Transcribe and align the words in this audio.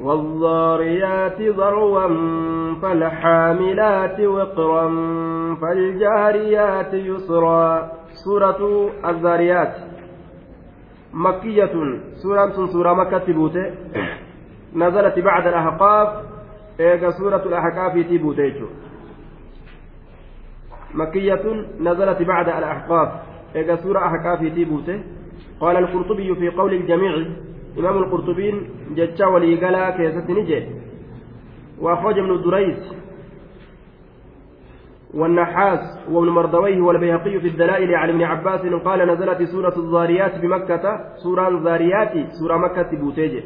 والضاريات 0.00 1.40
ذروا 1.40 2.08
فالحاملات 2.82 4.20
وقرا 4.20 4.88
فالجاريات 5.60 6.94
يسرا. 6.94 7.92
سورة 8.24 8.90
الذاريات 9.04 9.74
مكية. 11.12 11.74
سورة 12.22 12.66
سورة 12.66 12.92
مكة 12.94 13.32
بوته 13.32 13.74
نزلت 14.74 15.18
بعد 15.18 15.46
الأحقاف. 15.46 16.08
إيجا 16.80 17.10
سورة 17.10 17.42
الأحقاف 17.46 18.06
تبوته 18.06 18.68
مكية. 20.94 21.44
نزلت 21.80 22.22
بعد 22.22 22.48
الأحقاف. 22.48 23.08
إيجا 23.56 23.76
سورة 23.76 23.98
أحقاف 23.98 24.40
تبوته. 24.40 25.02
قال 25.60 25.76
القرطبي 25.76 26.34
في 26.34 26.48
قول 26.48 26.74
الجميع 26.74 27.26
إمام 27.78 27.98
القرطبين 27.98 28.68
جتشا 28.96 29.26
وليقلا 29.26 29.90
كيست 29.90 30.30
نجي 30.30 30.64
وأخرج 31.80 32.18
ابن 32.18 32.42
دريس 32.42 32.92
والنحاس 35.14 35.98
وابن 36.10 36.28
مردويه 36.28 36.80
والبيهقي 36.80 37.40
في 37.40 37.48
الدلائل 37.48 37.94
عن 37.94 38.08
ابن 38.08 38.22
عباس 38.22 38.60
قال 38.60 39.08
نزلت 39.08 39.42
سورة 39.42 39.74
الزاريات 39.76 40.38
بمكة 40.38 41.00
سورة 41.22 41.48
الزاريات 41.48 42.12
سورة 42.40 42.56
مكة 42.56 42.96
بوتيجي 42.96 43.42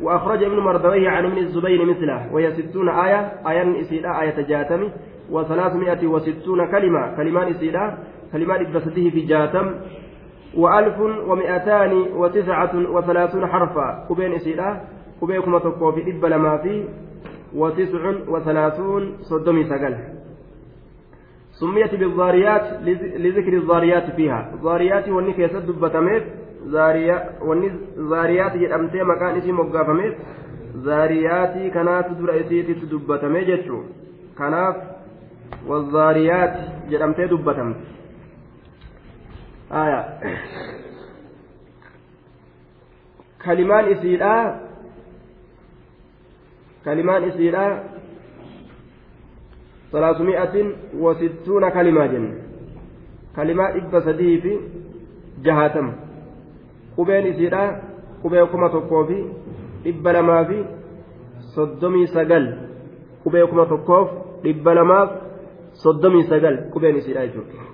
وأخرج 0.00 0.42
ابن 0.44 0.58
مردويه 0.58 1.08
عن 1.08 1.24
ابن 1.24 1.38
الزبير 1.38 1.84
مثله 1.84 2.32
وهي 2.34 2.52
ستون 2.52 2.88
آية 2.88 3.32
آية 3.48 3.80
إسيلا 3.80 4.22
آية 4.22 4.40
جاتم 4.48 4.88
وثلاثمائة 5.30 6.06
وستون 6.06 6.70
كلمة 6.70 7.16
كلمان 7.16 7.48
إسيلا 7.48 7.98
كلمات 8.32 8.60
إبسته 8.60 9.10
في 9.10 9.20
جاتم 9.20 9.74
وألف 10.56 11.00
ومئتان 11.28 11.92
وتسعة 12.20 12.74
وثلاثون 12.94 13.46
حرفا. 13.46 14.06
كبين 14.08 14.32
إسيلا 14.32 14.80
كبيكما 15.20 15.58
تقوى 15.58 15.92
في 15.92 16.10
إبلا 16.10 16.38
ما 16.38 16.56
في 16.56 16.84
وتسع 17.54 18.02
وثلاثون 18.28 19.02
صدمي 19.22 19.64
سقل 19.64 19.94
سميت 21.60 21.94
بالضاريات 21.94 22.64
لذكر 23.24 23.52
الضاريات 23.52 24.10
فيها. 24.16 24.50
ضاريات 24.62 25.08
وني 25.08 25.32
كيست 25.32 25.56
دبتميت 25.56 26.22
زاريا 26.66 27.16
وني 27.42 27.68
زاريات 27.96 28.52
jedhamtee 28.62 29.04
maqaan 29.04 29.36
isii 29.38 29.52
moggaafameef 29.52 30.14
zaariyaatii 30.86 31.70
kanaatu 31.70 32.14
dura 32.18 32.36
isiititti 32.36 32.90
dubbatamee 32.90 33.44
jechuun 33.44 33.84
kanaaf 34.38 34.76
والضاريات 35.68 36.54
jedhamtee 36.90 37.28
dubbatamte 37.28 37.80
aya. 39.72 40.00
Kalimaan 43.44 43.86
isiidha. 43.92 44.34
Kalimaan 46.84 47.24
isiidha. 47.28 47.64
Salaasumi'atin 49.92 50.66
wasittuuna 51.04 51.70
kalimaa 51.70 52.08
jenne. 52.12 52.34
Kalimaa 53.36 53.70
dhibba 53.74 54.00
sadii 54.06 54.36
fi 54.44 54.52
jahatama 55.44 55.92
qubeen 56.96 57.26
isiidha 57.32 57.62
qubee 58.22 58.44
kuma 58.52 58.68
tokkoo 58.74 59.04
fi 59.10 59.18
dhibba 59.84 60.12
lamaa 60.12 60.44
fi 60.44 60.58
soddomii 61.54 62.06
sagal. 62.14 62.46
Qubee 63.24 63.46
kuma 63.50 63.66
tokkoof 63.66 64.08
dhibba 64.44 64.74
lamaaf 64.74 65.10
soddomii 65.84 66.24
sagal 66.30 66.56
qubeen 66.72 66.96
isiidha 67.00 67.26
jechuudha 67.26 67.64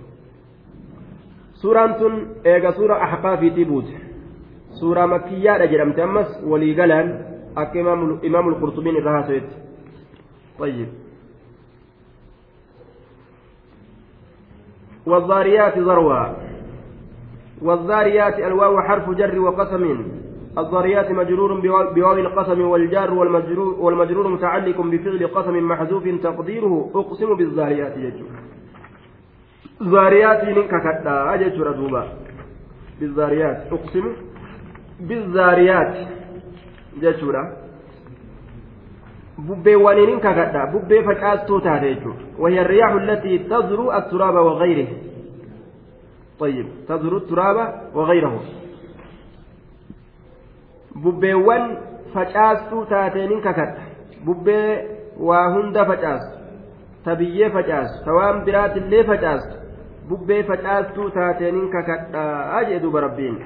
suuraan 1.61 1.95
tun 1.99 2.15
eega 2.45 2.73
suura 2.73 3.03
ahqaafiitii 3.07 3.65
buute. 3.65 3.95
Suuraa 4.81 5.07
makkiyyaadha 5.07 5.67
jedhamte 5.73 6.03
ammas 6.03 6.29
waliigalaan 6.51 7.09
akka 7.55 7.79
imaamul 8.23 8.61
qurtubiin 8.61 8.97
irra 8.97 9.13
haasawetti 9.13 9.69
طيب 10.59 10.89
والضاريات 15.07 15.79
ذروا 15.79 16.27
والذاريات 17.63 18.39
الواو 18.39 18.81
حرف 18.81 19.11
جر 19.11 19.39
وقسم 19.39 20.07
الضاريات 20.59 21.11
مجرور 21.11 21.61
بواو 21.95 22.13
القسم 22.13 22.61
والجار 22.61 23.15
والمجرور, 23.15 23.75
والمجرور 23.81 24.29
متعلق 24.29 24.81
بفعل 24.81 25.27
قسم 25.27 25.69
محذوف 25.69 26.09
تقديره 26.23 26.91
أقسم 26.95 27.35
بالذاريات 27.35 27.97
يجوز 27.97 28.58
زاريات 29.82 30.42
ككدا 30.72 31.34
أجل 31.34 31.76
دوبا 31.78 32.04
بالذاريات 33.00 33.58
أقسم 33.72 34.06
بالذاريات 35.00 35.94
جتورا 37.02 37.64
bubbeewwaniin 39.48 40.20
kakadha 40.20 40.68
bubbee 40.68 41.04
facaastuu 41.04 41.60
taate 41.62 41.96
jechuudha 41.96 42.24
وهي 42.40 42.62
الرياح 42.62 42.92
التي 42.92 43.38
تزرو 43.38 43.92
التراب 43.92 44.36
وغيره 44.36 44.88
طيب 46.40 46.68
تزرو 46.88 47.18
التراب 47.18 47.58
وغيره 47.96 48.42
bubbeewwan 51.04 51.78
facaastuu 52.14 52.86
taateeniin 52.86 53.42
kakadha 53.42 53.82
bubbee 54.26 54.70
waa 55.18 55.50
hunda 55.54 55.86
facaastu 55.86 56.38
ta 57.06 57.16
biyyee 57.16 57.50
facaastu 57.50 58.06
ta 58.06 58.14
waan 58.14 58.42
biraatillee 58.46 59.04
facaastu 59.04 59.57
bubbee 60.09 60.43
facaastuu 60.51 61.11
taateeniin 61.11 61.71
kakadhaa 61.77 62.65
jee 62.71 62.81
duuba 62.83 63.01
rabbiin 63.07 63.39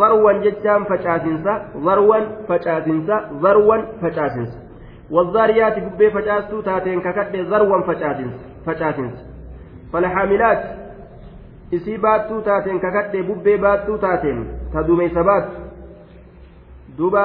zarwan 0.00 0.42
jechaan 0.48 0.86
facaasinsa 0.92 1.56
zarwan 1.88 2.28
facaasinsa 2.52 3.24
zarwan 3.46 3.88
facaasinsa 4.04 4.64
والذاريات 5.10 5.78
ببي 5.78 6.10
فجاستو 6.10 6.60
تاتين 6.60 7.00
ككد 7.00 7.36
ذروا 7.36 7.82
فجاتنس 7.82 8.34
فجاتنس 8.66 9.16
فالحاملات 9.92 10.62
isii 11.72 11.98
baattuu 11.98 12.40
taateen 12.42 12.80
kakadhe 12.80 13.22
bubbee 13.22 13.58
baattuu 13.58 13.98
taateen 13.98 14.40
ta 14.72 14.86
duumessa 14.86 15.24
baattu 15.24 15.56
duuba 16.98 17.22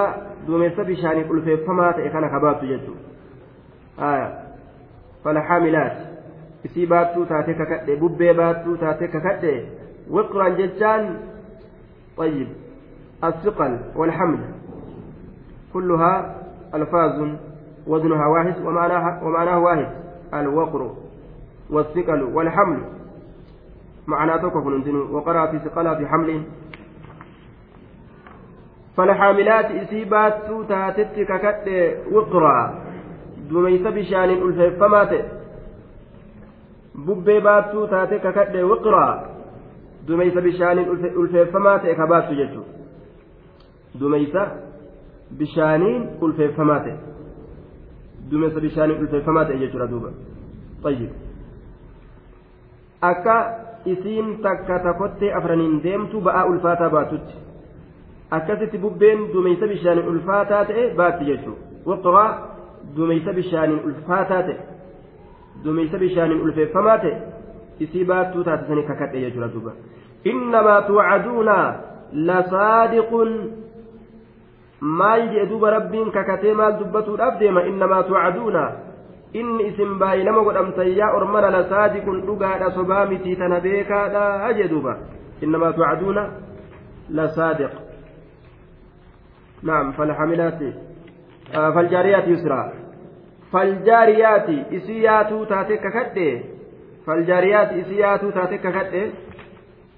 duumessa 0.47 0.83
bishaaniif 0.83 1.29
ulfeeffamaa 1.29 1.93
ta'e 1.93 2.09
kana 2.09 2.29
kabaattu 2.35 2.65
jechuudha 2.71 4.15
falhaamilaat 5.23 6.08
isii 6.63 6.85
baattuu 6.85 7.25
taatee 7.25 7.53
kakadhe 7.53 7.95
bubbee 7.95 8.33
baattuu 8.33 8.77
taatee 8.77 9.07
kakadhe 9.07 9.53
wiqran 10.11 10.55
jechaan 10.61 11.03
طيب 12.19 12.47
الثقل 13.23 13.77
والحمل 13.95 14.39
كلها 15.73 16.35
ألفاظ 16.75 17.27
وزنها 17.87 18.25
واحد 18.27 18.55
ومعناها 18.65 19.21
ومعناه 19.23 19.59
واحد 19.59 19.87
الوقر 20.33 20.95
والثقل 21.69 22.23
والحمل 22.23 22.79
معناه 24.07 24.35
تكفن 24.37 24.95
وقرأ 25.11 25.45
في 25.51 25.59
ثقلها 25.59 25.95
في 25.95 26.07
حمل 26.07 26.43
فالحاملات 28.97 29.65
إسيبات 29.65 30.37
تاتت 30.69 31.15
ككت 31.19 31.67
وقرا 32.11 32.59
دميس 33.49 33.81
بشان 33.81 34.29
الفمات 34.29 35.09
bubbee 37.05 37.41
baattuu 37.41 37.87
taate 37.87 38.19
kakadhe 38.19 38.63
wiqraa 38.71 39.13
dumeysa 40.07 40.41
bishaaniin 40.41 40.89
ulfeeffamaa 41.21 41.79
ta'e 41.79 41.95
kabaattu 41.95 42.35
jechuudha. 42.35 42.73
Dumeysa 43.99 44.47
bishaaniin 45.39 46.09
ulfeeffamaa 46.21 46.79
ta'e. 46.79 46.97
Duumessa 48.31 48.59
bishaanii 48.61 48.99
ulfeeffamaa 49.03 49.45
ta'e 49.45 49.59
jechuudha 49.63 49.91
duuba. 49.91 50.09
Tayyib. 50.83 51.11
Akka 53.01 53.35
isiin 53.85 54.37
takka 54.41 54.79
takottee 54.87 55.33
afraniin 55.33 55.83
deemtu 55.83 56.21
ba'aa 56.21 56.45
ulfaataa 56.45 56.89
baatutti 56.89 57.35
akkasitti 58.31 58.77
bubbeen 58.77 59.33
duumeysa 59.33 59.67
bishaaniin 59.67 60.07
ulfaataa 60.07 60.65
ta'e 60.65 60.89
baatti 60.95 61.25
jechuudha. 61.25 61.61
Waqraa 61.85 62.29
duumeysa 62.95 63.33
bishaaniin 63.33 63.85
ulfaataa 63.85 64.43
ta'e 64.43 64.57
duumeysa 65.63 65.97
bishaaniin 66.03 66.41
ulfeeffamaa 66.41 66.97
ta'e 67.05 67.13
isii 67.85 68.05
baattuu 68.11 68.43
taate 68.43 68.67
sanii 68.67 68.87
kakadhe 68.91 69.21
jechuudha 69.25 69.53
duuba 69.53 69.71
innamaa 70.33 70.81
tuucaduuna 70.89 71.57
lasaadiqun 72.29 73.33
maal 75.01 75.27
jee 75.33 75.45
duuba 75.49 75.71
rabbiin 75.77 76.11
kakatee 76.11 76.53
maal 76.61 76.77
dubbatuudhaaf 76.79 77.39
deema 77.39 77.63
innamaa 77.71 78.03
tuucaduuna 78.03 78.63
inni 79.33 79.67
isin 79.69 79.99
baay'inama 79.99 80.43
godhamtan 80.43 80.91
yaa 80.97 81.13
ormana 81.17 81.51
lasaadi 81.57 82.01
kun 82.01 82.21
dhugaadha 82.27 82.71
sobaa 82.71 83.05
mitii 83.05 83.35
tana 83.35 83.59
beekaadha 83.65 84.53
jee 84.59 84.67
duuba 84.73 84.97
innamaa 85.41 85.73
tuucaduuna 85.73 86.23
lasaadiq 87.19 87.73
naam 89.63 89.93
falxamilaati 89.97 90.73
faljaariyaati 91.75 92.31
yusraa 92.31 92.65
faljaariyaati 93.51 94.57
isii 94.77 95.03
yaatuu 95.03 95.45
taate 95.45 95.77
kakadhe. 95.77 96.27
Faljaariyaati 97.05 97.79
isii 97.79 97.99
yaatuu 97.99 98.31
taate 98.31 98.57
kakadhe. 98.57 99.03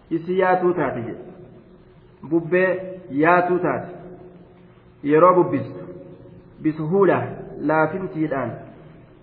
Isii 0.09 0.39
yaatuu 0.39 0.73
taate 0.73 1.01
jedhe 1.01 2.29
bubbee 2.29 2.69
yaatuu 3.23 3.59
taate. 3.59 3.91
Yeroo 5.11 5.33
bubbistu. 5.33 5.85
Bisuhuula 6.61 7.21
laafintiidhaan 7.71 8.51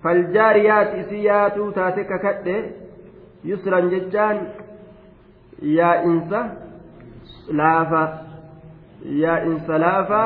faljaariyaat 0.02 0.96
isii 1.02 1.24
yaatuu 1.24 1.72
taate 1.72 2.04
kakadhe. 2.04 2.56
Yusran 3.44 3.90
jechaan 3.90 4.38
yaa'insa 5.62 6.40
laafa. 7.60 8.02
Yaa'insa 9.22 9.78
laafa 9.86 10.22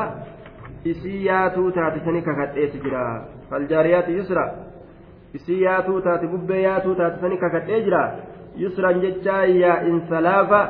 isii 0.85 1.25
yaatuu 1.27 1.71
taate 1.71 2.01
sani 2.05 2.23
kakadheetu 2.23 2.79
jira 2.85 3.03
faljaariyaati 3.52 4.18
yusra 4.20 4.46
isii 5.40 5.62
yaatuu 5.64 6.02
taate 6.02 6.28
bubbee 6.34 6.62
yaatuu 6.62 6.96
taate 7.00 7.22
sani 7.22 7.38
kakadhee 7.46 7.82
jira 7.88 8.04
yusran 8.66 9.02
jechaa 9.06 9.42
yaa'insa 9.64 10.22
laafa 10.30 10.62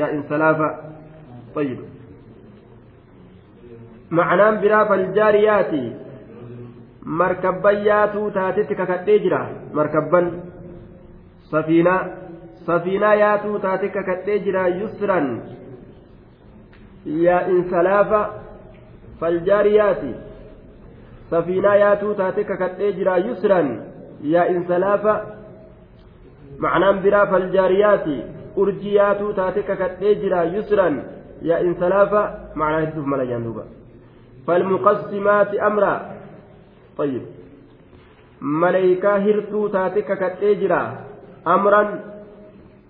yaa'insa 0.00 0.42
laafa 0.44 0.68
طيب 1.56 1.78
معناه 4.10 4.50
برا 4.60 4.84
فالجاريات 4.84 5.72
مركبا 7.02 7.70
ياتو 7.70 8.28
تاتي 8.28 8.62
ككدي 8.74 9.18
جرا 9.18 9.42
مركبا 9.74 10.20
سفينة 11.52 11.96
سفينة 12.66 13.12
ياتو 13.22 13.58
تاتي 13.58 13.88
ككدي 13.88 14.38
جرا 14.38 14.66
يسرا 14.66 15.18
يا 17.06 17.38
انسلافا 17.48 18.22
فالجاريات 19.20 20.02
سفينة 21.31 21.73
ياتو 21.73 22.13
تاتي 22.13 22.43
ككدي 22.43 22.91
جرا 22.91 23.15
يسرا 23.17 23.61
يا 24.23 24.49
انسلافا 24.49 25.15
معناه 26.59 26.91
برا 26.91 27.25
فالجاريات 27.25 28.05
urjiyaatu 28.55 29.33
taate 29.33 29.63
kakadhee 29.63 30.15
jira 30.21 30.43
yusran 30.55 30.95
yaa 31.49 31.59
insalaafa 31.67 32.21
macnaa 32.61 32.81
hedduuf 32.85 33.05
mala 33.13 33.25
jaan 33.25 33.45
duuba 33.47 33.63
falmuqassimaati 34.45 35.63
amra 35.69 35.93
طيب. 36.97 37.21
ملائكة 38.41 39.17
هرتو 39.17 39.67
تاتك 39.67 40.09
كتيجرا 40.21 40.81
أمرا 41.47 41.83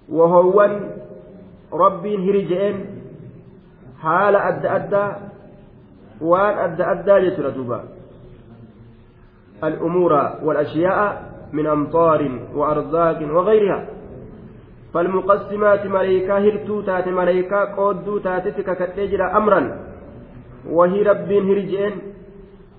وهو 0.09 0.57
رب 1.73 2.05
هرجئن 2.07 2.75
حال 4.01 4.35
أدى 4.35 4.67
أدى 4.67 5.05
وان 6.21 6.53
أدى 6.65 6.83
أدى 6.83 7.15
جسر 7.29 7.49
دوبا. 7.49 7.79
الأمور 9.63 10.13
والأشياء 10.43 11.31
من 11.53 11.67
أمطار 11.67 12.21
وأرزاق 12.55 13.19
وغيرها. 13.35 13.85
فالمقسمات 14.93 15.87
ملائكة 15.87 16.37
هرتو 16.37 16.81
تات 16.81 17.07
ملائكة 17.07 17.75
قودو 17.75 18.17
تاتتك 18.17 18.69
كتجرى 18.79 19.23
أمرا. 19.23 19.61
وهي 20.69 21.01
رب 21.03 21.31
هرجين 21.31 21.93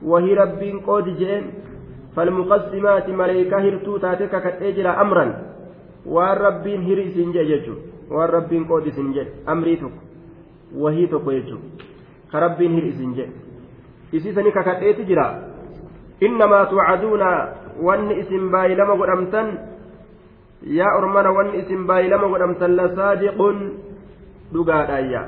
وهي 0.03 0.35
رب 0.35 0.63
قود 0.87 1.09
جين 1.17 1.43
فالمقسمات 2.17 3.09
ملائكة 3.09 3.57
هرتو 3.57 3.97
تاتك 3.97 4.33
كتجرى 4.45 4.89
أمرا. 4.89 5.27
والرب 6.07 6.67
هري 6.69 7.05
سنجي 7.15 7.43
ججو 7.45 7.75
والرب 8.11 8.53
قود 8.69 8.89
سنجي 8.89 9.49
أمريتك 9.49 9.95
وهي 10.77 11.07
تكو 11.07 11.31
يجو. 11.31 11.59
كرب 12.33 12.63
هري 12.63 12.93
سنجي 12.93 13.27
إسيسني 14.15 14.51
ككتئت 14.51 15.01
إنما 16.23 16.65
توعدون 16.65 17.23
وأن 17.83 18.11
اسم 18.13 18.51
باي 18.51 18.75
لما 18.75 18.95
قدمتن 18.95 19.47
yaa 20.63 20.95
ormana 20.97 21.31
wanni 21.31 21.59
isin 21.59 21.87
baay'ilama 21.87 22.29
godhamtan 22.29 22.77
lasaadiqun 22.79 23.57
dhugaadhaayya 24.55 25.23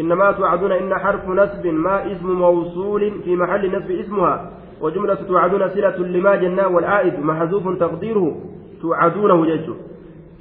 إنما 0.00 0.32
توعدون 0.32 0.72
إن 0.72 0.94
حرف 0.94 1.28
نسب 1.28 1.66
ما 1.66 2.12
اسم 2.12 2.28
موصول 2.32 3.10
في 3.24 3.36
محل 3.36 3.76
نسب 3.76 3.90
اسمها. 3.90 4.50
وجملة 4.80 5.14
توعدون 5.14 5.68
صلة 5.68 5.96
لما 5.96 6.36
جنا 6.36 6.66
والعائد 6.66 7.20
محذوف 7.20 7.78
تقديره. 7.80 8.36
توعدونه 8.82 9.46
جج 9.46 9.66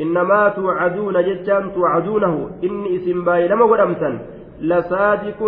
إنما 0.02 0.50
توعدون 0.50 1.16
ججان 1.24 1.72
توعدونه. 1.72 2.50
إني 2.64 2.96
اسم 2.96 3.24
باي 3.24 3.48
لما 3.48 3.66
قدمتن 3.66 4.20
لصادق 4.62 5.40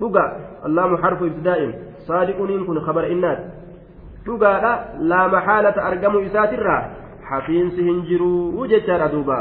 دقا 0.00 0.24
اللام 0.66 0.96
حرف 0.96 1.22
ابتداء. 1.22 1.60
صادق 2.06 2.38
إن 2.38 2.64
كن 2.64 2.80
خبر 2.80 3.06
إنات 3.06 3.57
دقا 4.28 4.84
لا 5.00 5.26
محالة 5.26 5.76
أرقم 5.88 6.14
إساترا 6.26 6.78
hafiinsi 7.28 7.82
hin 7.84 8.02
jiruu 8.08 8.66
jechaadha 8.66 9.08
duuba. 9.12 9.38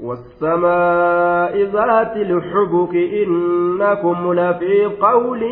والسماء 0.00 1.54
ذات 1.62 2.16
الحبك 2.16 2.94
إنكم 2.96 4.32
لفي 4.32 4.84
قول 4.84 5.42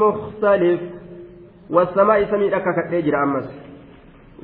مختلف 0.00 0.80
والسماء 1.70 2.24
سميدك 2.24 2.64
كتجر 2.76 3.22
أمس 3.22 3.48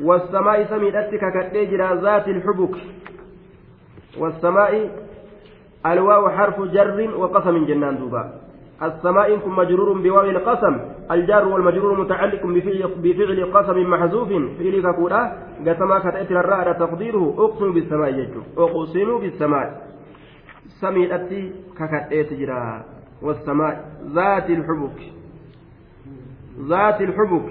والسماء 0.02 0.64
سميدك 0.64 1.10
كتجر 1.12 1.94
ذات 1.94 2.28
الحبك 2.28 2.76
والسماء 4.18 4.90
الواو 5.86 6.28
حرف 6.28 6.60
جر 6.62 6.98
وقسم 7.16 7.64
جنان 7.66 7.98
دوبا 7.98 8.45
السماء 8.82 9.34
إن 9.34 9.50
مجرور 9.50 9.98
بواو 10.02 10.30
القسم 10.30 10.80
الجار 11.10 11.48
والمجرور 11.48 12.00
متعلق 12.00 12.46
بفعل, 12.46 12.90
بفعل 12.96 13.52
قسم 13.54 13.90
محذوف 13.90 14.28
فعل 14.28 14.82
كقولا 14.82 15.32
قسما 15.66 15.98
كتأتي 15.98 16.34
الراء 16.34 16.72
تقديره 16.72 17.34
أقسم 17.38 17.72
بالسماء 17.72 18.08
يجو. 18.14 18.40
أقسم 18.56 19.18
بالسماء. 19.18 19.86
سمي 20.80 21.14
أتي 21.14 21.52
ككتأتي 21.78 22.46
والسماء 23.22 23.74
ذات 24.14 24.50
الحبك. 24.50 25.00
ذات 26.68 27.00
الحبك. 27.00 27.46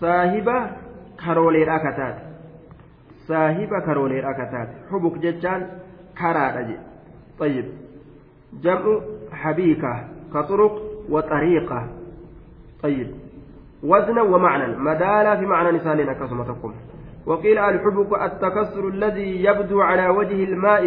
صاحبة 0.00 0.70
كرولي 1.26 1.64
رأكتات. 1.64 2.16
صاحبة 3.28 3.80
كرولي 3.86 4.20
رأكتات. 4.20 4.68
حبك 4.90 5.18
جتان 5.18 5.66
كرا 6.18 6.76
طيب. 7.38 7.64
جمع 8.62 9.00
حبيكة. 9.32 10.15
كطرق 10.34 10.82
وطريقة 11.10 11.88
طيب 12.82 13.08
وزنا 13.82 14.22
ومعنى 14.22 14.76
مدالا 14.76 15.36
في 15.36 15.46
معنى 15.46 15.78
نسالنا 15.78 16.12
كسمتكم 16.12 16.72
وقيل 17.26 17.58
الحبك 17.58 18.22
التكسر 18.22 18.88
الذي 18.88 19.44
يبدو 19.44 19.80
على 19.80 20.08
وجه 20.08 20.44
الماء 20.44 20.82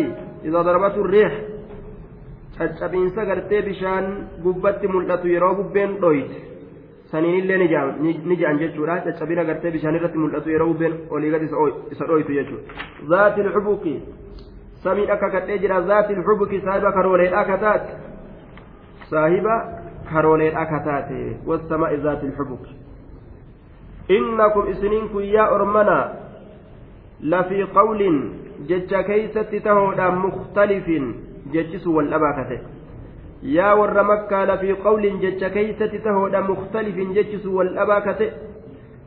إذا 0.45 0.61
ضربته 0.61 1.01
الريح 1.01 1.33
gartee 2.59 3.61
bishaan 3.63 4.05
gubbatti 4.43 4.87
mul'atu 4.87 5.27
yeroo 5.31 5.55
bubbeen 5.55 5.91
dhoyte 6.01 6.35
saniin 7.11 7.35
illee 7.39 7.57
ni 8.25 8.35
ja'an 8.41 8.59
jechuudha 8.59 8.97
caccabina 9.05 9.45
gartee 9.47 9.71
bishaan 9.71 9.95
irratti 9.95 10.17
mul'atu 10.17 10.49
yeroo 10.49 10.67
bubbeen 10.73 10.93
olii 11.09 11.31
gad 11.31 11.43
isa 11.91 12.07
dhoytu 12.09 12.33
jechuudha 12.33 13.07
zaati 13.11 13.43
lxubuki 13.47 13.93
samiidha 14.83 15.17
kakadhee 15.17 15.59
jira 15.63 15.81
zaati 15.81 16.19
lxubuki 16.19 16.61
saahiba 16.65 16.91
karooleedha 16.91 17.45
kataate 17.45 18.08
lxubuk 22.31 22.63
innakum 24.17 24.69
isiniin 24.73 25.07
kun 25.13 25.25
yaa 25.35 25.49
ormana 25.55 25.97
lafii 27.21 27.69
qawlin 27.77 28.19
jecha 28.73 29.03
keeysatti 29.03 29.59
tahoodhaan 29.69 30.19
mukhtalifin 30.25 31.13
jechisu 31.55 31.95
wal 31.95 32.11
dhabaa 32.13 32.33
kate 32.41 32.59
yaa 33.57 33.73
warra 33.81 34.03
makkaa 34.11 34.45
lafii 34.51 34.75
qawlin 34.85 35.19
jecha 35.25 35.49
keeysatti 35.57 35.99
tahoodha 36.07 36.41
mukhtalifin 36.51 37.13
jechisu 37.19 37.57
wal 37.57 37.73
dhabaa 37.79 38.01
kate 38.01 38.29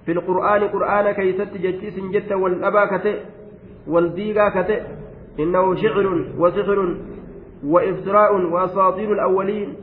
في 0.06 0.12
القرآن 0.12 0.62
قرآن 0.62 1.12
كي 1.12 1.32
ستجتيس 1.32 1.94
جت 2.14 2.32
والأبا 2.32 2.84
كتئ 2.84 3.16
والديغا 3.86 4.48
كتئ 4.48 4.82
إنه 5.40 5.74
شعر 5.74 6.06
وسحر 6.38 6.96
وإفتراء 7.64 8.32
وأساطير 8.52 9.12
الأولين 9.12 9.74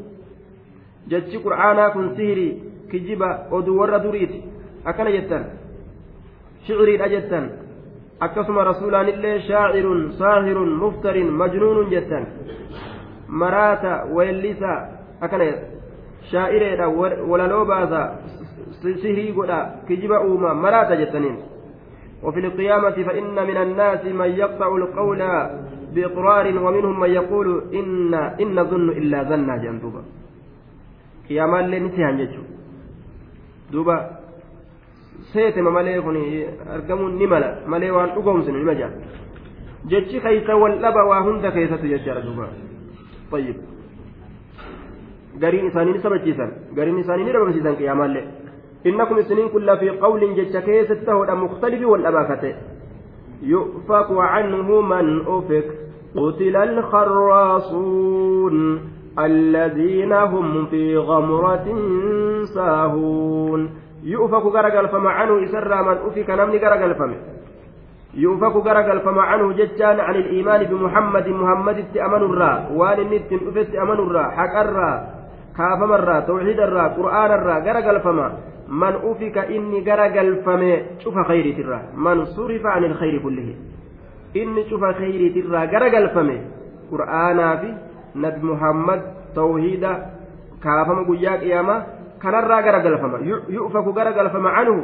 jechi 1.08 1.38
qur'aanaa 1.46 1.89
kun 1.96 2.15
sihirii 2.15 2.51
kijiba 2.91 3.29
oduu 3.51 3.79
warra 3.79 4.00
duriiti 4.03 4.44
akkana 4.86 5.12
jettan 5.12 5.44
shiciriidha 6.68 7.08
jettan 7.10 7.50
akkasuma 8.20 8.63
rasuulaanillee 8.72 9.39
shaacirun 9.50 10.13
saahirun 10.20 10.72
muftarin 10.84 11.29
majnuunun 11.41 11.89
jettan 11.96 12.25
maraata 13.27 13.94
weellisa 14.15 14.72
akkana 15.22 15.46
shaa'ireedha 16.32 16.88
walaloo 17.32 17.65
baasa 17.65 18.01
sihirii 18.82 19.32
godha 19.32 19.60
kijiba 19.88 20.22
uuma 20.25 20.53
maraata 20.53 20.96
jettaniin 21.03 21.38
وفي 22.24 22.39
القيامة 22.39 22.91
فإن 23.08 23.48
من 23.48 23.58
الناس 23.58 24.06
من 24.06 24.29
يقطع 24.29 24.75
القول 24.75 25.22
بإقرار 25.96 26.46
ومنهم 26.63 27.00
من 27.00 27.10
يقول 27.10 27.48
إن 27.74 28.13
إن 28.13 28.63
ظن 28.70 28.89
إلا 28.89 29.24
ظنا 29.24 29.58
جندوبا 29.58 30.01
qiyaamaallee 31.29 31.79
ni 31.86 31.91
sehan 31.98 32.17
jechuudha 32.21 32.53
duuba 33.71 33.95
seetema 35.33 35.71
malee 35.77 36.01
kun 36.07 36.17
argamuun 36.75 37.13
ni 37.21 37.27
mala 37.33 37.50
malee 37.74 37.91
waan 37.98 38.15
dhugoomsinu 38.15 38.57
nima 38.63 38.75
jaa 38.81 38.91
jechi 39.93 40.21
keeysa 40.25 40.57
wal 40.63 40.79
dhaba 40.86 41.05
waa 41.12 41.21
hunda 41.27 41.51
keessattu 41.57 41.93
jechaadha 41.93 42.25
duuba 42.29 42.50
طيب 43.31 43.55
gariin 45.41 45.67
isaanii 45.69 45.93
ni 45.93 46.01
sabachiisan 46.05 46.51
gariin 46.77 47.00
isaanii 47.00 47.25
ni 47.25 47.33
dhabamsiisan 47.36 47.75
qiyaamaallee 47.81 48.25
innakum 48.91 49.19
isiniin 49.24 49.50
kun 49.53 49.65
lafii 49.69 49.93
qawliin 50.03 50.33
jecha 50.39 50.62
keessatti 50.67 51.05
tahoodha 51.05 51.36
mukhtalifi 51.45 51.86
wal 51.91 52.03
dhabaakate 52.07 52.51
يؤفك 53.43 54.12
عنه 54.12 54.81
من 54.81 55.21
أفك 55.27 55.67
قتل 56.15 56.55
الخراصون 56.69 58.55
الذين 59.26 60.14
هم 60.14 60.66
في 60.66 60.98
غمرة 60.98 61.68
ساهون. 62.56 63.70
يؤفك 64.04 64.46
غرقل 64.46 64.88
فما 64.88 65.10
عنه 65.10 65.44
إسر 65.44 65.84
من 65.84 65.98
أفك 66.08 66.30
نمني 66.30 66.58
غرقل 66.58 66.96
فما 66.96 67.16
يؤفك 68.14 68.56
غرقل 68.56 69.00
فما 69.00 69.22
عنه 69.22 69.54
ججان 69.54 70.00
عن 70.00 70.16
الإيمان 70.16 70.64
بمحمد 70.64 71.28
محمد 71.28 71.98
أمن 71.98 72.16
الرا 72.16 72.68
وان 72.74 73.00
النت 73.00 73.34
أفت 73.34 73.76
أمن 73.76 73.92
الرا 73.92 74.24
حق 74.24 74.60
الرا 74.60 75.08
كافم 75.58 75.94
الرا 75.94 76.20
توحيد 76.20 76.60
الرا 76.60 76.88
قرآن 76.88 77.32
الرا 77.32 77.60
غرقل 77.60 78.00
فما. 78.00 78.38
من 78.70 78.94
أفك 79.04 79.38
إني 79.38 79.92
غرقل 79.92 80.36
فما 80.46 80.82
شوف 81.04 81.18
خيري 81.28 81.52
ترى. 81.54 81.80
من 81.96 82.26
صرف 82.26 82.66
عن 82.66 82.84
الخير 82.84 83.20
كله 83.24 83.56
إني 84.36 84.70
شوف 84.70 84.86
خيري 84.86 85.30
ترى 85.30 85.66
غرقل 85.66 86.10
فما 86.10 86.38
قرآنا 86.92 87.56
في 87.56 87.74
نبي 88.24 88.44
محمد 88.52 89.02
توحيد 89.36 89.84
كافم 90.64 90.98
قيا 91.10 91.34
قيامة 91.44 91.76
kanarraa 92.20 92.62
garagalfama 92.62 93.18
yu'faku 93.48 93.94
garagalfama 93.96 94.52
canhu 94.52 94.78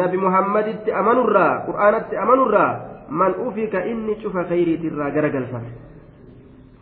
nabi 0.00 0.16
muhammaditti 0.16 0.92
amanurraa 1.00 1.68
qur'aanatti 1.68 2.16
amanurraa 2.16 2.70
man 3.12 3.36
ufika 3.46 3.84
inni 3.84 4.16
cufa 4.22 4.48
khayriitirraa 4.48 5.12
garagalfame 5.16 5.70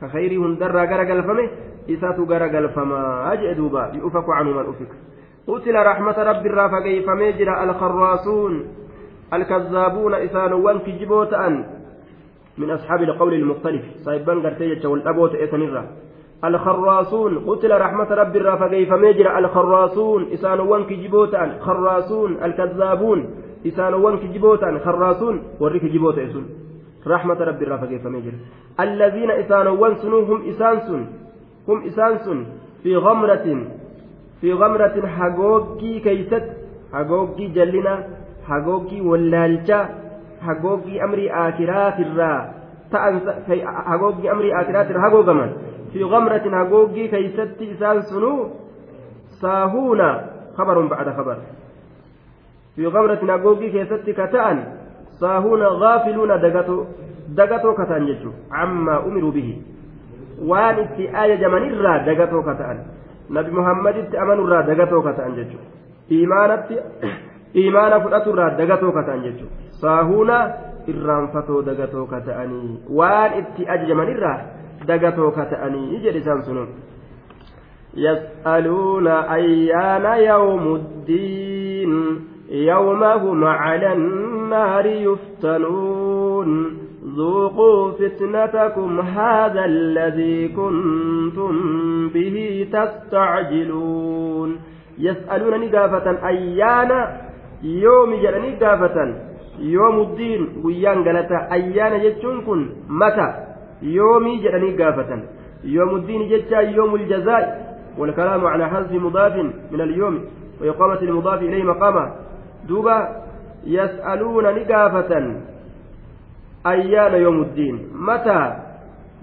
ka 0.01 0.07
khayrii 0.15 0.39
hundarraa 0.39 0.87
garagalfame 0.87 1.45
isatu 1.91 2.27
garagalfamaa 2.31 3.37
jee 3.43 3.55
duuba 3.59 3.91
yu'faku 3.99 4.31
canhu 4.31 4.55
man 4.55 4.73
ufika 4.75 4.97
قتل 5.47 5.77
رحمة 5.79 6.19
رب 6.19 6.47
الرا 6.47 6.69
فكيفمي 6.69 7.33
جرى 7.39 7.55
الخراصون 7.65 8.55
الكذابون 9.33 10.15
إسانوان 10.15 10.79
كجبوت 10.79 11.33
أن 11.33 11.55
من 12.59 12.71
أصحاب 12.71 13.03
القول 13.03 13.35
المختلف. 13.35 13.83
صاحبان 14.05 14.47
قرتيجة 14.47 14.89
والأبوت 14.89 15.35
إسانيرا 15.35 15.87
الخراصون 16.45 17.39
قتل 17.39 17.81
رحمة 17.81 18.11
رب 18.11 18.37
الرا 18.37 18.57
فكيف 18.57 18.93
ميجر 18.93 19.39
الخراصون 19.39 20.27
إسانوان 20.33 20.85
كجبوتا 20.85 21.59
خراصون 21.61 22.37
الكذابون 22.45 23.31
إسانوان 23.67 24.19
كجبوتا 24.19 24.79
خراصون 24.85 25.43
ورك 25.61 25.85
جبوتا 25.85 26.25
إسون 26.25 26.47
رحمة 27.07 27.35
رب 27.35 27.63
الرا 27.63 27.77
فكيف 27.77 28.07
ميجر 28.07 28.33
الذين 28.81 29.31
إسانوان 29.31 29.95
سنوهم 29.97 30.49
إسانسون 30.49 31.07
هم 31.69 31.87
إسانسون 31.87 32.47
في 32.83 32.97
غمرة 32.97 33.67
في 34.41 34.53
غمرة 34.53 35.07
حقوقي 35.07 35.99
كيست. 36.01 36.45
حقوقي 36.93 37.47
جلنا. 37.47 38.07
حقوقي 38.49 39.01
hagoogii 40.41 41.01
amrii 41.01 41.31
aakiraatirraa 41.31 42.39
ta'an 42.91 43.21
hagoogii 43.91 44.29
amrii 44.29 44.53
aakiraatirraa 44.53 45.03
hagoogaman. 45.09 45.51
Fi 45.93 45.99
gamratin 46.15 46.55
hagoogii 46.55 47.09
keeysatti 47.09 47.71
isaan 47.75 48.03
sunuu 48.03 48.51
saahuuna 49.41 50.09
kabarun 50.57 50.89
ba'ada 50.89 51.13
kabar 51.13 51.37
fi 52.77 52.91
gamratin 52.97 53.31
hagoogii 53.31 53.71
keessatti 53.71 54.15
ka 54.15 54.27
ta'an 54.35 54.59
saahuuna 55.21 55.71
gaafiluuna 55.83 56.39
dagatoo 56.45 56.87
dagatoo 57.37 57.75
ka 57.75 57.87
ta'an 57.87 58.07
jechuudha 58.07 58.63
ammaa 58.63 59.01
umiruu 59.09 59.33
bihi. 59.33 59.55
Waan 60.49 60.79
itti 60.85 61.09
ajajamanirraa 61.23 61.99
dagatoo 62.07 62.43
ka 62.43 62.55
ta'an. 62.55 62.79
Nabi 63.31 63.51
muhammaditti 63.51 64.19
amanurraa 64.25 64.63
dagatoo 64.63 65.03
ka 65.03 65.13
ta'an 65.13 65.35
jechuudha 65.35 65.67
iimaanatti. 66.11 66.77
Dagatoo 67.57 68.93
ka 68.93 69.03
ta'an 69.03 69.23
jechuudha 69.29 69.81
saahuuna 69.81 70.37
irraanfatoo 70.93 71.63
dagatoo 71.63 72.07
ka 72.07 72.21
ta'anii 72.21 72.81
waan 73.01 73.39
itti 73.41 73.69
ajajaman 73.77 74.13
irraa 74.17 74.39
dagatoo 74.87 75.31
kata'anii 75.39 76.03
jedhe 76.05 76.19
isaan 76.25 76.45
sunu 76.49 76.67
يسألون 77.97 79.07
أيان 79.09 80.07
يوم 80.21 80.75
الدين 80.75 81.93
يوم 82.51 83.03
هم 83.03 83.45
على 83.45 83.93
النار 83.93 84.87
يفتنون 84.87 86.79
ذوقوا 87.17 87.93
فتنتكم 87.93 89.01
هذا 89.01 89.65
الذي 89.65 90.49
كنتم 90.49 91.53
به 92.09 92.69
تستعجلون 92.73 94.61
يسألون 94.99 95.61
نقافة 95.61 96.29
أيان 96.29 97.07
جل 98.23 98.35
نقافة 98.47 99.15
يوم 99.59 100.01
الدين 100.01 100.41
ويان 100.65 101.05
قالت 101.05 101.33
أيان 101.33 101.93
يجتنكن 102.01 102.61
متى؟ 102.89 103.29
يومي 103.83 104.37
جدني 104.43 104.71
قافة 104.83 105.11
يوم 105.65 105.97
الدين 105.97 106.29
جتا 106.29 106.61
يوم 106.61 106.95
الجزاء. 106.95 107.67
والكلام 107.99 108.47
على 108.47 108.69
حذف 108.69 108.93
مضاف 108.93 109.35
من 109.73 109.81
اليوم 109.81 110.25
وإقامة 110.61 111.01
المضاف 111.03 111.43
إليه 111.43 111.65
مقامه 111.65 112.05
دوبا 112.69 112.99
يسألون 113.67 114.45
نقافة. 114.45 115.13
أيان 116.67 117.15
يوم 117.15 117.43
الدين؟ 117.43 117.89
متى؟ 117.95 118.57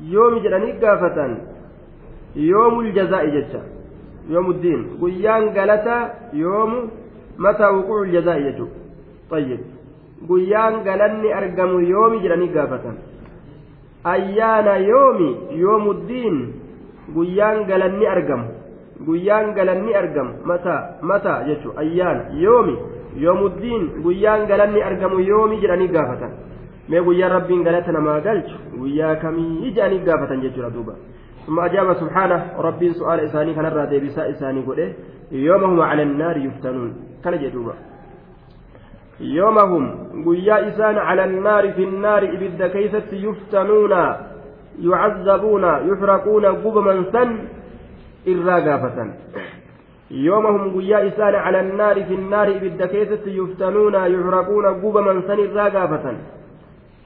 يوم 0.03 0.33
جدني 0.39 0.71
قافة 0.71 1.37
يوم 2.35 2.79
الجزاء 2.79 3.25
جتا. 3.25 3.61
يوم 4.29 4.49
الدين. 4.51 4.79
قيان 5.01 5.49
قالتا 5.57 5.97
يوم 6.33 6.71
متى 7.38 7.66
وقوع 7.76 8.02
الجزاء 8.02 8.38
يجو 8.48 8.66
طيب 9.30 9.60
قيان 10.28 10.74
قالني 10.86 11.28
أرقم 11.38 11.70
يوم 11.84 12.12
جدني 12.22 12.48
قافة 12.54 12.84
ayyaana 14.04 14.76
yoomi 14.90 15.28
yoomuddiin 15.62 16.36
guyyaan 17.14 17.64
galanni 17.70 18.06
argamu 18.06 18.46
guyyaan 19.06 19.54
galanni 19.54 19.94
argamu 20.00 20.32
mataa 20.50 20.82
mataa 21.02 21.42
jechuun 21.48 21.78
ayyaana 21.82 22.22
yoomi 22.44 22.76
yoomuddiin 23.24 23.82
guyyaan 24.04 24.46
galanni 24.50 24.82
argamu 24.90 25.20
yoomi 25.30 25.60
jedhanii 25.62 25.88
gaafatan 25.96 26.32
mee 26.88 27.02
guyyaan 27.08 27.32
rabbiin 27.36 27.64
galata 27.68 27.92
namaa 27.92 28.20
galchu 28.20 28.56
guyyaa 28.80 29.16
kamii 29.24 29.72
jedhanii 29.76 30.04
gaafatan 30.08 30.40
jechuudha 30.44 30.70
duuba 30.76 30.94
ثم 31.47 31.59
أجاب 31.59 31.93
سبحانه 31.93 32.39
ربي 32.57 32.93
سؤال 32.93 33.19
إساني 33.19 33.53
كان 33.53 33.65
الرادي 33.65 33.99
بساء 33.99 34.29
إساني 34.31 34.61
قل 34.61 34.93
يوم 35.31 35.63
هم 35.63 35.81
على 35.81 36.03
النار 36.03 36.37
يفتنون. 36.37 36.91
كان 37.23 37.33
جدوبا 37.43 37.73
يومهم 39.19 39.83
قيا 40.25 40.67
إسان 40.67 40.97
على 40.97 41.23
النار 41.25 41.71
في 41.71 41.83
النار 41.83 42.23
إبد 42.23 42.63
كيست 42.75 43.13
يفتنون 43.13 43.93
يعذبون 44.79 45.63
يحرقون 45.63 46.45
قبما 46.45 47.03
سن 47.13 47.29
إرا 48.27 48.55
قافة. 48.67 48.97
يومهم 50.11 50.61
قيا 50.77 51.07
إسان 51.07 51.35
على 51.35 51.59
النار 51.59 52.03
في 52.03 52.13
النار 52.13 52.47
إبد 52.47 52.83
كيست 52.93 53.27
يفتنون 53.27 53.93
يحرقون 53.93 54.65
قبما 54.65 55.21
سن 55.27 55.39
إرا 55.57 55.65
قافة. 55.75 56.05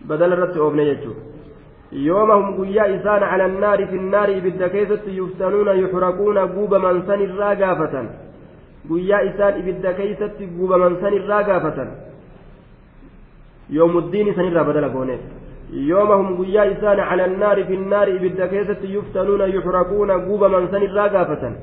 بدل 0.10 0.34
الرد 0.34 0.58
أوبني 0.58 0.98
يومهم 1.92 2.64
قيا 2.64 2.96
إسان 2.96 3.24
على 3.24 3.46
النار 3.46 3.86
في 3.86 3.96
النار 3.96 4.40
كيست 4.74 5.04
يفتنون 5.08 5.68
يحرقون 5.68 6.38
قبما 6.38 6.92
سن 7.08 7.22
إرا 7.32 7.50
قافة 7.66 7.96
guyyaa 8.90 9.22
isaan 9.30 9.60
ibidda 9.60 9.94
keeysatti 9.94 10.48
gubaman 10.58 10.98
san 11.02 11.14
irraa 11.14 11.44
gaafatan 11.44 11.90
yoomuddiin 13.78 14.28
isanirraa 14.34 14.64
badala 14.70 14.90
gooneef 14.90 15.20
yoomahum 15.90 16.36
guyyaa 16.38 16.66
isaan 16.74 17.02
cala 17.10 17.24
annaari 17.30 17.66
fi 17.70 17.78
nnaari 17.82 18.16
ibidda 18.20 18.48
keessatti 18.54 18.94
yuftanuuna 18.94 19.50
yuxraquuna 19.56 20.20
gubaman 20.28 20.70
san 20.72 20.88
irraa 20.88 21.10
gaafatan 21.16 21.58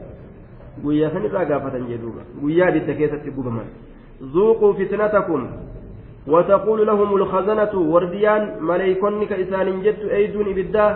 guyyaa 0.85 1.13
san 1.15 1.25
irraa 1.31 1.45
gaafatan 1.53 1.89
jedhuuba 1.93 2.27
guyyaa 2.43 2.69
ibidda 2.75 2.99
keessatti 3.01 3.37
gubaman 3.39 3.73
zuuquu 4.35 4.75
fitnatakum 4.81 5.49
وتقول 6.29 6.87
لهم 6.87 7.17
الخزنة 7.17 7.75
ورديان 7.75 8.43
مليكن 8.61 9.25
كإسان 9.27 9.83
جت 9.83 10.01
أيدون 10.11 10.47
إبدا 10.49 10.87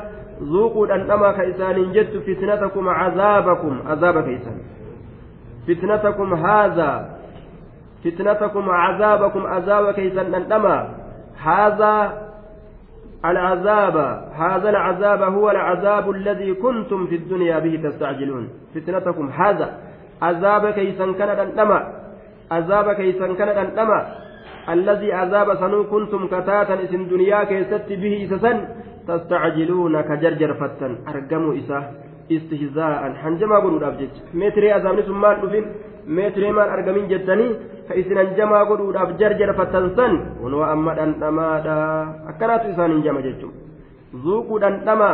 ذوقوا 0.43 0.95
أنما 0.95 1.33
كإسان 1.33 1.93
جت 1.93 2.17
فتنتكم 2.27 2.89
عذابكم 2.89 3.83
عذاب 3.87 4.21
كإسان. 4.21 4.59
فتنتكم 5.69 6.35
هذا 6.35 7.19
فتنتكم 8.05 8.71
عذابكم 8.71 9.47
عذاب 9.47 9.91
كيسا 9.95 10.23
أنما 10.23 10.77
هذا 11.43 11.95
العذاب 13.25 13.97
هذا 14.35 14.69
العذاب 14.71 15.23
هو 15.23 15.51
العذاب 15.51 16.11
الذي 16.11 16.55
كنتم 16.55 17.07
في 17.07 17.15
الدنيا 17.15 17.59
به 17.59 17.81
تستعجلون. 17.85 18.49
فتنتكم 18.75 19.29
هذا 19.29 19.69
عذاب 20.23 20.71
كيسا 20.71 21.13
كان 21.13 21.29
أنما 21.29 21.79
عذاب 22.51 22.93
كيسا 22.93 23.27
كان 23.35 23.49
أنما 23.49 24.07
الذي 24.75 25.13
عذاب 25.13 25.49
سنو 25.63 25.81
كنتم 25.93 26.23
كتاتا 26.27 26.75
اسم 26.85 27.03
دنيا 27.13 27.45
كيست 27.51 27.89
به 28.03 28.15
إسسا 28.25 28.53
تستعجلون 29.09 29.95
كجرجر 30.09 30.51
فتن 30.61 30.93
أرقموا 31.09 31.55
إساه 31.61 31.85
istihzaa'an 32.37 33.15
hanjamaa 33.23 33.61
godhuudhaaf 33.65 33.97
jecha 34.01 34.23
meetiree 34.41 34.73
azaabni 34.79 35.03
sun 35.09 35.19
maal 35.25 35.39
dhufin 35.43 35.65
meetiree 36.19 36.53
maal 36.59 36.73
argamin 36.77 37.09
jettanii 37.13 37.53
ka 37.89 37.97
isin 38.01 38.21
hanjamaa 38.21 38.65
godhuudhaaf 38.71 39.15
jarjarfattan 39.21 39.89
san 39.97 40.19
kunoo 40.41 40.65
amma 40.75 40.97
dhandhamaadha 40.99 41.77
akkanaatu 42.33 42.73
isaan 42.75 42.97
hinjama 42.97 43.25
jechuun 43.27 43.55
zuuquu 44.25 44.61
dhandhama 44.65 45.11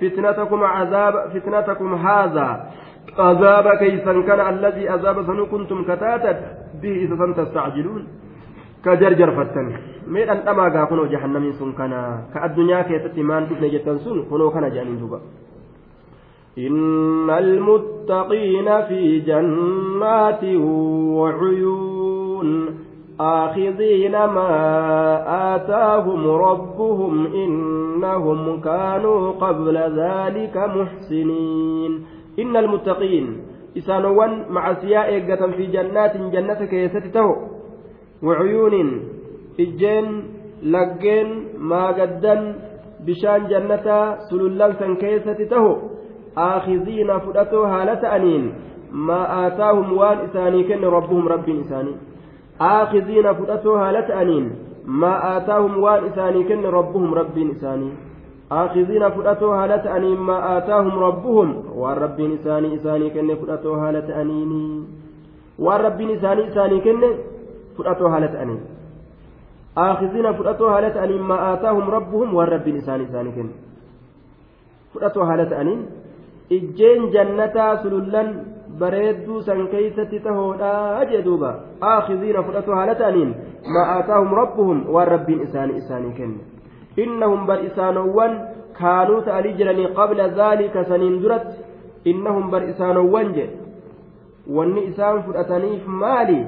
fitnatakum 0.00 0.64
azaaba 0.72 1.24
fitnatakum 1.34 1.96
haazaa 2.04 2.54
azaaba 3.30 3.76
keeysan 3.82 4.22
kana 4.28 4.48
alladii 4.52 4.88
azaaba 4.96 5.26
sanuu 5.30 5.48
kuntum 5.54 5.84
kataatan 5.90 6.44
bihi 6.82 7.04
isa 7.06 7.20
san 7.22 7.34
tastacjiluun 7.40 8.04
jarjarfattan 8.96 9.72
mee 10.06 10.26
dhandhamaa 10.26 10.70
gaa 10.70 10.86
kunoo 10.86 11.06
jahannamiin 11.06 11.58
sun 11.58 11.74
kana 11.74 11.98
ka 12.32 12.42
addunyaa 12.48 12.84
keessatti 12.84 13.22
maan 13.22 13.48
dhufne 13.50 13.70
jettan 13.70 13.98
sun 14.06 14.24
kunoo 14.30 14.50
kana 14.50 14.70
jedhaniin 14.70 15.00
duba 15.00 15.20
إن 16.58 17.30
المتقين 17.30 18.82
في 18.82 19.20
جنات 19.20 20.44
وعيون 21.14 22.78
آخذين 23.20 24.12
ما 24.12 24.52
آتاهم 25.54 26.30
ربهم 26.30 27.26
إنهم 27.26 28.60
كانوا 28.60 29.30
قبل 29.30 29.76
ذلك 29.76 30.56
محسنين 30.56 32.06
إن 32.38 32.56
المتقين 32.56 33.36
إسانوان 33.78 34.44
مع 34.50 34.74
سياء 34.74 35.18
في 35.56 35.66
جنات 35.66 36.16
جنة 36.16 36.64
كيستته 36.64 37.57
وعيون 38.22 38.74
إجين 39.60 40.06
لقين 40.62 41.28
ما 41.58 41.86
قدن 41.98 42.54
بشان 43.06 43.40
جنة 43.50 43.86
سلولان 44.30 44.72
سن 44.80 44.94
كيستته 44.96 45.66
آخذين 46.36 47.18
فدتو 47.18 47.62
هالة 47.64 48.16
أنين 48.16 48.44
ما 48.92 49.46
آتاهم 49.46 49.92
وان 49.92 50.18
إساني 50.18 50.64
كن 50.64 50.84
ربهم 50.84 51.28
رب 51.28 51.48
إساني 51.48 51.94
آخذين 52.60 53.32
فدتو 53.32 53.74
هالة 53.74 54.22
أنين 54.22 54.46
ما 54.86 55.36
آتاهم 55.36 55.82
وان 55.82 56.04
إساني 56.04 56.44
كن 56.44 56.66
ربهم 56.66 57.14
رب 57.14 57.38
إساني 57.38 57.90
آخذين 58.52 59.08
فدتو 59.08 59.52
هالة 59.52 59.96
أنين 59.96 60.18
ما 60.20 60.58
آتاهم 60.58 60.98
ربهم 60.98 61.48
وان 61.76 61.96
رب 61.96 62.20
إساني 62.20 62.74
إساني 62.74 63.10
كن 63.10 63.34
فدتو 63.34 63.74
هالة 63.74 64.20
أنين 64.20 64.52
وان 65.58 65.80
رب 65.80 66.00
إساني 66.00 66.48
إساني 66.48 66.80
فدتو 67.78 68.06
هالة 68.06 68.42
أنين 68.42 68.60
آخذين 69.78 70.32
فدتو 70.32 70.66
هالة 70.66 71.04
أنين 71.04 71.22
ما 71.22 71.54
آتاهم 71.54 71.90
ربهم 71.90 72.34
وان 72.34 72.48
رب 72.48 72.68
إساني 72.68 73.04
إساني 73.04 73.30
كن 73.30 73.48
فدتو 74.94 75.22
هالة 75.22 75.60
أنين 75.60 75.80
ijjeen 76.50 77.10
jannataa 77.12 77.76
sulullan 77.82 78.28
bareedduu 78.80 79.42
san 79.42 79.66
keeysatti 79.72 80.20
tahoodha 80.26 81.04
jee 81.10 81.22
duuba 81.26 81.50
aakhiziina 81.88 82.42
fudhatu 82.46 82.76
haala 82.78 82.94
ta'aniin 83.00 83.34
maa 83.74 83.86
aataahum 83.96 84.32
rabbuhum 84.40 84.78
waan 84.94 85.10
rabbiin 85.14 85.42
isaanii 85.46 85.76
isaanii 85.82 86.12
kenne 86.20 87.04
innahum 87.04 87.46
bar 87.50 87.58
isaanowwan 87.64 88.38
kaanuu 88.80 89.20
ta'anii 89.28 89.52
jiranii 89.58 89.90
qabla 89.98 90.28
dhaalika 90.38 90.84
saniin 90.92 91.18
duratti 91.24 92.12
innahum 92.14 92.50
bar 92.54 92.62
isaanowwan 92.72 93.34
je 93.38 93.46
wanni 94.58 94.86
isaan 94.92 95.22
fudhataniif 95.28 95.86
maali 96.04 96.38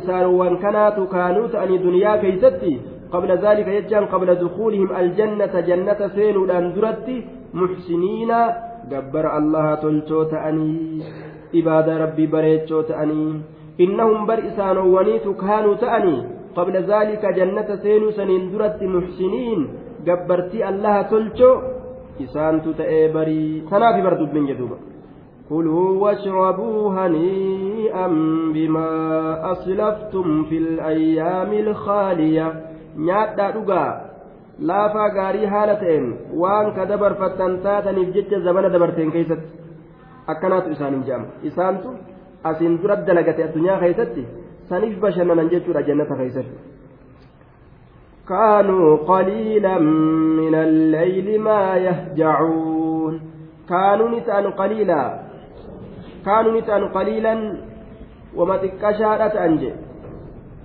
isaanowwan 0.00 0.58
kanaatu 0.64 1.06
kaanuu 1.14 1.48
ta'anii 1.54 1.78
duniyaa 1.86 2.18
keeysatti 2.24 2.72
qabla 3.14 3.36
dhaalika 3.44 3.74
jechaan 3.76 4.06
qabla 4.12 4.34
dukuulihim 4.42 4.94
aljannata 5.00 5.62
jannata 5.70 6.08
seenuudhaan 6.18 6.68
duratti 6.76 7.16
muxsiniina 7.62 8.38
gabbara 8.92 9.32
allaha 9.40 9.74
tolchoo 9.84 10.24
ta'anii 10.34 11.02
ibaada 11.60 11.98
rabbii 12.04 12.30
bareechoo 12.36 12.82
ta'anii 12.92 13.32
innahum 13.86 14.26
bar 14.30 14.38
isaanowwaniitu 14.50 15.34
kaanuu 15.42 15.74
ta'anii 15.84 16.20
qabla 16.56 16.82
zaalika 16.92 17.34
jannata 17.40 17.76
seenuu 17.84 18.12
saniin 18.20 18.48
duratti 18.52 18.86
muxsiniin 18.94 19.68
gabbartii 20.08 20.64
allaha 20.70 21.04
tolchoo 21.12 21.54
isaantu 22.24 22.74
ta'ee 22.80 23.04
barii 23.18 23.62
tanaafi 23.70 24.02
bar 24.08 24.18
dubbin 24.22 24.48
jedhuuba 24.52 24.76
كلوا 25.48 25.90
واشربوا 26.02 26.90
هنيئا 26.90 28.06
بما 28.54 28.90
أسلفتم 29.52 30.44
في 30.44 30.58
الأيام 30.58 31.52
الخالية 31.52 32.54
laafaa 34.68 35.08
gaarii 35.16 35.46
haala 35.52 35.74
ta'een 35.82 36.08
waan 36.42 36.72
ka 36.76 36.84
dabarfattan 36.90 37.54
taataniif 37.66 38.10
jecha 38.16 38.40
zabana 38.46 38.72
dabarteen 38.74 39.12
keessatti 39.12 39.48
akkanaatu 40.34 40.74
isaaniin 40.74 41.06
jedhama 41.06 41.26
isaantu 41.50 41.94
asiin 42.50 42.76
dura 42.82 42.96
dalagate 43.06 43.46
addunyaa 43.46 43.78
keessatti 43.84 44.26
saniif 44.68 45.00
bashannanan 45.06 45.50
jechuudha 45.54 45.88
jannata 45.88 46.20
keessatti. 46.20 46.58
كانوا 48.28 48.96
قليلا 48.96 49.78
من 50.40 50.54
الليل 50.54 51.40
ما 51.40 51.76
يهجعون 51.76 53.20
كانوا 53.68 54.08
نتأن 54.08 54.46
قليلا 54.50 55.02
كانوا 56.26 56.60
نتأن 56.60 56.88
قليلا 56.88 57.34
وما 58.36 58.56
تكشارة 58.56 59.34
أنجي. 59.46 59.72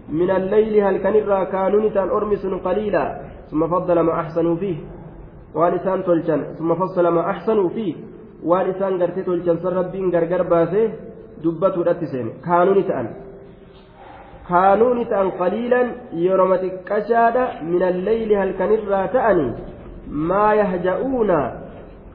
من 0.10 0.30
الليل 0.32 0.84
هل 0.84 0.98
كان 0.98 1.44
كانوا 1.44 1.82
نتأن 1.90 2.10
أرمس 2.10 2.46
قليلا 2.46 3.22
ثم 3.52 3.68
فضل 3.68 4.00
ما 4.00 4.14
أحسنوا 4.22 4.56
فيه. 4.56 4.78
وان 5.56 6.04
تلجن 6.04 6.42
ثم 6.58 6.74
فصل 6.76 7.08
ما 7.08 7.30
أحسنوا 7.30 7.70
فيه. 7.70 7.96
وان 8.44 8.70
إسان 8.70 9.02
قرتي 9.02 9.22
تلجن 9.24 9.58
سر 9.58 9.74
ربين 9.74 10.12
قرقر 10.16 10.42
باسه 10.44 10.92
دبته 11.44 11.82
رتسين 11.84 12.28
كانوا 12.46 12.76
نتأن. 12.80 13.08
كانوا 14.50 14.96
نتأن 14.96 15.30
قليلا 15.30 15.82
يرمتك 16.14 16.74
كشادة 16.90 17.62
من 17.62 17.84
الليل 17.84 18.34
هل 18.34 18.52
كان 18.60 18.72
تأني. 19.14 19.54
ما 20.08 20.54
يهجؤون 20.54 21.32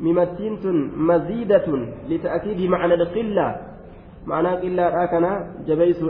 ممتين 0.03 0.91
مزيدة 0.97 1.67
لتأكيد 2.09 2.71
معنى 2.71 2.95
القلة 2.95 3.57
معنى 4.27 4.49
قلة 4.49 5.05
آكنا 5.05 5.47
جبيس 5.67 6.01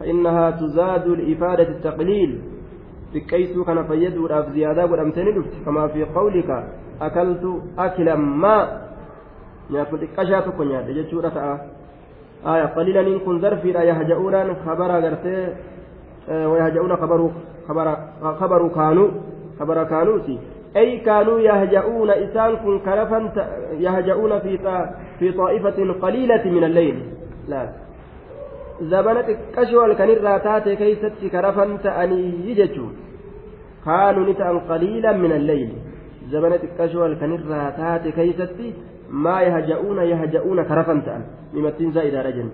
فإنها 0.00 0.50
تزاد 0.50 1.06
لإفادة 1.08 1.68
التقليل 1.68 2.40
xiqqeessuu 3.14 3.62
kana 3.62 3.84
fayyaduudhaaf 3.86 4.48
ziyaadaa 4.54 4.88
godhamtee 4.90 5.24
ni 5.24 5.32
dhufti 5.36 5.60
kamaa 5.64 5.88
fi 5.94 6.06
qawlika 6.16 6.56
akaltu 7.06 7.50
akilan 7.84 8.24
maa 8.44 8.62
nyaatu 9.70 10.00
xiqqashaa 10.00 10.40
tokko 10.46 10.66
nyaadhe 10.70 10.96
jechuudha 10.96 11.30
ta'a 11.36 11.52
aya 12.54 12.64
qalilaniin 12.76 13.20
kun 13.26 13.38
zarfiidha 13.44 13.84
yahja'uudhaan 13.90 14.50
kabara 14.64 14.96
gartee 15.04 15.44
ويهجؤون 16.28 16.96
خبروا 16.96 17.30
خبر 17.68 17.96
خبروا 18.40 18.68
كانوا 18.68 19.08
خبر 19.60 19.84
كانوتي 19.84 20.38
أي 20.76 20.98
كانوا 20.98 21.40
يهجؤون 21.40 22.10
إسان 22.10 22.56
كن 22.56 22.80
يهجؤون 23.78 24.38
في 24.38 24.58
في 25.18 25.32
طائفة 25.32 25.92
قليلة 26.02 26.44
من 26.44 26.64
الليل. 26.64 27.02
لا. 27.48 27.68
زبنة 28.80 29.28
كشوال 29.56 29.92
كان 29.92 30.10
الراتات 30.10 30.68
كيست 30.68 31.12
كرفا 31.32 31.78
تأني 31.84 32.22
يجتشون 32.48 32.92
كانوا 33.86 34.30
نتأن 34.30 34.58
قليلا 34.58 35.12
من 35.12 35.32
الليل. 35.32 35.70
زبنة 36.32 36.62
كشوال 36.78 37.18
كان 37.20 37.32
الراتات 37.34 38.08
كيست 38.08 38.60
ما 39.10 39.42
يهجؤون 39.42 39.98
يهجؤون 39.98 40.62
كرفا 40.62 41.02
تأن. 41.06 41.22
ممتين 41.54 41.92
زائد 41.92 42.14
رجل. 42.14 42.48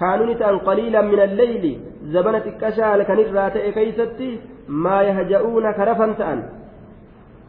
كانوا 0.00 0.26
نتأن 0.26 0.58
قليلا 0.58 1.02
من 1.02 1.20
الليل. 1.20 1.80
زبنة 2.04 2.44
كشوال 2.60 3.02
كان 3.02 3.18
الراتات 3.18 3.74
كيست 3.76 4.20
ما 4.68 5.02
يهجؤون 5.02 5.72
كرفا 5.72 6.12
تأن. 6.18 6.61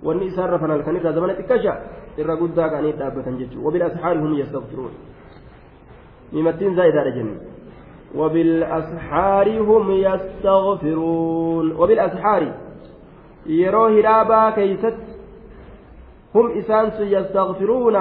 Rafan 0.03 0.69
halkan 0.69 0.95
irraa 0.95 1.13
zamana 1.13 1.33
xiqqasha 1.39 1.73
irra 2.17 2.35
guddaa 2.35 2.69
ka'anii 2.69 2.93
dhaabbatan 2.99 3.39
jechuudha 3.39 3.65
wabil 3.65 3.83
asxaari 3.89 4.19
hum 4.19 4.33
yastaghfiruun. 4.41 4.93
Mimattiin 6.33 6.75
zaa'idaadha 6.75 7.11
jenne. 7.17 7.53
وبالأسحار 8.15 9.59
هم 9.59 9.91
يستغفرون 9.91 11.71
وبالأسحار 11.71 12.53
يرو 13.45 13.85
هرابا 13.85 14.49
كيست 14.49 14.97
هم 16.35 16.57
إسانس 16.57 16.99
يستغفرون 16.99 17.97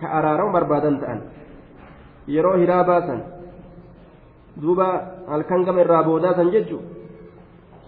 كأرارم 0.00 0.52
بربادا 0.52 0.98
تأن 1.00 1.20
يرو 2.28 2.52
هرابا 2.52 3.00
سن 3.00 3.20
دوبا 4.56 4.90
الكنغم 5.34 5.78
الرابودا 5.78 6.32
سن 6.32 6.50
ججو 6.50 6.78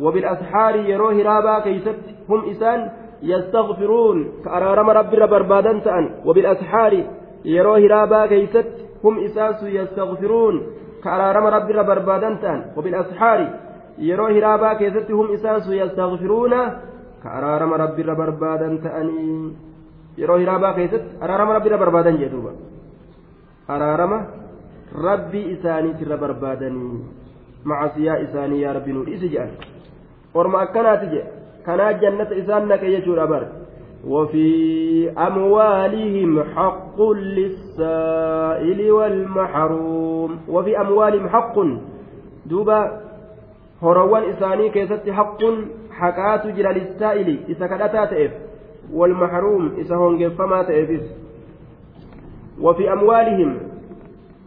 وبالأسحار 0.01 0.77
يرو 0.77 1.09
هرابا 1.09 1.59
كيست 1.59 2.03
هم 2.29 2.51
إسان 2.51 2.91
يستغفرون 3.23 4.29
كأرارم 4.45 4.91
رب 4.91 5.11
بربادا 5.11 5.79
تأن 5.79 6.11
وبالأسحار 6.25 7.05
يرو 7.45 7.75
هرابا 7.75 8.27
كيست 8.27 8.67
هم 9.05 9.25
إساس 9.25 9.63
يستغفرون 9.63 10.63
كأرارم 11.05 11.47
رب 11.47 11.69
بربادا 11.89 12.35
تأن 12.43 12.61
وبالأسحار 12.77 13.49
يرو 13.99 14.27
هرابا 14.27 14.73
كيست 14.75 15.11
هم 15.11 15.27
إساس 15.35 15.69
يستغفرون 15.69 16.53
كأرارم 17.23 17.75
رب 17.75 17.97
بربادا 17.97 18.69
تأني 18.85 19.53
hiraabaa 20.19 20.75
keessatti 20.75 21.17
araarama 21.21 21.55
rabbi 21.55 21.69
irra 21.69 21.79
barbaadan 21.79 22.19
jee 22.19 22.29
duuba 22.29 22.53
araarama 23.69 24.19
rabbii 24.95 25.45
isaaniitirra 25.55 26.17
barbaadanii 26.17 27.05
macasiyaa 27.65 28.17
isaanii 28.27 28.63
yaa 28.63 28.73
rabbi 28.73 28.93
nuu 28.93 29.05
dhiisi 29.05 29.29
jedhan 29.29 29.51
orma 30.35 30.63
akkanaati 30.63 31.07
jedhe 31.07 31.40
kanaa 31.67 31.93
jannata 32.03 32.35
isaan 32.35 32.69
naqe 32.69 32.93
jechuudha 32.97 33.27
bar. 33.27 33.45
وفي 34.07 35.11
أموالهم 35.11 36.43
حق 36.43 37.03
للسائل 37.13 38.91
والمحروم 38.91 40.39
وفي 40.49 40.81
أموالهم 40.81 41.29
حق 41.29 41.57
دوبا 42.47 43.01
هروان 43.83 44.23
إساني 44.23 44.69
كيست 44.69 45.11
حق 45.11 45.43
حكات 45.91 46.47
جرى 46.47 46.73
للسائل 46.73 47.39
إذا 47.49 47.67
كدتا 47.67 48.31
والمحروم 48.93 49.73
إذا 49.79 49.97
هنجف 49.97 50.39
فما 50.39 50.63
تئفس 50.63 51.07
وفي 52.61 52.93
أموالهم 52.93 53.59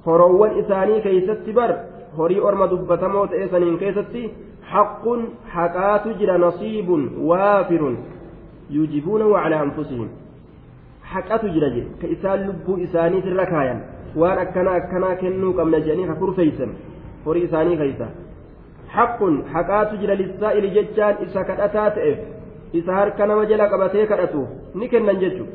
هروان 0.08 0.60
إساني 0.60 1.02
كيست 1.02 1.50
بر 1.50 1.78
هري 2.18 2.40
أرمى 2.40 2.68
دبتموت 2.68 3.34
إسانين 3.34 3.78
كيست 3.78 4.16
حق 4.74 5.06
حكات 5.54 6.06
جرى 6.20 6.38
نصيب 6.38 6.90
وافر 7.30 7.96
يجيبونه 8.70 9.38
على 9.38 9.56
أنفسهم. 9.62 10.08
حكات 11.04 11.46
جرى 11.46 11.88
كإسان 12.02 12.40
لبو 12.48 12.84
إساني 12.84 13.22
تركايا 13.22 13.76
وأن 14.16 14.38
أكنا 14.38 14.78
أكنا 14.78 15.14
كنو 15.22 15.54
كم 15.54 15.76
نجاني 15.76 16.04
كفر 16.08 16.30
هري 17.28 17.46
إساني 17.46 17.74
كيسا 17.78 18.10
حق 18.90 19.20
حقات 19.54 19.90
جرى 20.02 20.16
للسائل 20.16 20.64
ججان 20.76 21.14
إسا 21.24 21.42
كدأتا 21.48 21.90
تئف 21.96 22.20
إسا 22.76 22.92
هركا 22.98 23.26
نما 23.26 23.44
جلا 23.44 23.66
قبتي 23.72 24.06
كدأتو 24.06 24.44
نكن 24.76 25.06
ننججو. 25.06 25.46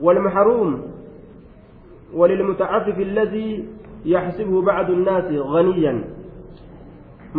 والمحروم 0.00 0.70
وللمتعفف 2.14 2.98
الذي 3.08 3.64
يحسبه 4.04 4.62
بعض 4.62 4.90
الناس 4.90 5.24
غنيا. 5.54 5.94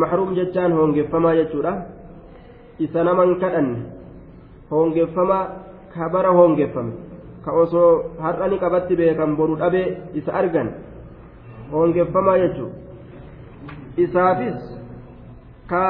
محروم 0.02 0.30
ججان 0.38 0.72
هونجف 0.78 1.08
فما 1.12 1.32
يجورا. 1.34 1.74
إسا 2.84 3.02
نمن 3.04 3.30
كدن 3.42 3.68
هونجف 4.72 5.10
فما 5.18 5.40
كبر 5.96 6.26
هونجف 6.38 6.72
فما 6.76 6.94
كأوسو 7.46 7.84
هرأني 8.24 8.58
قبتي 8.64 8.94
بيكم 9.00 9.36
برود 9.40 9.62
أبي 9.62 9.84
إسا 10.18 10.32
أرغن 10.40 10.68
هونجف 11.74 12.08
فما 12.14 12.34
يجو. 12.44 12.68
إسافis 13.98 14.62
ka 15.72 15.86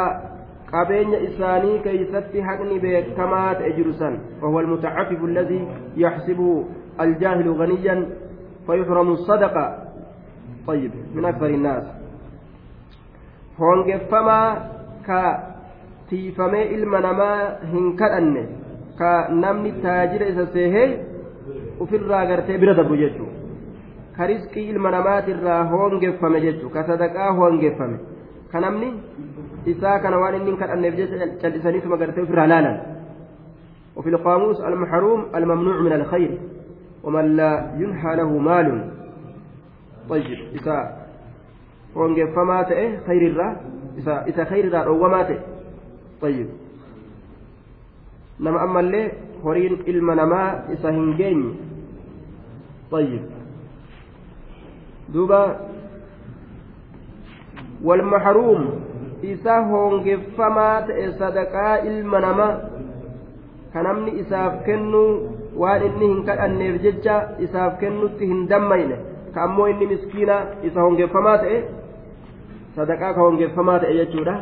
qabeenya 0.71 1.19
isaanii 1.27 1.83
keeysatti 1.83 2.39
haqni 2.47 2.79
beekamaa 2.79 3.59
ta'e 3.59 3.71
jiru 3.75 3.93
san 3.99 4.15
وهو 4.41 4.59
المتعفف 4.59 5.23
الذي 5.23 5.67
يحسبه 5.97 6.65
الجاهل 7.01 7.47
غنيا 7.49 7.95
فيحرم 8.67 9.09
الصدقة. 9.11 9.65
طيب 10.67 10.91
من 11.15 11.25
أكثر 11.25 11.45
الناس. 11.45 11.96
هونجفما 13.59 14.39
ka 15.07 15.21
tiifamee 16.09 16.65
ilma 16.75 16.99
namaa 16.99 17.63
hin 17.71 17.85
kadhanne 17.99 18.41
ka 18.99 19.11
namni 19.43 19.71
taajira 19.83 20.27
isa 20.31 20.45
seehee 20.55 20.89
ufirraa 21.79 22.25
gartee 22.31 22.57
bira 22.63 22.73
dabru 22.79 22.97
jechuu 23.01 23.29
ka 24.17 24.27
riskii 24.31 24.65
ilma 24.73 24.91
namaatirraa 24.97 25.63
hoongeffame 25.71 26.41
jechuu 26.45 26.69
ka 26.75 26.83
sadaqaa 26.89 27.29
hoongeffame 27.39 27.97
ka 28.51 28.59
namni 28.65 28.89
isaa 29.73 29.99
kana 30.03 30.19
waan 30.23 30.35
inni 30.39 30.51
hin 30.51 30.59
kadhanneef 30.63 30.95
jecha 30.99 31.27
cal'isaniituma 31.41 31.97
gartee 32.03 32.23
ofirraa 32.27 32.51
laalan 32.53 32.77
وفي 33.97 34.09
القاموس 34.09 34.61
المحروم 34.61 35.21
الممنوع 35.35 35.77
من 35.81 35.93
الخير 35.93 36.31
ومن 37.03 37.25
لا 37.39 37.51
ينحى 37.81 38.11
له 38.15 38.29
مال 38.37 38.67
طيب 40.09 40.39
إذا 40.57 40.77
إذا 43.97 44.25
إذا 44.27 44.43
خير 44.43 44.63
الرا 44.69 44.79
أو 44.85 45.07
ما 45.07 45.23
تأه 45.23 45.39
طيب 46.21 46.47
نما 48.39 48.63
أما 48.63 48.79
اللي 48.79 49.11
هورين 49.43 49.73
إلما 49.87 50.13
نما 50.15 50.43
إذا 50.69 50.89
هنجين 50.89 51.55
طيب 52.91 53.21
دوبا 55.13 55.59
والمحروم 57.83 58.87
isa 59.17 59.61
hoongeffamaa 59.65 60.81
ta'e 60.87 61.05
sadaqaa 61.19 61.77
ilma 61.89 62.19
namaa 62.21 62.59
ka 63.73 63.81
namni 63.81 64.11
isaaf 64.21 64.59
kennu 64.65 65.01
waan 65.57 65.85
inni 65.87 66.09
hin 66.11 66.19
kadhanneef 66.27 66.75
jecha 66.83 67.15
isaaf 67.45 67.79
kennutti 67.81 68.29
hin 68.29 68.43
dammayne 68.51 68.97
ka 69.33 69.47
ammoo 69.47 69.67
inni 69.73 69.87
miskiina 69.93 70.37
isa 70.69 70.85
hoongeffamaa 70.85 71.37
ta'e 71.45 71.57
sadaqaa 72.76 73.12
ka 73.14 73.20
hoongeffamaa 73.20 73.78
ta'e 73.84 73.94
jechuudha 74.00 74.34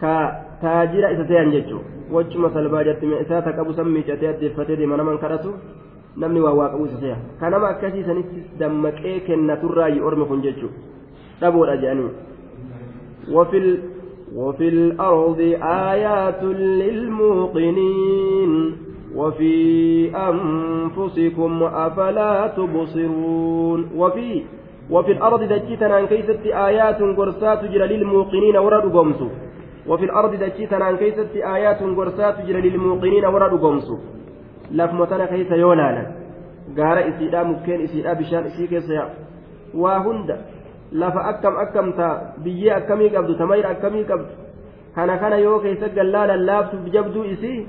ka 0.00 0.14
taajira 0.62 1.12
isa 1.12 1.24
ta'an 1.24 1.52
jechuu 1.52 1.80
wachuma 2.12 2.50
salbaa 2.56 2.84
jartime 2.84 3.20
isaa 3.26 3.42
ta 3.42 3.52
qabu 3.52 3.74
san 3.74 3.88
miicatee 3.94 4.28
addeeffatee 4.34 4.76
deema 4.76 4.96
naman 4.96 5.18
kadhatu 5.18 5.54
namni 6.16 6.40
waa 6.40 6.54
waa 6.60 6.68
qabu 6.74 6.86
isa 6.90 6.98
ta'e 7.04 7.16
ka 7.40 7.50
nama 7.50 7.68
akkasii 7.76 8.04
sanitti 8.10 8.44
dammaqee 8.58 9.20
kennaturraayi 9.28 10.00
ormi 10.00 10.24
kun 10.26 10.42
jechuu 10.42 10.70
dhaboodha 11.40 11.76
jedhanii 11.76 12.12
وفي 13.30 13.58
ال 13.58 13.78
وفي 14.36 14.68
الأرض 14.68 15.40
آيات 15.62 16.42
للموقنين 17.62 18.52
وفي 19.16 19.56
أنفسكم 20.16 21.62
أفلا 21.62 22.46
تبصرون 22.46 23.90
وفي 23.96 24.42
وفي 24.91 25.11
الأرض 25.11 25.43
دجتنا 25.43 25.99
أن 25.99 26.07
كيست 26.07 26.45
آيات 26.45 26.99
قرسات 27.17 27.61
جرى 27.65 27.87
للموقنين 27.87 28.57
ورد 28.57 28.85
قمسو 28.95 29.27
وفي 29.87 30.05
الأرض 30.05 30.31
دجتنا 30.35 30.89
أن 30.89 30.97
كيست 30.97 31.35
آيات 31.35 31.79
قرسات 31.97 32.35
جرى 32.47 32.61
للموقنين 32.69 33.25
ورد 33.25 33.53
قمسو 33.63 33.97
لفمتنا 34.71 35.25
كيس 35.25 35.51
يولانا 35.51 36.03
قال 36.77 36.97
إسيدا 37.09 37.43
مكين 37.43 37.81
إسيدا 37.81 38.13
بشان 38.13 38.43
إسي 38.49 38.67
كيس 38.67 38.89
وهند 39.73 40.29
biyyee 42.43 42.73
akkamii 42.73 43.09
qabdu 43.09 43.35
tamayra 43.35 43.69
akkamii 43.69 44.03
qabdu 44.03 44.31
kana 44.95 45.17
kana 45.17 45.37
yoo 45.37 45.59
keessa 45.59 45.89
gallaalan 45.89 46.45
laaftuuf 46.45 46.85
jabduu 46.93 47.23
isii 47.23 47.67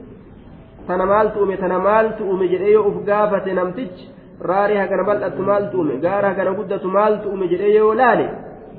tana 0.87 1.07
maaltu 1.07 1.41
uume 1.41 1.57
tana 1.57 1.79
maaltu 1.79 2.25
uume 2.25 2.49
jedhee 2.49 2.73
yoo 2.73 2.85
uf 2.91 3.05
gaafate 3.09 3.53
namtichi 3.59 4.07
raarii 4.41 4.77
hagana 4.77 5.05
bal'attu 5.05 5.43
maaltu 5.43 5.79
uume 5.79 5.97
gaara 6.05 6.29
hagana 6.29 6.53
guddatu 6.59 6.89
maaltu 6.89 7.29
uume 7.31 7.49
jedhee 7.49 7.75
yoo 7.75 7.95
laale 7.95 8.29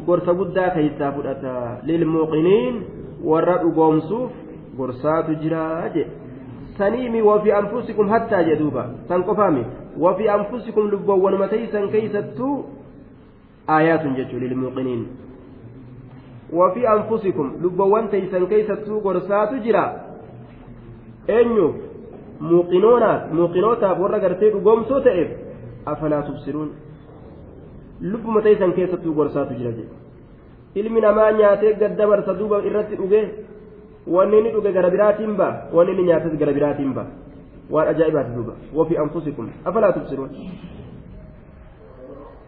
gorsa 0.05 0.33
guddaa 0.33 0.69
keessaa 0.75 1.11
fudhata. 1.11 1.53
Lilmuuqiniin 1.83 2.75
warra 3.23 3.57
dhugoomsuuf 3.63 4.31
gorsaatu 4.77 5.35
jiraa 5.41 5.89
jedhe 5.95 6.11
saniimi 6.77 7.21
wafi 7.21 7.51
anfusikum 7.51 8.09
hattaa 8.09 8.43
jedhuuba 8.49 8.83
san 9.07 9.23
qofaami 9.23 9.63
wafi 10.03 10.29
anfusikum 10.29 10.89
lubboowwanuma 10.91 11.47
teeysan 11.53 11.89
keeysattuu 11.95 12.53
aayaatun 13.75 14.15
jechuu 14.19 14.39
lilmuuqiniin 14.45 15.03
wafi 16.61 16.87
anfusikum 16.87 17.51
lubboowwan 17.63 18.07
teeysan 18.15 18.47
keeysattuu 18.47 19.01
gorsaatu 19.01 19.59
jira. 19.65 19.83
Eenyuuf 21.27 21.75
muuqinoonaaf 22.49 23.21
muuqinootaaf 23.37 23.99
warra 24.03 24.19
gartee 24.19 24.51
dhugoomsuu 24.55 25.01
ta'eef 25.07 25.29
أفلا 25.93 26.21
تبصرون؟ 26.21 26.69
ilmi 30.75 31.01
namaa 31.01 31.31
nyaatee 31.31 31.73
gaddabarsa 31.73 32.33
duuba 32.33 32.61
irratti 32.69 32.95
dhuge 32.95 33.21
wanni 34.07 34.37
inni 34.39 34.51
dhuge 34.51 34.71
gara 34.73 34.89
biraatiin 34.89 35.33
ba 35.37 35.47
wanni 35.73 35.91
inni 35.93 36.03
nyaates 36.09 36.37
gara 36.37 36.53
biraatiin 36.53 36.93
ba 36.93 37.05
waan 37.69 37.87
ajaa'ibaati 37.93 38.35
duuba 38.35 38.53
wafi 38.73 38.97
anfusikum 38.97 39.49
afalaa 39.65 39.91
tubsiruun 39.91 40.29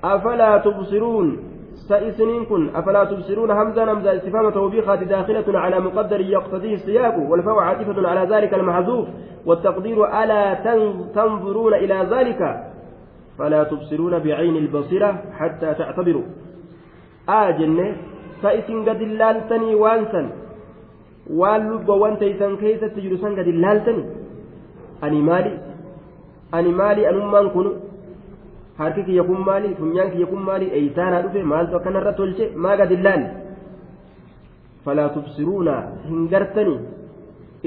أفلا 0.03 0.57
تبصرون؟ 0.57 1.37
سائسنين 1.89 2.45
كن 2.45 2.75
أفلا 2.75 3.03
تبصرون؟ 3.03 3.51
همزة 3.51 3.91
همزة 3.91 4.15
استفهام 4.17 4.49
توبيخة 4.49 4.95
داخلة 4.95 5.59
على 5.59 5.79
مقدر 5.79 6.21
يقتضيه 6.21 6.73
السياق 6.73 7.19
والفاء 7.29 7.57
عاطفة 7.59 8.07
على 8.07 8.35
ذلك 8.35 8.53
المحذوف 8.53 9.07
والتقدير 9.45 10.23
ألا 10.23 10.53
تنظرون 11.15 11.73
إلى 11.73 12.07
ذلك. 12.11 12.70
فلا 13.37 13.63
تبصرون 13.63 14.19
بعين 14.19 14.55
البصيرة 14.63 15.11
حتى 15.39 15.69
تعتبروا 15.73 16.27
آجن 17.29 17.79
سائسن 18.41 18.77
قد 18.89 19.01
اللالتني 19.01 19.75
وانسا 19.75 20.23
واللب 21.39 21.89
وانتيسن 21.89 22.51
كيسة 22.61 22.87
تجرسن 22.87 23.31
قد 23.39 23.47
اللالتني 23.55 24.03
أني 25.03 25.21
مالي 25.21 25.53
أني 26.53 26.71
مالي 26.71 27.05
harki 28.81 29.03
kiyya 29.05 29.23
kun 29.23 29.43
maali 29.47 29.75
funyaan 29.79 30.09
kiyya 30.13 30.27
kun 30.31 30.41
maali 30.47 30.67
eeysaanaa 30.77 31.21
dhufe 31.25 31.43
maaltu 31.51 31.77
akkanarra 31.79 32.13
tolche 32.19 32.45
maa 32.63 32.75
gad 32.79 32.91
illaan 32.97 33.23
falaa 34.85 35.09
tubsiruuna 35.15 35.75
hin 36.09 36.21
gartani 36.33 36.75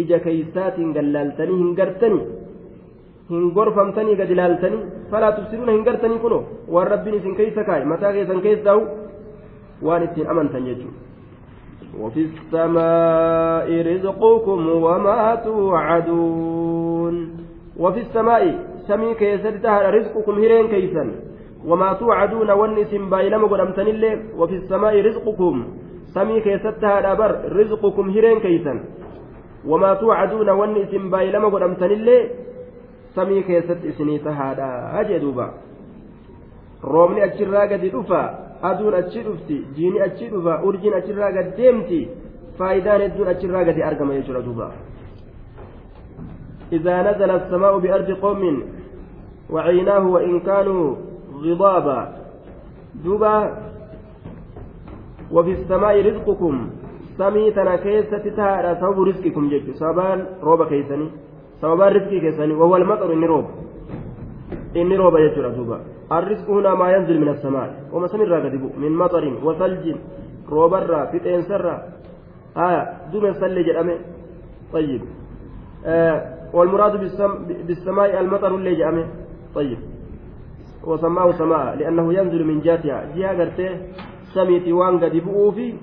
ija 0.02 0.18
keeysaatiin 0.26 0.94
gallaaltanii 0.96 1.58
hin 1.62 1.74
gartani 1.80 2.20
hin 3.30 3.48
gorfamtanii 3.56 4.16
gad 4.20 4.30
ilaaltanii 4.36 4.82
falaa 5.14 5.32
tufsiduuna 5.38 5.78
hin 5.78 5.86
gartanii 5.88 6.20
kuno 6.26 6.42
waan 6.76 6.92
rabbiin 6.96 7.16
isin 7.22 7.40
keeysa 7.40 7.64
kaa'e 7.70 7.88
mataa 7.94 8.12
keessan 8.18 8.44
keessaa'u 8.48 8.86
waan 9.88 10.06
ittiin 10.10 10.30
amantan 10.34 10.70
jechuudha. 10.70 11.04
وفي 12.00 12.20
السماء 12.20 13.68
رزقكم 13.92 14.60
وما 14.68 15.34
توعدون 15.34 17.14
وفي 17.78 18.00
السماء 18.00 18.42
سمي 18.88 19.14
كيسد 19.14 19.62
تهر 19.62 19.94
رزقكم 19.94 20.34
هرين 20.42 20.66
كيسا 20.68 21.04
وما 21.66 21.92
توعدون 21.92 22.50
والنسم 22.50 23.10
بايلم 23.10 23.42
قدمتن 23.46 23.86
اللي 23.94 24.12
وفي 24.38 24.54
السماء 24.54 24.94
رزقكم 25.08 25.64
سمي 26.14 26.40
كيسد 26.40 26.74
تهر 26.82 27.12
أبر 27.12 27.30
رزقكم 27.60 28.10
هرين 28.10 28.38
كيسا 28.46 28.74
وما 29.70 29.94
توعدون 29.94 30.48
والنسم 30.50 31.10
بايلم 31.10 31.44
قدمتن 31.54 31.90
اللي 31.98 32.18
samii 33.14 33.42
keessatti 33.48 33.88
isinii 33.92 34.18
tahaadha 34.26 35.04
jee 35.10 35.20
duuba 35.26 35.46
roobni 36.94 37.22
achirraa 37.28 37.66
gadi 37.72 37.92
dhufa 37.94 38.22
aduun 38.70 38.94
achi 39.00 39.22
dhufti 39.26 39.58
jiini 39.76 40.00
achi 40.08 40.32
dhufa 40.32 40.62
urjiin 40.70 40.98
achirraa 41.00 41.30
gad 41.36 41.54
deemti 41.58 42.00
faayidaan 42.58 43.06
hedduun 43.06 43.32
achirraa 43.34 43.64
gadi 43.70 43.86
argama 43.90 44.18
jechuudha 44.18 44.42
duuba 44.48 44.72
إذا 46.72 47.02
نزل 47.02 47.30
السماء 47.30 47.78
بأرض 47.78 48.10
قوم 48.10 48.42
وعيناه 49.50 50.06
وإن 50.06 50.40
كانوا 50.40 50.96
غضابا 51.44 52.00
دوبا 53.04 53.36
وفي 55.32 55.52
السماء 55.52 55.94
رزقكم 56.08 56.54
سمي 57.18 57.50
تنكيسة 57.50 58.18
تتهارى 58.18 58.70
سبب 58.80 58.98
رزقكم 59.08 59.48
جيش 59.48 59.62
سبان 59.76 60.26
روبا 60.42 60.64
كيسني 60.64 61.08
sababaan 61.64 61.96
riskii 61.96 62.20
keessanii 62.20 62.60
wawwal 62.60 62.84
maqaru 62.84 63.16
inni 63.16 63.26
rooba. 63.26 63.48
Inni 64.74 64.96
rooba 65.00 65.24
jechuudha 65.24 65.56
duuba. 65.56 65.80
الرزق 66.12 66.50
هنا 66.50 66.74
ما 66.74 66.92
ينزل 66.92 67.20
من 67.20 67.28
السماء 67.28 67.88
وما 67.92 68.06
سمر 68.06 68.34
قد 68.34 68.54
من 68.78 68.92
مطر 68.92 69.24
وثلج 69.44 69.96
روبرا 70.48 71.06
في 71.06 71.18
تنسرا 71.18 71.82
آية 72.56 72.82
دوم 73.12 73.26
يصلي 73.26 73.62
جرامي 73.62 73.96
طيب 74.72 75.02
آه 75.86 76.34
والمراد 76.52 77.00
بالسم 77.00 77.32
بالسماء 77.66 78.20
المطر 78.20 78.54
اللي 78.54 78.74
جرامي 78.74 79.04
طيب 79.54 79.78
وسماه 80.84 81.32
سماء 81.32 81.76
لأنه 81.76 82.14
ينزل 82.14 82.44
من 82.44 82.60
جهتها 82.60 83.16
جهة 83.16 83.38
قرته 83.38 83.70
سميتي 84.34 84.72
وان 84.72 85.04
قد 85.04 85.22
في 85.54 85.74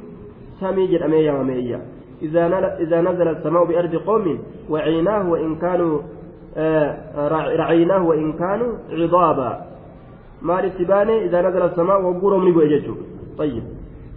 سمي 0.60 0.88
جرامي 0.88 1.18
يا 1.18 1.34
ممية 1.34 1.82
إذا 2.24 3.02
نزل 3.02 3.28
السماء 3.28 3.64
بأرض 3.66 3.96
قوم 3.96 4.40
وعيناه 4.70 5.30
وإن 5.30 5.56
كانوا 5.56 6.00
آه، 6.58 6.98
رعيناه 7.56 8.04
وإن 8.06 8.34
كانوا 8.34 8.74
عضابا 8.92 9.66
ما 10.42 10.60
الاتباني 10.60 11.26
إذا 11.26 11.42
نزل 11.42 11.62
السماء 11.62 12.02
وقورهم 12.02 12.48
نبو 12.48 12.62
طيب 13.38 13.64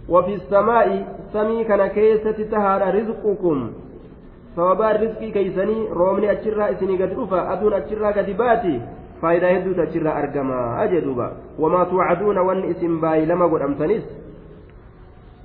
وفي 0.09 0.35
السماء 0.35 1.07
سمي 1.33 1.63
كان 1.63 1.87
كيسة 1.87 2.43
تهار 2.51 2.95
رزقكم 2.95 3.69
rizqii 4.57 5.31
keeysanii 5.31 5.87
roobni 5.93 6.27
achirraa 6.29 6.69
isinii 6.69 6.97
gad 6.97 7.15
dhufa 7.15 7.49
aduun 7.53 7.73
achirraa 7.73 8.11
gadi 8.13 8.33
baati 8.33 8.81
faayidaa 9.21 9.49
hedduutu 9.49 9.81
achirraa 9.81 10.15
argamaa 10.15 10.87
jee 10.87 11.01
duuba 11.01 11.31
wamaa 11.59 11.85
tuucaduuna 11.85 12.41
wanni 12.41 12.69
isin 12.69 12.99
baay'ilama 13.01 13.47
godhamtanis 13.47 14.03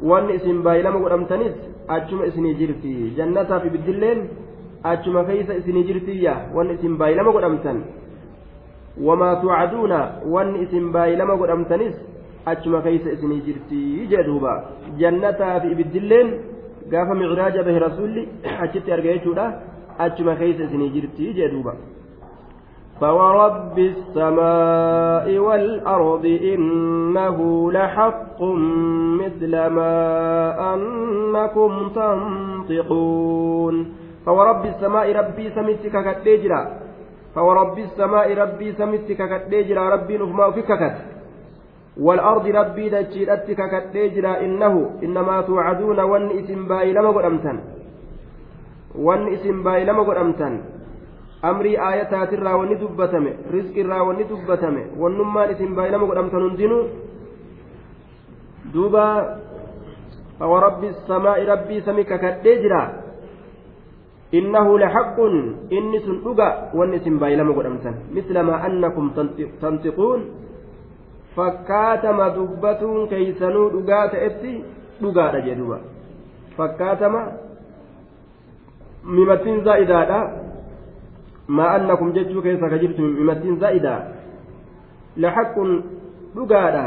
wanni 0.03 0.35
isin 0.35 0.63
baay'ilama 0.63 0.99
godhamtanis 0.99 1.55
achuma 1.89 2.27
isinii 2.27 2.55
jirti. 2.55 2.93
Jannataa 3.17 3.61
fi 3.61 3.71
biddilleen 3.71 4.21
achuma 4.85 5.25
keeysa 5.25 5.55
isinii 5.55 5.85
jirtiyya. 5.85 6.35
Wanni 6.55 6.75
isin 6.75 6.97
baay'ilama 6.99 7.33
godhamtan. 7.33 7.83
Wamaa 9.07 9.37
tuucaduuna 9.41 9.99
wanni 10.35 10.63
isin 10.65 10.93
baay'ilama 10.93 11.37
godhamtanis 11.37 11.95
achuma 12.47 12.83
keeysa 12.83 13.13
isinii 13.17 13.41
jirti 13.47 14.07
jee 14.11 14.25
duuba. 14.29 14.53
Jannataa 14.99 15.61
fi 15.61 15.69
ibiddilleen 15.75 16.29
gaafa 16.93 17.15
micraaja 17.15 17.63
bahe 17.63 17.79
rasuulli 17.79 18.29
achitti 18.61 18.93
arga 18.93 19.13
jechuudha. 19.13 19.47
Achuma 19.99 20.37
keeysa 20.37 20.65
isinii 20.65 20.91
jirti 20.97 21.35
jee 21.35 21.49
فورب 23.01 23.79
السماء 23.79 25.39
والأرض 25.39 26.25
إنه 26.55 27.39
لحق 27.73 28.43
مثل 29.23 29.53
ما 29.67 29.95
أنكم 30.75 31.89
تنطقون 31.95 33.77
فورب 34.27 34.67
السماء 34.67 35.07
ربي 35.17 35.51
سمتك 35.51 35.95
كتجرا 36.07 36.63
فورب 37.35 37.79
السماء 37.79 38.35
ربي 38.43 38.73
سمتك 38.73 39.21
كتجرا 39.33 39.89
ربي 39.95 40.19
نفما 40.19 40.51
فككت 40.51 40.97
والأرض 42.01 42.47
ربي 42.47 42.89
دجيرتك 42.89 43.61
كتجرا 43.73 44.41
إنه 44.41 44.91
إنما 45.03 45.41
توعدون 45.41 46.01
ون 46.01 46.25
اسم 46.39 46.69
باي 46.69 46.93
لما 46.93 47.11
قدمتن 47.11 47.59
ون 48.99 49.33
اسم 49.35 49.63
باي 49.63 49.85
لما 49.85 50.03
قدمتن 50.03 50.55
amrii 51.43 51.77
aayataatirraa 51.77 52.57
wanni 52.61 52.77
dubbatame 52.81 53.33
rizqirraa 53.53 54.03
wanni 54.09 54.25
dubbatame 54.31 54.83
wannummaan 55.03 55.53
isin 55.55 55.75
baay'inama 55.77 56.07
godhamtan 56.07 56.43
hundinuu? 56.47 56.85
Duuba 58.73 59.05
fawarabbi 60.39 60.93
samaa'i 61.09 61.47
rabbii 61.53 61.81
sami 61.87 62.05
kakadhee 62.05 62.57
jira. 62.63 62.83
Innahu 64.33 64.79
lahaqqun 64.79 65.35
inni 65.71 66.01
sun 66.07 66.21
dhuga 66.25 66.71
wanni 66.75 67.01
isin 67.01 67.19
baay'inama 67.23 67.57
godhamtan. 67.57 67.95
Misla 68.13 68.43
maa 68.43 68.61
annakum 68.69 69.15
tantiquun? 69.61 70.29
Fakkaatama 71.37 72.35
dubbatuun 72.37 73.09
keeysanuu 73.09 73.71
dhugaa 73.75 74.09
ta'etti 74.13 74.53
dhugaadha 75.03 75.41
jedhuba 75.47 75.79
fakkaatama 76.57 77.23
mimattiin 79.17 79.65
zaa'idaadha 79.65 80.21
ما 81.57 81.77
أنكم 81.77 82.13
جدوا 82.13 82.43
كيف 82.43 82.65
كجبتم 82.65 83.07
بمتين 83.17 83.59
زائدة 83.59 83.95
لحق 85.17 85.55
دقادا 86.37 86.87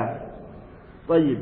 طيب. 1.10 1.39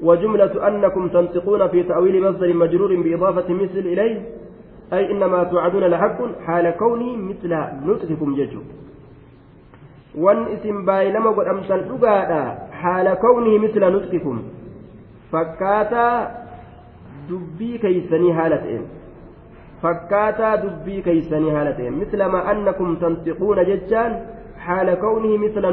وجملة 0.00 0.68
أنكم 0.68 1.08
تنطقون 1.08 1.68
في 1.68 1.82
تأويل 1.82 2.22
مصدر 2.22 2.54
مجرور 2.54 2.90
بإضافة 3.02 3.48
مثل 3.54 3.78
إليه 3.92 4.16
أي 4.92 5.10
إنما 5.12 5.44
توعدون 5.44 5.84
لحق 5.84 6.18
حال 6.46 6.70
كوني 6.70 7.16
مثل 7.16 7.52
نطقكم 7.86 8.34
ججو 8.34 8.60
وان 10.14 10.38
اسم 10.54 10.84
باي 10.84 11.12
لما 11.12 11.30
قد 11.30 11.46
أمسن 11.46 11.80
دقادا 11.88 12.42
حال 12.72 13.14
كونه 13.14 13.58
مثل 13.58 13.80
نطقكم 13.94 14.42
فكاتا 15.32 16.08
دبي 17.30 17.78
كيسني 17.78 18.32
هالتين 18.32 18.82
dubbii 19.82 21.02
keeysanii 21.02 21.50
haala 21.56 21.72
ta'e 21.78 21.90
mislama 21.90 22.44
annakum 22.52 22.96
tantiquuna 23.04 23.64
jechaan 23.70 24.18
haala 24.66 24.96
kawnihi 24.96 25.38
misla 25.38 25.70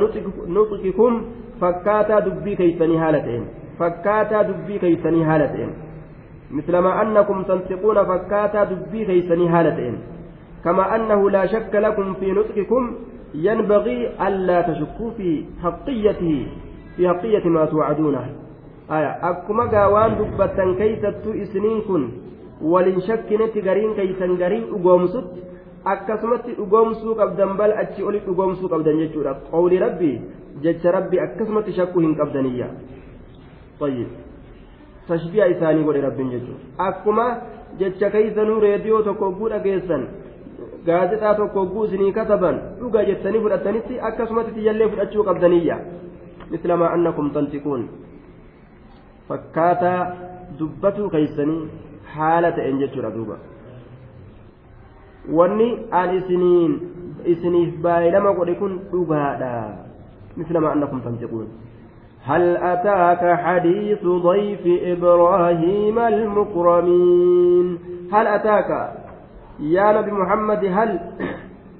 nuxikikum 0.57 1.21
fakkaataa 1.59 2.21
dubbii 2.29 2.55
keeysanii 2.61 2.97
haala 3.03 3.19
ta'een 3.27 3.45
fakkaataa 3.81 4.43
dubbii 4.49 4.79
keeysanii 4.85 5.23
haala 5.29 5.47
ta'een 5.53 5.75
mislama 6.61 6.95
annakum 7.03 7.45
tantiquuna 7.51 8.05
fakkaataa 8.11 8.65
dubbii 8.73 9.05
keeysanii 9.11 9.47
haala 9.57 9.71
ta'een 9.77 10.01
كما 10.63 10.95
أنه 10.95 11.29
لا 11.29 11.45
شك 11.45 11.75
لكم 11.75 12.13
في 12.13 12.31
نطقكم 12.31 12.95
ينبغي 13.35 14.09
ألا 14.27 14.61
تشكوا 14.61 15.11
في 15.17 15.43
حقيته 15.63 16.47
في 16.95 17.09
حقية 17.09 17.45
ما 17.49 17.65
توعدونه 17.65 18.25
آية 18.91 19.29
أكما 19.29 19.63
قاوان 19.63 20.11
دبتا 20.19 20.75
كيست 20.79 21.27
إسنين 21.27 21.81
كن 21.81 22.09
waliin 22.61 23.01
shakkinetti 23.07 23.61
gariin 23.67 23.95
keeysan 23.99 24.37
gariin 24.41 24.65
dhugoomsutti 24.71 25.39
akkasumatti 25.93 26.51
dhugoomsuu 26.59 27.15
qabdan 27.21 27.57
bal 27.57 27.71
achi 27.83 28.03
oli 28.09 28.19
dhugoomsuu 28.25 28.69
qabdan 28.73 28.99
jechuudha 29.03 29.33
qawli 29.51 29.79
rabbi 29.85 30.11
jecha 30.65 30.91
rabbi 30.97 31.19
akkasumatti 31.27 31.73
shakkuu 31.79 32.01
hin 32.07 32.15
qabdaniyya 32.21 32.67
طيب 33.79 34.07
tashbiha 35.07 35.45
isaanii 35.53 35.83
godhe 35.87 36.01
rabbiin 36.01 36.29
jechuudha 36.33 36.85
akkuma 36.89 37.25
jecha 37.79 38.09
keeysanuu 38.15 38.59
reediyoo 38.65 39.01
tokko 39.07 39.25
ogguu 39.31 39.49
dhageessan 39.53 40.03
gaazexaa 40.87 41.33
tokko 41.39 41.59
ogguu 41.61 41.85
isinii 41.85 42.11
kataban 42.19 42.59
dhuga 42.79 43.03
jettanii 43.09 43.41
fudhatanitti 43.45 43.99
akkasumatti 44.09 44.51
tiyyallee 44.57 44.87
fudhachuu 44.93 45.23
qabdaniyya 45.29 45.77
mislamaa 46.53 46.91
annakum 46.97 47.29
tantiquun 47.37 47.83
fakkaataa 49.27 49.99
dubbatuu 50.59 51.09
keeysanii 51.15 51.61
haala 52.15 52.52
ta'een 52.52 52.80
jechuudha 52.84 53.12
duuba 53.17 53.38
wanni 55.38 55.69
an 55.91 56.15
isiniin 56.19 56.73
isiniif 57.34 57.76
baay'ilama 57.86 58.34
godhe 58.39 58.56
kun 58.62 58.80
dhugaadha 58.91 59.54
mislama 60.38 60.73
annakum 60.76 61.06
tantiquun 61.10 61.47
هل 62.26 62.58
أتاك 62.58 63.39
حديث 63.39 64.04
ضيف 64.06 64.63
إبراهيم 64.65 65.99
المكرمين 65.99 67.80
هل 68.13 68.28
أتاك 68.28 68.69
يا 69.60 69.91
نبي 69.91 70.12
محمد 70.12 70.65
هل 70.65 70.99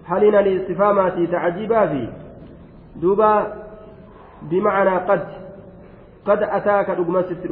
هل 0.06 0.36
الاستفهامات 0.36 1.32
تعجيبا 1.32 1.88
في 1.88 2.08
دوبا 2.96 3.54
بمعنى 4.42 4.98
قد 4.98 5.28
قد 6.26 6.44
أتاك 6.44 6.90
رقم 6.90 7.22
ست 7.22 7.48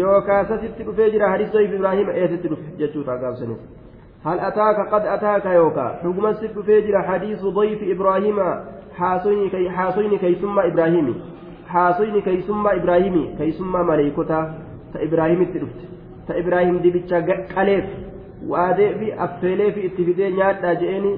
yookaas 0.00 0.50
asitti 0.50 0.82
dhufee 0.88 1.10
jira 1.14 1.30
hadisoo 1.36 1.60
ibraahima 1.68 2.12
eessitti 2.24 2.48
dhufe 2.48 2.76
jechuudha 2.82 3.16
gaafsanis 3.22 3.62
hal 4.24 4.40
ataaka 4.48 4.84
qad 4.92 5.06
ataaka 5.16 5.54
yookaa? 5.54 5.90
Dhugumasif 6.02 6.54
dhufee 6.54 6.82
jira 6.82 7.02
hadiisu 7.02 7.52
doyfi 7.52 7.90
ibraahima 7.90 8.46
haasoyni 8.98 10.18
keeysummaa 10.18 10.64
ibraahimi. 10.64 11.14
Haasoyni 11.66 12.22
keeysummaa 12.22 12.74
ibraahimi 12.80 13.24
keeysummaa 13.38 13.84
maleeykotaa 13.90 14.44
ta 14.92 15.02
ibraahimitti 15.02 15.58
dhufte. 15.58 15.84
Ta 16.26 16.36
ibraahim 16.36 16.80
dibicha 16.82 17.22
qaleef 17.54 17.84
waadee 18.48 18.94
fi 18.98 19.12
affeelee 19.26 19.72
fi 19.72 19.86
itti 19.90 20.04
fidee 20.04 20.30
nyaadhaa 20.38 20.74
je'eeni 20.74 21.12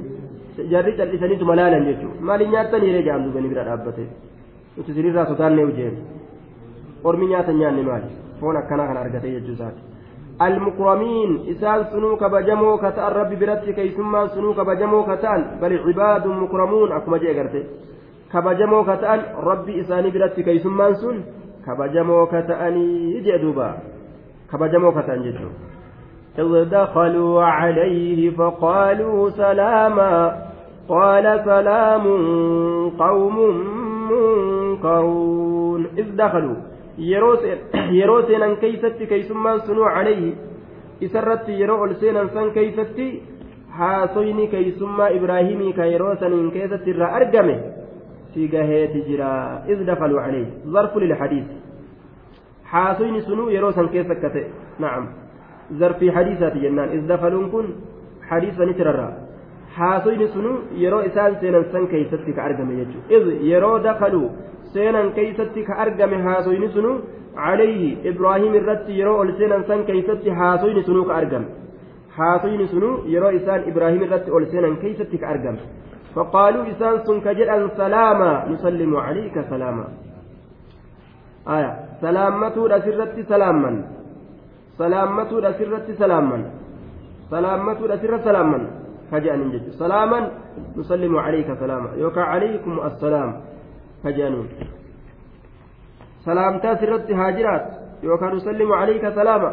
jarri 0.73 0.97
cal'isaniitu 0.99 1.45
malaalan 1.45 1.87
jechuudha. 1.91 2.21
Maali 2.21 2.49
nyaattan 2.49 2.87
yeree 2.89 3.03
jaanduubani 3.09 3.49
bira 3.49 3.65
dhaabbate? 3.71 4.05
Nuti 4.77 4.93
sirriirraa 4.93 5.27
sodaannee 5.27 5.65
hojjeen 5.65 5.97
ormi 7.05 7.27
nyaatan 7.27 7.59
nyaanne 7.59 7.83
maali? 7.83 8.24
Foon 8.45 8.63
akkanaa 8.63 8.89
kana 8.93 9.05
argate 9.07 9.35
jechuu 9.35 9.57
isaati. 9.59 9.83
المكرمين 10.43 11.47
إسان 11.51 11.85
سنو 11.93 12.17
كبجمو 12.17 12.79
كتان 12.79 13.13
ربي 13.13 13.37
برتي 13.37 13.73
كيسما 13.73 14.27
سنو 14.27 14.55
كبجمو 14.55 15.03
كتان 15.03 15.41
بل 15.63 15.79
عباد 15.87 16.27
مكرمون 16.27 16.93
أكما 16.93 17.19
جي 17.19 17.31
أغرتي 17.31 17.63
كبجمو 18.33 18.83
كتان 18.85 19.21
ربي 19.49 19.81
إساني 19.81 20.11
برتي 20.11 20.43
كيسما 20.43 20.93
سن 20.93 21.17
كبجمو 21.67 22.27
كتاني 22.27 23.15
يجي 23.15 23.39
دوبا 23.39 23.69
كبجمو 24.53 24.93
كتان 24.93 25.23
جدو 25.23 25.49
إذ 26.39 26.71
دخلوا 26.71 27.45
عليه 27.45 28.31
فقالوا 28.31 29.31
سلاما 29.31 30.37
قال 30.89 31.41
سلام 31.45 32.05
قوم 32.99 33.37
منكرون 34.11 35.87
إذ 35.99 36.17
دخلوا 36.17 36.74
yeroo 36.99 38.23
seenan 38.27 38.57
keeysatti 38.57 39.07
keeysummaan 39.07 39.61
sunuu 39.67 39.85
calayhi 39.95 40.37
isarratti 41.01 41.61
yeroo 41.61 41.81
ol 41.87 41.95
seenan 42.01 42.31
san 42.35 42.51
keeysatti 42.51 43.23
haasoyni 43.79 44.49
keeysummaa 44.49 45.09
ibraahimii 45.09 45.73
ka 45.73 45.87
yeroo 45.87 46.15
saniin 46.21 46.51
keessatti 46.51 46.91
irraa 46.91 47.11
argame 47.21 47.59
si 48.35 48.49
gaheeti 48.49 49.03
jira 49.09 49.33
iz 49.75 49.87
dakaluu 49.87 50.21
calayhi 50.21 50.47
zarfu 50.77 51.01
lilhadiis 51.01 51.45
haasoyni 52.73 53.23
sunuu 53.23 53.49
yeroo 53.57 53.73
san 53.73 53.89
keessa 53.89 54.13
akka 54.13 54.31
ta'e 54.37 54.47
nacam 54.79 55.09
zarfii 55.83 56.11
hadiisaati 56.19 56.65
jennaan 56.67 56.95
isdafaluun 56.99 57.51
kun 57.51 57.75
hadiisa 58.31 58.65
ni 58.65 58.75
haasoyni 59.77 60.27
sunu 60.35 60.53
yeroo 60.83 61.03
isaan 61.11 61.37
seenan 61.43 61.65
san 61.73 61.87
keeysatti 61.93 62.33
ka 62.37 62.43
argame 62.49 62.73
jechuudha 62.81 63.17
iz 63.17 63.25
yeroo 63.51 63.77
dakaluu 63.87 64.29
seenan 64.75 65.09
keeysatti 65.19 65.67
ka 65.69 65.79
argame 65.85 66.17
haasoyni 66.27 66.69
sunu 66.77 66.93
calayhi 67.39 67.91
ibraahim 68.11 68.59
irratti 68.61 68.99
yeroo 69.01 69.17
ol 69.23 69.33
seenan 69.39 69.65
san 69.71 69.87
keeysatti 69.89 70.37
haasoyni 70.41 70.83
sunu 70.89 71.05
ka 71.09 71.17
argame 71.21 71.49
haasoyni 72.19 72.69
sunu 72.75 72.91
yeroo 73.15 73.33
isaan 73.41 73.69
ibraahim 73.73 74.05
irratti 74.09 74.37
ol 74.37 74.47
seenan 74.53 74.77
keeysatti 74.85 75.25
ka 75.25 75.33
argame 75.37 75.65
فقالوا 76.15 76.65
إسان 76.73 76.97
سن 77.07 77.17
كجدًا 77.27 77.57
سلاما 77.79 78.33
نسلم 78.53 78.93
عليك 79.07 79.37
سلاما 79.51 79.87
آية 81.57 81.71
سلامته 82.03 82.63
أسرت 82.77 83.17
سلاما 83.31 83.71
salaammatuudha 84.79 85.53
sirratti 85.59 85.95
salaamman 85.99 86.45
salaammatuudha 87.31 87.99
sirra 88.03 88.19
salaamman 88.27 88.63
jechuudha 89.11 89.79
salaaman 89.79 90.25
nusallimu 90.77 91.17
calayka 91.19 91.57
salaama 91.57 91.89
yookaan 91.99 92.27
calaykum 92.33 92.81
assalaam 92.81 93.31
kaje'aniin 94.03 94.49
salaamtaa 96.25 96.77
sirratti 96.77 97.13
haa 97.13 97.33
jiraat 97.33 97.65
yookaan 98.03 98.35
nusallimu 98.35 98.73
calayka 98.73 99.15
salaama 99.15 99.51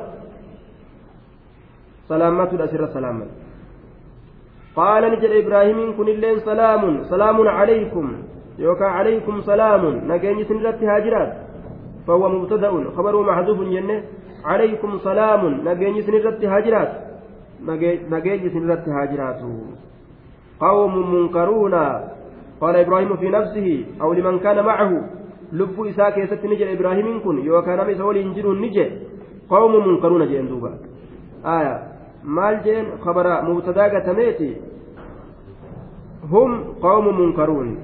salaammatuudha 2.07 2.67
sirra 2.67 2.87
salaamman 2.93 3.29
قال 4.75 5.03
نجد 5.11 5.31
إبراهيم 5.43 5.79
كن 5.97 6.07
اللين 6.07 6.39
سلام 6.47 7.03
سلام 7.11 7.37
عليكم 7.47 8.05
يوكا 8.59 8.85
عليكم 8.85 9.41
سلام 9.41 9.83
نجاني 10.07 10.43
سنرت 10.47 10.83
هاجرات 10.83 11.31
فهو 12.07 12.29
مبتدأ 12.29 12.71
خبر 12.95 13.13
محذوف 13.21 13.59
جنة 13.73 13.97
عليكم 14.45 14.91
سلام 14.97 15.41
نجيني 15.67 16.01
سنرت 16.07 16.39
هاجرات 16.45 17.10
نجيني 18.11 18.49
سنرت 18.49 18.85
هاجرات 18.89 19.41
قوم 20.59 20.93
منكرون 21.13 21.75
قال 22.61 22.75
إبراهيم 22.75 23.11
في 23.21 23.29
نفسه 23.29 23.67
أو 24.01 24.13
لمن 24.13 24.39
كان 24.39 24.65
معه 24.65 24.91
لب 25.51 25.77
إساء 25.89 26.09
كيست 26.15 26.45
نجي 26.45 26.73
إبراهيم 26.73 27.07
كن 27.23 27.37
يوكان 27.45 27.79
مسؤول 27.89 28.17
ينجر 28.17 28.47
نجي 28.63 28.85
قوم 29.49 29.73
منكرون 29.87 30.27
جين 30.27 30.47
دوبا 30.49 30.71
آية 31.45 31.91
maal 32.23 32.61
jeen 32.63 32.85
khabara 33.03 33.41
mubtadaa 33.41 33.89
gatameeti 33.89 34.49
hum 36.31 36.51
qawmu 36.81 37.11
munkaruun 37.19 37.77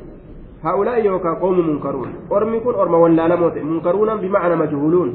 haa'ulaa'i 0.63 1.05
yookaan 1.05 1.39
qawmu 1.41 1.63
munkaruun 1.69 2.11
ormi 2.29 2.59
kun 2.61 2.75
orma 2.75 2.97
wallaalamooti 3.03 3.65
munkaruunan 3.69 4.21
bimacna 4.21 4.55
majhuuluun 4.61 5.09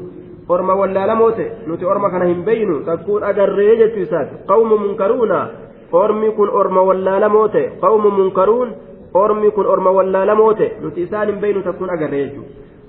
orma 0.49 0.73
wallaalamoo 0.75 1.31
ta'e 1.31 1.47
nuti 1.67 1.85
orma 1.85 2.09
kana 2.13 2.25
hin 2.31 2.41
beeynu 2.47 2.79
takkuun 2.85 3.23
agarree 3.23 3.75
jechuu 3.81 4.03
isaati 4.07 4.35
qawmu 4.47 4.77
munkaruuna 4.85 5.39
ormi 5.91 6.31
kun 6.39 6.49
orma 6.61 6.81
wallaalamoo 6.89 7.47
ta'e 7.55 7.65
qawmu 7.83 8.09
munkaruun 8.17 8.69
ormi 9.23 9.51
kun 9.55 9.65
orma 9.75 9.91
wallaalamoo 9.97 10.53
ta'e 10.59 10.69
nuti 10.81 11.01
isaan 11.07 11.27
hin 11.31 11.39
beeynu 11.45 11.61
takkuun 11.69 11.89
agarree 11.95 12.25
jechuu 12.27 12.45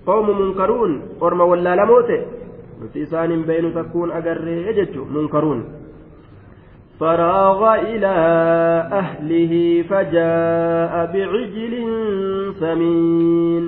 qawmu 0.07 0.33
munkaruun 0.41 0.93
orma 1.21 1.45
wallaalamoo 1.53 2.03
ta'e 2.11 2.21
nuti 2.81 2.99
isaan 3.07 3.31
hin 3.37 3.45
beeynu 3.51 3.71
takkuun 3.79 4.13
agarree 4.21 4.75
jechuu 4.81 5.07
munkaruun 5.17 5.63
فراغ 7.01 7.61
إلى 7.91 8.15
أهله 9.03 9.53
فجاء 9.91 10.93
بعجل 11.15 11.75
سمين 12.61 13.65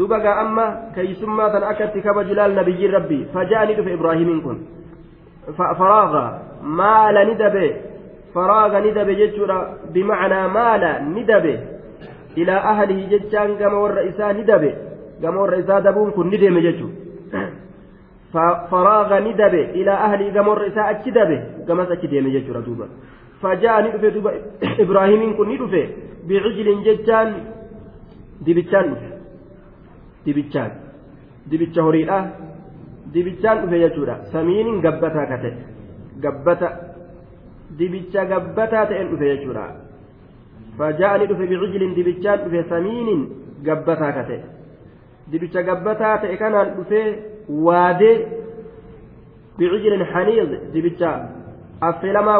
dubaga 0.00 0.32
amma 0.40 0.66
keeysummaa 0.94 1.50
tan 1.52 1.64
akkatti 1.70 2.00
kabaju 2.00 2.34
laal 2.34 2.54
nabiyyiin 2.58 2.92
rabbi 2.96 3.18
fajaani 3.34 3.74
dhufe 3.78 3.92
ibraahimiin 3.98 4.40
kun 4.44 4.58
faraaga 5.80 6.22
maala 6.80 7.24
ni 7.24 7.34
dabe 7.42 7.66
faraaga 8.34 8.80
ni 8.80 8.92
dabe 8.98 9.16
jechuudha 9.20 9.58
bimacnaa 9.92 10.48
maala 10.56 10.90
ni 11.00 11.24
dabe 11.32 11.52
ilaa 12.36 12.62
ahlihi 12.72 13.10
jechaan 13.12 13.52
gama 13.60 13.82
warra 13.84 14.06
isaa 14.12 14.32
ni 14.32 14.44
dabe 14.52 14.70
gama 15.20 15.40
warra 15.42 15.60
isaa 15.64 15.80
dabuun 15.88 16.12
kun 16.16 16.30
ni 16.30 16.38
deeme 16.38 16.62
jechuudha 16.62 18.48
faraaga 18.72 19.20
ni 19.20 19.34
dabe 19.34 19.62
ilaa 19.82 20.00
ahlihi 20.08 20.30
gama 20.30 20.54
warra 20.54 20.72
isaa 20.72 20.90
achi 20.96 21.16
dabe 21.20 21.40
gamas 21.66 21.90
achi 21.90 22.08
deeme 22.08 22.34
jechuudha 22.38 22.66
duuba 22.70 22.88
fajaa 23.42 23.80
ni 23.82 23.94
dhufe 23.94 24.10
duuba 24.16 24.32
ibraahimiin 24.84 25.36
kun 25.36 25.48
ni 25.48 25.62
dhufe 25.62 25.82
bicijlin 26.26 26.84
jechaan 26.88 27.34
dibichaan 28.46 28.94
dhufe 28.94 29.19
dibichaan. 30.24 30.70
Dibicha 31.50 31.82
horiidha. 31.82 32.18
Dibichaan 33.12 33.62
dhufe 33.62 33.78
jechuudha. 33.84 34.14
Samiiniin 34.32 34.80
gabbataa 34.80 35.26
ka 35.26 35.38
ta'e. 35.42 35.52
Gabbata. 36.22 36.68
Dibicha 37.78 38.24
gabbataa 38.24 38.84
ta'een 38.86 39.08
dhufe 39.10 39.26
jechuudha. 39.32 39.64
Faja'ani 40.78 41.26
dhufe 41.30 41.44
bicijlin 41.50 41.94
dibichaan 41.98 42.38
dhufe 42.44 42.68
samiiniin 42.68 43.22
gabbataa 43.66 44.12
ka 44.12 44.22
ta'e. 44.28 44.40
Dibicha 45.32 45.62
gabbataa 45.62 46.16
ta'e 46.22 46.36
kanaan 46.36 46.74
dhufee 46.76 47.06
waadee 47.66 48.16
bicijlin 49.58 50.04
haniid 50.12 50.50
dibicha 50.72 51.10
affeelamaa 51.80 52.38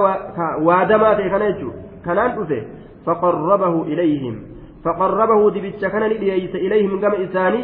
waadamaa 0.68 1.14
ta'e 1.18 1.30
kana 1.30 1.52
jechuudha. 1.52 1.78
Kanaan 2.04 2.36
dhufe 2.36 2.58
faqarrabahu 3.04 3.86
ilayhim 3.92 4.36
فقربه 4.85 5.41
دبتش 5.55 5.81
كان 5.93 6.03
ليس 6.03 6.55
إليهم 6.65 7.01
كما 7.01 7.17
إساني 7.23 7.61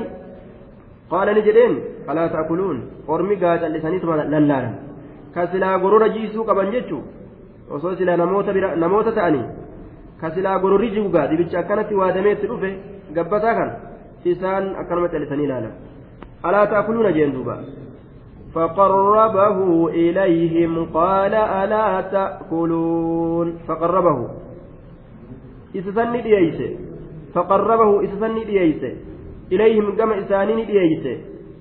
قال 1.12 1.28
نجدين 1.38 1.74
ألا 2.10 2.28
تأكلون 2.34 2.78
أرمي 3.10 3.36
قاعد 3.42 3.64
اللساني 3.64 4.00
ثم 4.00 4.12
للالا 4.14 4.72
كسلا 5.36 5.70
غرور 5.84 6.04
جيسو 6.16 6.42
كبن 6.48 6.70
جتشو 6.74 7.00
osoo 7.76 7.96
silaa 7.96 8.18
namoota 8.18 9.12
ta'anii 9.18 9.44
ka 10.22 10.32
silaa 10.36 10.60
gororri 10.60 10.90
jibugaa 10.96 11.28
dibicha 11.32 11.60
akkanatti 11.60 11.96
waadameetti 12.00 12.50
dhufe 12.50 12.72
gabbataa 13.16 13.54
kan 13.60 13.70
isaan 14.32 14.66
akkanuma 14.82 15.12
callisanii 15.14 15.46
ilaalan 15.50 15.74
alaa 16.44 16.66
ta'kuluuna 16.74 17.16
jeen 17.20 17.34
duuba 17.38 17.58
فقربه 18.56 19.88
إليهم 19.90 20.74
قال 20.94 21.34
ألا 21.34 22.02
تأكلون 22.02 23.48
فقربه 23.68 24.18
إسسني 25.76 26.22
دييسه 26.22 26.85
فقربه 27.37 28.05
إسسني 28.05 28.45
دييسه 28.45 28.93
إليهم 29.53 29.97
كما 29.97 30.19
إساني 30.21 30.65
دييسه 30.65 31.17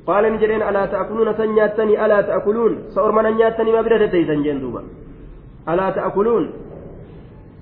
قال 0.08 0.34
نجرين 0.34 0.62
ألا 0.62 0.86
تأكلون 0.86 1.34
سنياتني؟ 1.34 2.06
ألا 2.06 2.22
تأكلون؟ 2.22 2.74
سأرمنا 2.96 3.30
نياتني 3.30 3.72
ما 3.72 3.82
بدأت 3.82 4.12
تيسن 4.12 4.44
جندوبا 4.44 4.84
ألا 5.70 5.90
تأكلون؟ 5.90 6.52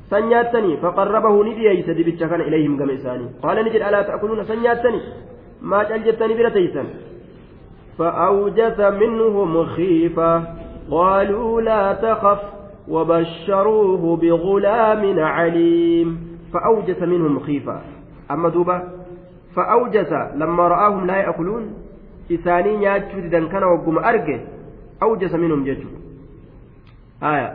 سنياتني. 0.09 0.77
فقربه 0.77 1.43
نديس 1.43 1.89
دبتش 1.89 2.19
كان 2.19 2.41
إليهم 2.41 2.77
كما 2.77 2.93
إساني. 2.93 3.25
قال 3.43 3.65
نجد 3.65 3.81
ألا 3.81 4.01
تأكلون 4.01 4.43
سنياتني؟ 4.43 5.01
ما 5.61 5.83
جلجتني 5.83 6.33
برتيسا 6.33 6.83
فأوجس 7.97 8.79
منهم 8.79 9.65
خيفة. 9.65 10.43
قالوا 10.91 11.61
لا 11.61 11.93
تخف. 11.93 12.41
وبشروه 12.87 14.17
بغلام 14.17 15.19
عليم. 15.19 16.09
فأوجس 16.53 17.01
منهم 17.01 17.39
خيفة. 17.39 17.81
أما 18.31 18.49
دوبة 18.49 18.81
فأوجس 19.55 20.11
لما 20.35 20.67
رآهم 20.67 21.07
لا 21.07 21.17
يأكلون 21.17 21.73
إساني 22.31 22.77
نياتشو 22.77 23.19
دان 23.19 23.47
كان 23.47 23.63
وقم 23.63 23.97
أرجه 23.97 24.39
أوجس 25.03 25.33
منهم 25.33 25.63
جيتشو. 25.63 25.87
آية. 27.23 27.53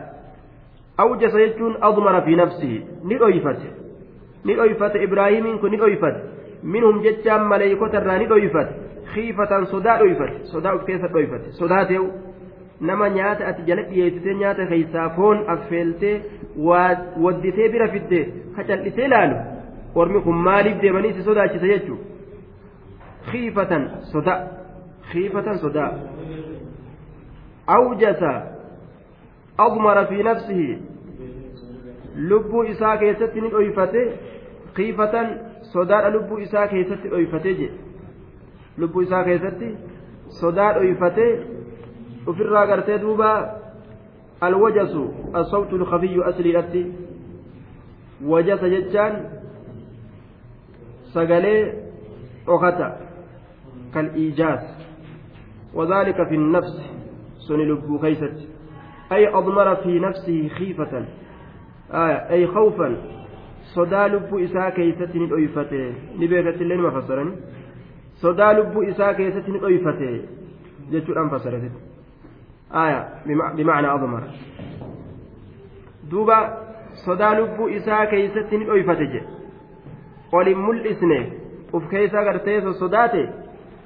أوجس 0.99 1.33
يجون 1.35 1.83
أضمر 1.83 2.21
في 2.21 2.35
نفسه 2.35 2.81
نئويفت 3.03 3.61
نئويفت 4.45 4.95
إبراهيم 4.95 5.61
كن 5.61 5.71
نئويفت 5.71 6.15
منهم 6.63 7.01
جتشام 7.01 7.49
ملائكة 7.49 7.97
الرا 7.97 8.17
نئويفت 8.17 8.69
خيفة 9.13 9.63
صداء 9.63 9.99
أويفت. 9.99 10.33
صداء 10.43 10.77
كيف 10.77 11.05
أويفت؟ 11.05 11.43
صداء 11.51 11.83
تيو 11.83 12.07
nama 12.81 13.09
nyaata 13.09 13.47
ati 13.47 13.61
jala 13.67 13.81
dhiyeessitee 13.81 14.33
nyaata 14.33 14.65
keessaa 14.65 15.09
foon 15.15 15.39
affeeltee 15.53 16.21
wadditee 17.23 17.69
bira 17.69 17.87
fiddee 17.95 18.21
kacal'isee 18.55 19.05
ilaalu 19.05 19.35
ormi 19.95 20.21
kun 20.21 20.35
maaliif 20.47 20.81
deemanii 20.81 21.13
si 21.13 21.23
sodaachisa 21.23 21.67
jechuudha 21.67 22.09
khiifatan 23.31 23.89
soda. 24.11 24.35
Khiifatan 25.11 25.59
sodaa 25.59 25.91
awjasa. 27.67 28.31
Admara 29.57 30.05
fi 30.05 30.23
nafsihi. 30.23 30.77
Lubbuu 32.29 32.63
isaa 32.63 32.97
keessatti 32.97 33.41
ni 33.41 33.49
dhoyfate 33.51 34.01
khiifatan 34.75 35.27
sodaadha 35.73 36.09
lubbuu 36.15 36.39
isaa 36.45 36.67
keessatti 36.67 37.09
dhoyfate 37.09 37.53
jedhe 37.59 37.77
lubbuu 38.77 39.01
isaa 39.07 39.23
keessatti 39.23 39.69
sodaa 40.41 40.73
dhoyfatee 40.73 41.31
ofirraa 42.27 42.65
gartee 42.67 42.99
duuba. 43.01 43.31
Alwajasu 44.41 45.03
asawtu 45.33 45.77
lkafiyyu 45.77 46.23
asliidhatti. 46.23 46.85
Wajasa 48.31 48.69
jechaan 48.69 49.15
sagalee 51.13 51.73
dhokata 52.45 53.09
كالإيجاز. 53.93 54.59
وذلك 55.73 56.27
في 56.29 56.35
النفس 56.35 56.81
سن 57.47 57.57
لبو 57.57 57.99
كيست 57.99 58.47
أي 59.11 59.27
أضمر 59.27 59.75
في 59.75 59.99
نفسه 59.99 60.47
خيفة. 60.47 61.05
آية 61.91 62.29
أي 62.29 62.47
خوفا. 62.47 62.97
صدا 63.75 64.07
لبو 64.07 64.39
إساء 64.39 64.69
كيست 64.69 65.15
نؤيفته 65.15 65.93
نبيكت 66.15 66.61
اللين 66.61 66.79
ما 66.79 67.01
فسرني. 67.01 67.35
صدا 68.15 68.53
لبو 68.53 68.81
إساء 68.81 69.13
كيست 69.13 69.49
نؤيفته 69.49 70.21
جتشو 70.91 71.13
أن 71.13 71.29
فسرت 71.29 71.71
آية 72.73 73.09
بمعنى 73.57 73.87
أضمر. 73.87 74.23
دوبا 76.11 76.39
صدا 77.05 77.29
لبو 77.39 77.67
إساء 77.67 78.05
كيست 78.05 78.53
نؤيفته 80.33 80.37
ولم 80.37 80.69
ملئسنه 80.69 81.25
uf 81.73 81.83
keessa 81.89 82.23
gartee 82.23 82.61
sossodaate 82.61 83.21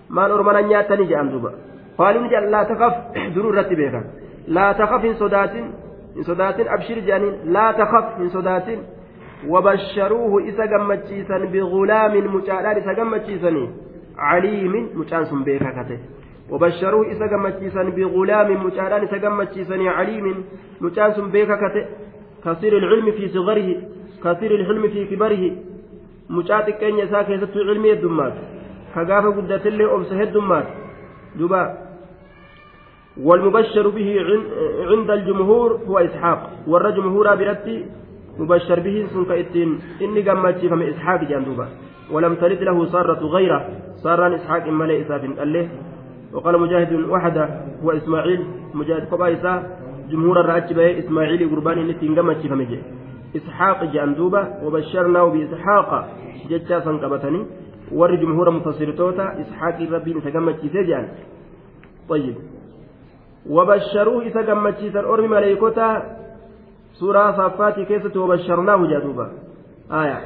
maal 0.09 0.31
ormana 0.31 0.61
nyaatanii 0.61 1.07
jedhan 1.11 1.31
duuba 1.31 1.51
qaaluu 1.97 2.27
jedhan 2.33 2.51
laa 2.53 2.65
takaf 2.71 2.93
duruu 3.35 3.51
irratti 3.53 3.75
beekan 3.75 4.05
laa 4.57 4.73
takaf 4.81 5.01
hin 5.07 5.15
sodaatin 5.23 5.65
hin 6.15 6.23
sodaatin 6.29 6.67
abshir 6.75 6.97
jedhaniin 7.07 7.35
laa 7.55 7.73
takaf 7.81 8.05
hin 8.19 8.29
sodaatin 8.29 8.79
isa 10.51 10.67
gammachiisan 10.73 11.43
bigulaamin 11.53 12.25
mucaadhaan 12.35 12.77
isa 12.83 12.93
gammachiisanii 12.99 13.67
caliimin 14.15 14.85
mucaan 14.99 15.25
sun 15.25 15.43
beekaa 15.43 15.73
kate 15.79 15.97
وبشروه 16.51 17.11
إسا 17.11 17.25
قمتشيسا 17.25 17.83
بغلام 17.83 18.65
مجالان 18.65 19.03
إسا 19.03 19.17
قمتشيسا 19.23 19.77
عليم 19.97 20.25
مجان 20.81 21.13
سن 21.13 21.27
بيكا 21.31 21.55
كثير 22.45 22.77
العلم 22.77 23.11
في 23.11 23.27
صغره 23.27 23.69
كثير 24.23 24.51
الحلم 24.59 24.83
في 24.93 25.05
كبره 25.05 25.43
mucaa 26.29 26.61
xiqqeenya 26.67 27.03
isaa 27.03 27.23
keessattuu 27.23 27.61
ilmi 27.61 27.89
heddummaatu. 27.89 28.39
Ka 28.93 29.05
gaafa 29.05 29.31
guddatillee 29.31 29.93
obsa 29.95 30.15
heddummaatu. 30.15 30.71
Duba 31.39 31.61
والمبشر 33.17 33.87
به 33.87 34.21
عند 34.89 35.11
الجمهور 35.11 35.79
هو 35.87 35.99
إسحاق 35.99 36.49
ور 36.67 36.89
جمهورا 36.89 37.35
برتي 37.35 37.85
مبشر 38.39 38.79
به 38.79 39.07
سنك 39.13 39.31
إتين 39.31 39.79
إني 40.01 40.21
قمت 40.21 40.65
فم 40.65 40.81
إسحاق 40.81 41.23
جندوبا 41.23 41.67
ولم 42.11 42.35
ترد 42.35 42.63
له 42.63 42.85
سارة 42.85 43.21
غيره 43.25 43.69
سارة 44.03 44.35
إسحاق 44.35 44.63
إما 44.67 44.83
لإساف 44.83 45.23
الله 45.23 45.69
وقال 46.33 46.59
مجاهد 46.61 46.93
وحده 47.09 47.49
هو 47.83 47.91
إسماعيل 47.91 48.41
مجاهد 48.73 49.05
قبائسا 49.11 49.53
جمهور 50.11 50.39
الرأج 50.39 50.79
إسماعيل 50.79 51.49
قربان 51.51 51.77
إنتين 51.77 52.19
قمت 52.19 52.47
فمجي 52.47 52.79
إسحاق 53.35 53.83
جندوبة 53.83 54.47
وبشرناه 54.63 55.25
بإسحاق. 55.25 55.89
جتشا 56.49 56.79
سنقبتني. 56.79 57.45
ور 57.91 58.15
جمهور 58.15 58.49
مفسرتوتا 58.49 59.25
إسحاق 59.41 59.77
ربي 59.91 60.13
نتقمت 60.13 60.59
سجان 60.73 61.07
طيب. 62.09 62.35
وبشروه 63.49 64.21
إذا 64.21 64.41
قمت 64.41 64.95
أرمي 64.95 65.27
ملائكوتا. 65.27 65.89
سورة 66.93 67.31
صفات 67.31 67.79
كيسة 67.79 68.15
وبشرناه 68.21 68.79
جدوبة 68.91 69.27
آية. 69.91 70.17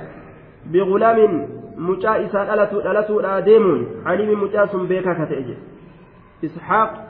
بغلام 0.72 1.48
مجا 1.78 2.26
إسان 2.26 2.60
ألتو 2.60 2.80
ألتو 2.80 3.20
آدم 3.20 3.66
عليم 4.06 4.44
مجا 4.44 4.66
سنبيكا 4.66 5.14
كتئج 5.14 5.50
إسحاق. 6.46 7.08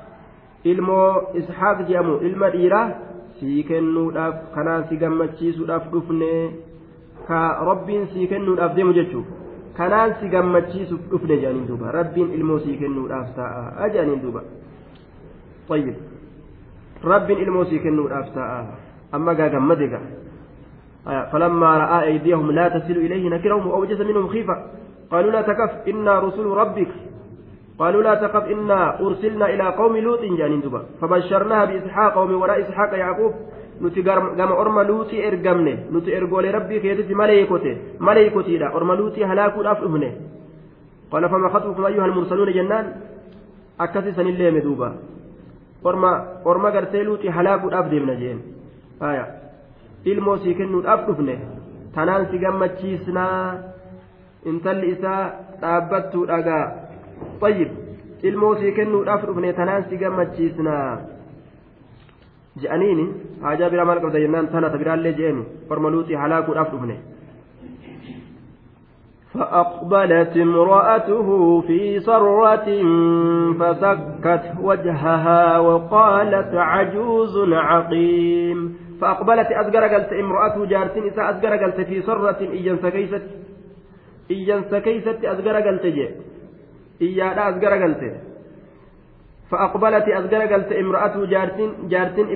ilmoo 0.66 1.38
isxaaq 1.40 1.78
jedhamu 1.88 2.18
ilma 2.28 2.50
dhiiraa 2.50 2.88
sii 3.40 3.64
kennuudhaaf 3.70 4.36
kanaan 4.56 4.84
si 4.90 4.98
gammachiisuudhaaf 4.98 5.90
dhufne 5.94 6.32
ka 7.28 7.42
rabbiin 7.70 8.08
sii 8.14 8.28
kennuudhaaf 8.32 8.76
deemu 8.76 8.94
jechuudha 9.00 9.32
kanaan 9.78 10.16
si 10.20 10.30
gammachiisuuf 10.36 11.02
dhufne 11.12 11.36
jedhaniin 11.42 11.68
duuba 11.68 11.92
rabbiin 12.00 12.34
ilmoo 12.38 12.60
sii 12.66 12.78
kennuudhaaf 12.82 13.28
ta'a 13.36 13.90
jedhaniin 13.94 14.22
duuba 14.26 14.42
طيب 15.70 15.96
rabbiin 17.04 17.40
ilmoo 17.46 17.66
sii 17.70 17.80
kennuudhaaf 17.80 18.28
ta'a 18.34 18.60
amma 19.12 19.34
gaa 19.36 19.50
gammade 19.50 19.88
gaa 19.94 20.06
فلما 21.32 21.78
رأى 21.78 22.04
أيديهم 22.04 22.52
لا 22.52 22.68
تصل 22.68 22.92
إليه 22.92 23.30
نكرهم 23.30 23.68
وأوجس 23.68 24.00
منهم 24.00 24.28
خيفة 24.28 24.56
قالوا 25.12 25.32
لا 25.32 25.42
تكف 25.42 25.72
إنا 25.88 26.20
رسول 26.20 26.58
ربك 26.58 26.92
قالوا 27.80 28.04
لا 28.04 28.14
تخف 28.16 28.46
إنا 28.54 29.00
أرسلنا 29.00 29.46
إلى 29.54 29.66
قوم 29.80 29.98
لوط 29.98 30.22
جانين 30.40 30.62
دبا 30.62 30.82
فبشرناها 31.02 31.66
بإسحاق 31.66 32.18
ومن 32.18 32.34
وراء 32.42 32.62
إسحاق 32.62 32.92
يعقوب 32.98 33.34
nuti 33.82 34.02
gama 34.02 34.56
orma 34.58 34.84
luuxii 34.84 35.22
ergamne 35.22 35.74
nuti 35.94 36.10
ergoolee 36.12 36.52
rabbii 36.52 36.80
keessatti 36.82 37.16
maleekote 37.16 37.72
maleekotiidha 38.00 38.72
orma 38.74 38.96
luuxii 39.00 39.24
halaakuudhaaf 39.32 39.82
dhufne 39.84 40.10
qala 41.12 41.30
fama 41.30 41.50
khatuukum 41.54 41.86
ayyuha 41.86 42.06
almursaluuna 42.10 42.52
jennaan 42.58 42.86
akkasi 43.86 44.14
sanillee 44.18 44.52
me 44.52 44.62
duuba 44.66 44.90
orma 45.84 46.12
orma 46.46 46.72
gartee 46.72 47.04
luuxii 47.10 47.36
halaakuudhaaf 47.38 47.92
deemna 47.92 48.16
jeen 48.22 48.40
aya 49.10 49.26
ilmoo 50.06 50.38
sii 50.38 50.56
kennuudhaaf 50.60 51.06
dhufne 51.08 51.36
tanaan 51.96 52.28
si 52.32 52.40
gammachiisnaa 52.40 53.56
intalli 54.46 54.90
isaa 54.96 55.24
dhaabbattuu 55.62 56.26
dhagaa 56.34 56.66
طيب 57.42 57.70
ilmoosii 58.24 58.72
kennuudhaaf 58.78 59.26
dhufne 59.26 59.54
tanaan 59.54 59.84
si 59.90 59.98
gammachiisnaa 60.02 60.98
je'aniini 62.62 63.06
haajaa 63.44 63.70
biraa 63.74 63.86
maal 63.90 64.02
qabda 64.06 64.24
jennaan 64.24 64.48
tana 64.54 64.70
ta 64.74 64.78
biraallee 64.82 65.14
je'eni 65.20 65.44
orma 65.70 65.92
luuxii 65.96 66.18
halaakuudhaaf 66.24 66.72
dhufne 66.74 66.98
فأقبلت 69.34 70.38
امرأته 70.38 71.28
في 71.68 72.00
صرة 72.00 72.70
فسكت 73.60 74.46
وجهها 74.62 75.60
وقالت 75.60 76.52
عجوز 76.56 77.36
عقيم 77.54 78.78
فأقبلت 79.02 79.50
أزجر 79.52 79.84
قلت 79.94 80.14
امرأته 80.14 80.66
جارتين 80.66 81.04
إذا 81.04 81.30
أزجر 81.30 81.54
قلت 81.64 81.82
في 81.82 82.02
صرة 82.02 82.40
إيجن 82.42 82.78
سكيست 82.78 83.26
إيجن 84.32 84.62
سكيست 84.72 85.26
أزجر 85.26 85.56
قلت 85.68 85.86
جي 85.86 86.08
iyyaadha 87.00 87.46
as 87.46 87.60
garagalte 87.60 88.10
فأقبلت 89.52 90.06
jaartin 91.90 92.28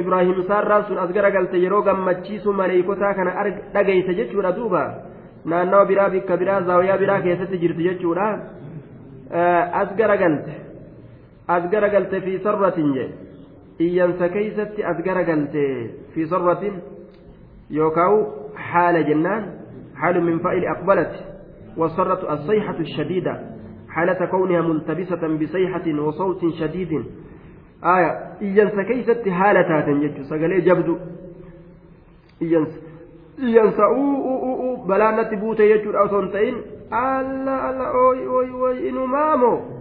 ibraahim 0.00 0.38
saarraan 0.48 0.84
sun 0.84 0.98
as 0.98 1.10
garagalte 1.12 1.56
yeroo 1.56 1.82
gammachiisu 1.82 2.52
maleeykotaa 2.52 3.14
kana 3.14 3.32
dhageyse 3.74 4.14
jechuudha 4.14 4.52
duuba 4.52 4.82
naannawa 5.44 5.84
biraa 5.86 6.10
bikka 6.10 6.36
biraa 6.36 6.60
zaawiyaa 6.68 6.98
biraa 6.98 7.20
keessatti 7.20 7.60
jirti 7.62 7.82
jechuudha 7.88 8.26
as 9.80 9.88
garagalte 9.96 10.52
as 11.48 11.62
garagalte 11.72 12.20
fi 12.20 12.32
sarratin 12.44 12.92
je 12.96 13.06
iyyansa 13.86 14.28
keeysatti 14.28 14.84
as 14.90 14.98
garagalte 15.06 15.64
fi 16.12 16.28
sarratin 16.32 16.74
yookaan 17.70 18.48
حال 18.58 19.06
جنان 19.08 19.54
حال 19.96 20.24
من 20.24 20.38
فائل 20.38 20.64
أقبلت 20.64 21.14
وصرت 21.76 22.30
الصيحة 22.30 22.78
الشديدة 22.80 23.57
حالة 23.88 24.26
كونها 24.26 24.60
ملتبسة 24.60 25.22
بصيحة 25.40 25.86
وصوت 26.00 26.54
شديد 26.60 27.04
آية 27.84 28.10
إيانس 28.42 28.74
كيست 28.88 29.28
حالة 29.28 29.80
تنجج 29.86 30.22
سقلي 30.22 30.60
جبدو 30.60 30.96
إيانس 32.42 32.72
إيانس 33.42 33.80
أو 33.80 33.94
أو 34.30 34.54
أو 34.62 34.76
بلا 34.88 35.10
نتبوت 35.10 35.60
يجور 35.60 35.98
أو 36.00 36.08
سنتين 36.08 36.54
الله 36.92 37.70
الله 37.70 37.86
أوي 37.86 38.26
أوي 38.26 38.50
أوي 38.50 38.88
إنو 38.88 39.06
مامو 39.06 39.78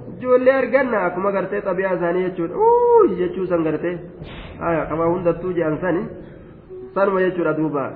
gartee 1.31 1.61
xabiyaa 1.61 1.93
isaanii 1.93 2.23
jechuudha 2.23 2.55
uuu 2.57 3.07
jechuu 3.17 3.47
san 3.47 3.63
gartee 3.63 3.97
haya 4.59 4.85
kama 4.85 5.05
hundattuu 5.05 5.51
jedhan 5.57 5.77
sani 5.81 6.05
sanuma 6.95 7.21
jechuudha 7.21 7.53
duuba 7.53 7.91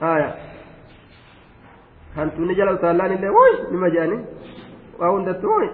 haya 0.00 0.28
hantuunni 2.16 2.54
jala 2.54 2.74
utaallaan 2.78 3.12
illee 3.16 3.32
wuy 3.38 3.54
nima 3.70 3.90
jedhani 3.90 4.18
waa 4.98 5.10
hundattuu 5.14 5.56
wuy 5.56 5.68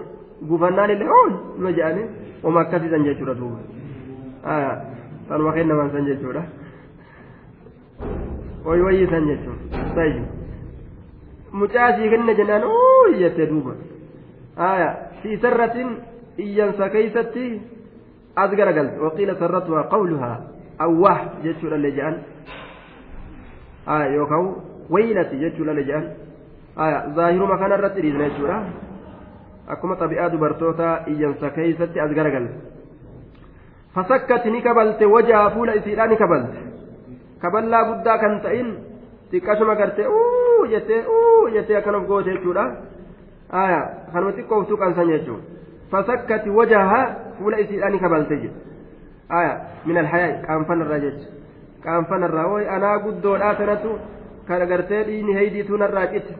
gufannaan 0.47 0.91
illee 0.95 1.11
wuy 1.17 1.33
nima 1.57 1.71
jedhani 1.71 2.03
wama 2.43 2.61
akkasiisan 2.61 3.03
jechuudha 3.09 3.33
duuba 3.33 3.59
haya 4.43 4.81
sanuma 5.29 5.53
kennaman 5.53 5.91
san 5.91 6.05
jechuudha 6.05 6.43
wayi 8.65 8.81
wayii 8.81 9.07
san 9.13 9.27
jechuudha 9.33 9.85
sayyu 9.95 10.25
mucaa 11.51 11.93
sii 11.97 12.09
kenna 12.09 12.33
jennaan 12.41 12.67
uuu 12.73 13.15
jettee 13.23 13.49
duuba 13.53 13.73
haya 14.55 14.91
في 15.21 15.37
سرة 15.37 15.97
إيانسا 16.39 16.87
كيستي 16.87 17.61
أذكر 18.37 18.79
قلت 18.79 18.99
وقيل 18.99 19.35
سرتها 19.35 19.81
قولها 19.81 20.47
أو 20.81 21.01
واحد 21.01 21.29
جتشول 21.43 21.73
اللجان 21.73 22.17
آية 23.87 24.05
يوكاو 24.13 24.55
ويلتي 24.89 25.49
جتشول 25.49 25.69
اللجان 25.69 26.13
آية 26.79 27.13
ظاهر 27.15 27.45
ما 27.45 27.55
كان 27.55 27.71
الرد 27.71 27.97
إذن 29.71 29.79
جتشولا 29.79 29.79
أكما 29.79 29.95
طبيعة 29.95 30.27
دبرتوتا 30.27 31.07
إيانسا 31.07 31.47
كيستي 31.47 32.03
أذكر 32.03 32.35
قلت 32.35 32.51
فسكت 33.95 34.47
نكبلت 34.47 35.03
وجه 35.03 35.49
فول 35.49 35.69
إسيرا 35.69 36.05
نكبلت 36.05 36.53
كبلا 37.43 37.91
بدا 37.91 38.15
كان 38.15 38.41
تئن 38.41 38.91
xiqqashuma 39.31 39.75
gartee 39.75 40.07
uu 40.07 40.65
jettee 40.67 41.05
uu 41.07 41.49
jettee 41.53 41.75
akkanaf 41.77 42.05
goote 42.07 42.33
jechuudha 42.33 42.63
aya 43.49 43.89
kanuma 44.13 44.31
xiqqoo 44.31 44.59
uftuu 44.61 44.77
qansan 44.77 45.07
jechuun 45.07 45.41
fasakkati 45.91 46.49
wajaha 46.49 47.15
fuula 47.37 47.59
isiidhaani 47.59 47.99
kabalte 47.99 48.35
jedhu 48.41 48.55
aya 49.29 49.53
min 49.85 49.97
alhayaa 49.97 50.41
qaanfanarraa 50.47 50.99
jecha 50.99 51.27
qaanfanarraa 51.83 52.47
woy 52.53 52.67
anaa 52.67 52.97
guddoodhaa 53.05 53.55
tanatu 53.55 53.99
kan 54.47 54.67
gartee 54.67 55.03
dhiini 55.03 55.33
heydiituu 55.39 55.77
narraa 55.77 56.07
cite 56.07 56.35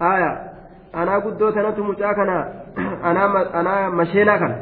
aya 0.00 0.47
anaa 0.92 1.20
guddoo 1.20 1.52
tanatu 1.52 1.84
mucaa 1.84 2.14
kana 2.14 2.36
anaa 3.02 3.90
masheenaa 3.90 4.38
kana 4.38 4.56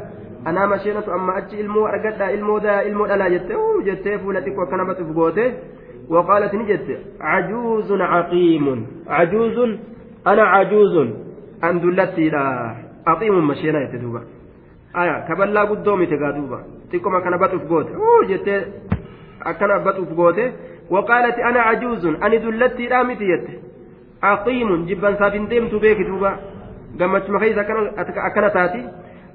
anaa 0.45 0.67
masheenatu 0.67 1.11
amma 1.11 1.35
achi 1.35 1.59
ilmoo 1.63 1.85
argadhaa 1.93 2.31
ilmoo 2.37 2.59
daa 2.59 2.81
ilmoo 2.89 3.07
dhalaa 3.07 3.29
jette 3.35 3.55
uu 3.55 3.81
jettee 3.89 4.17
fuula 4.17 4.41
xiqqoo 4.41 4.63
akkana 4.63 4.85
baxuuf 4.85 5.11
goote 5.19 5.45
وقالت 6.09 6.53
نجت 6.55 6.87
عجوز 7.21 7.91
عقيم 8.01 8.85
عجوز 9.07 9.57
أنا 10.27 10.43
عجوز 10.43 11.07
masheenaa 13.49 13.79
jette 13.79 13.97
duuba 14.01 14.21
aya 14.93 15.21
kaballaa 15.27 15.65
guddoo 15.65 15.95
mite 15.97 16.17
gaa 16.17 16.31
duuba 16.31 16.59
xiqqoma 16.91 17.21
kana 17.21 17.37
baxuuf 17.37 17.63
goote 17.67 17.91
uu 17.95 18.23
jettee 18.29 18.61
akkana 19.49 19.79
baxuuf 19.79 20.09
goote 20.19 20.53
waqaalati 20.89 21.41
ana 21.41 21.63
cajuuzun 21.63 22.17
ani 22.21 22.39
dullattiidha 22.39 23.03
miti 23.03 23.25
jette 23.31 23.51
aqiimun 24.21 24.85
jibbansaaf 24.87 25.33
hin 25.33 25.47
deemtu 25.53 25.79
beeki 25.79 26.09
duuba 26.09 26.33
gammachuma 26.97 27.39
keessa 27.39 27.61
akkana 28.29 28.49
taati 28.57 28.83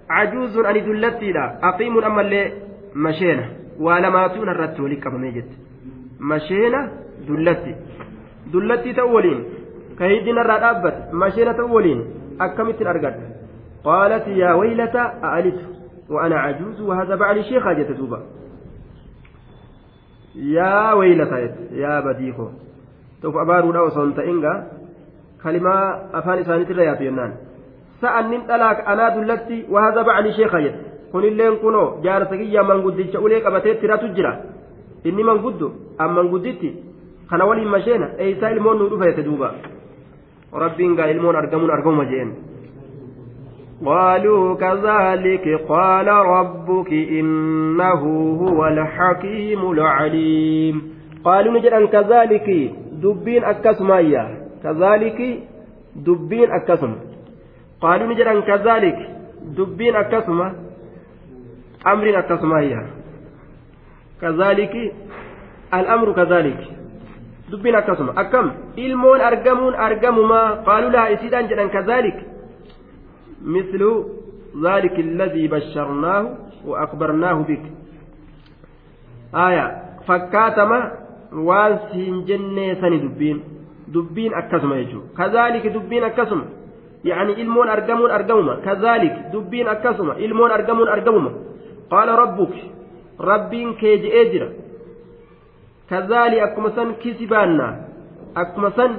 cajuuzun 0.09 0.67
ani 0.67 0.85
dullattiidha 0.91 1.49
aqiimun 1.71 2.05
ammallee 2.11 2.45
masheena 3.07 3.49
waa 3.87 4.01
lamaatuun 4.07 4.55
irratti 4.55 4.83
walii 4.83 5.03
qabamee 5.07 5.33
jette 5.33 5.57
masheena 6.35 6.87
dullatti 7.27 7.75
dullattii 8.53 8.95
ta'u 9.01 9.15
waliin 9.15 9.43
كهيدنا 9.99 10.41
الرابط 10.41 11.15
مشينا 11.15 11.61
أولين 11.61 12.05
أكمت 12.41 12.83
الأرقد 12.83 13.15
قالت 13.85 14.27
يا 14.29 14.53
ويلة 14.53 15.01
أألت 15.25 15.61
وأنا 16.11 16.37
عجوز 16.41 16.81
وهذا 16.81 17.15
بعلي 17.15 17.43
شيخة 17.43 17.73
جتتوبة 17.73 18.19
يا 20.35 20.93
ويلة 20.93 21.55
يا 21.73 22.01
بديخو 22.01 22.49
توف 23.23 23.37
أبارو 23.37 23.73
لا 23.73 23.81
وصنت 23.81 24.19
إنغا 24.19 24.55
كلمة 25.43 25.75
أفان 26.15 26.39
إساني 26.39 26.65
تريات 26.65 27.01
ينان 27.01 27.33
سأنين 28.01 28.43
طلاق 28.49 28.89
أنا 28.89 29.09
دلتي 29.17 29.67
وهذا 29.71 30.03
بعلي 30.03 30.33
شيخة 30.33 30.61
جت 30.61 30.93
kun 31.13 31.25
illeen 31.29 31.57
kunoo 31.61 32.01
jaarsa 32.05 32.37
kiyya 32.41 32.63
manguddicha 32.65 33.21
ulee 33.21 33.41
qabatee 33.45 33.75
tiratu 33.81 34.09
jira 34.17 34.33
inni 35.05 35.25
manguddu 35.29 35.67
an 36.03 36.15
mangudditti 36.19 36.71
kana 37.31 37.45
waliin 37.49 37.69
masheena 37.75 38.07
eeysaa 38.25 38.53
ilmoon 38.55 38.79
nuu 38.79 38.89
dhufa 38.93 39.09
jette 39.11 39.27
duuba 39.27 39.51
rabbiin 40.63 40.97
gaa 40.97 41.11
ilmoon 41.15 41.37
argamuun 41.43 41.75
argamuma 41.77 42.09
jeen 42.15 42.33
قالوا 43.87 44.55
كذلك 44.55 45.47
قال 45.69 46.09
ربك 46.09 46.93
إنه 46.93 48.03
هو 48.43 48.67
الحكيم 48.67 49.71
العليم 49.71 50.83
قالوا 51.25 51.53
نجد 51.55 51.75
كذلك 51.95 52.49
دبين 53.03 53.45
أكسمايا 53.45 54.25
كذلك 54.63 55.19
دبين 55.97 56.51
أكسم 56.53 56.93
قالوا 57.81 58.07
نجد 58.07 58.29
كذلك 58.51 58.99
دبين 59.59 59.97
أكسما 59.97 60.55
أمر 61.87 62.19
أكسمايا 62.19 62.83
كذلك 64.21 64.75
الأمر 65.75 66.13
كذلك 66.13 66.61
دبين 67.51 67.75
أكسما 67.75 68.21
أكم 68.21 68.51
إلمون 68.79 69.21
أرقمون 69.21 69.75
أرقمما 69.75 70.43
قالوا 70.51 70.91
لها 70.91 71.15
إسيدان 71.15 71.49
جدا 71.49 71.67
كذلك 71.67 72.27
مثل 73.45 74.05
ذلك 74.65 74.99
الذي 74.99 75.49
بشرناه 75.49 76.25
وأخبرناه 76.65 77.33
بك 77.33 77.63
آية 79.35 79.83
فكاتما 80.07 81.02
waan 81.33 81.79
siin 81.93 82.25
jennee 82.27 82.77
sani 82.81 82.99
dubbiin 83.03 83.43
dubbiin 83.95 84.35
akkasuma 84.35 84.77
jechuudha 84.77 85.07
kazaaliki 85.17 85.71
dubbiin 85.71 86.05
akkasuma 86.05 86.45
yaani 87.05 87.33
ilmoon 87.33 87.69
argamuun 87.69 88.11
argamuma 88.11 88.57
kazaaliki 88.57 89.21
dubbiin 89.33 89.69
akkasuma 89.69 90.15
ilmoon 90.19 90.51
argamuun 90.51 90.89
argamuma 90.89 91.31
qaala 91.91 92.17
rabbuki 92.17 92.63
rabbiin 93.31 93.75
kee 93.81 93.97
je'ee 94.05 94.25
jira 94.33 94.49
kazaali 95.89 96.41
akkuma 96.41 96.71
san 96.77 96.95
kisi 96.95 97.27
baannaa 97.27 97.73
akkuma 98.35 98.71
san 98.77 98.93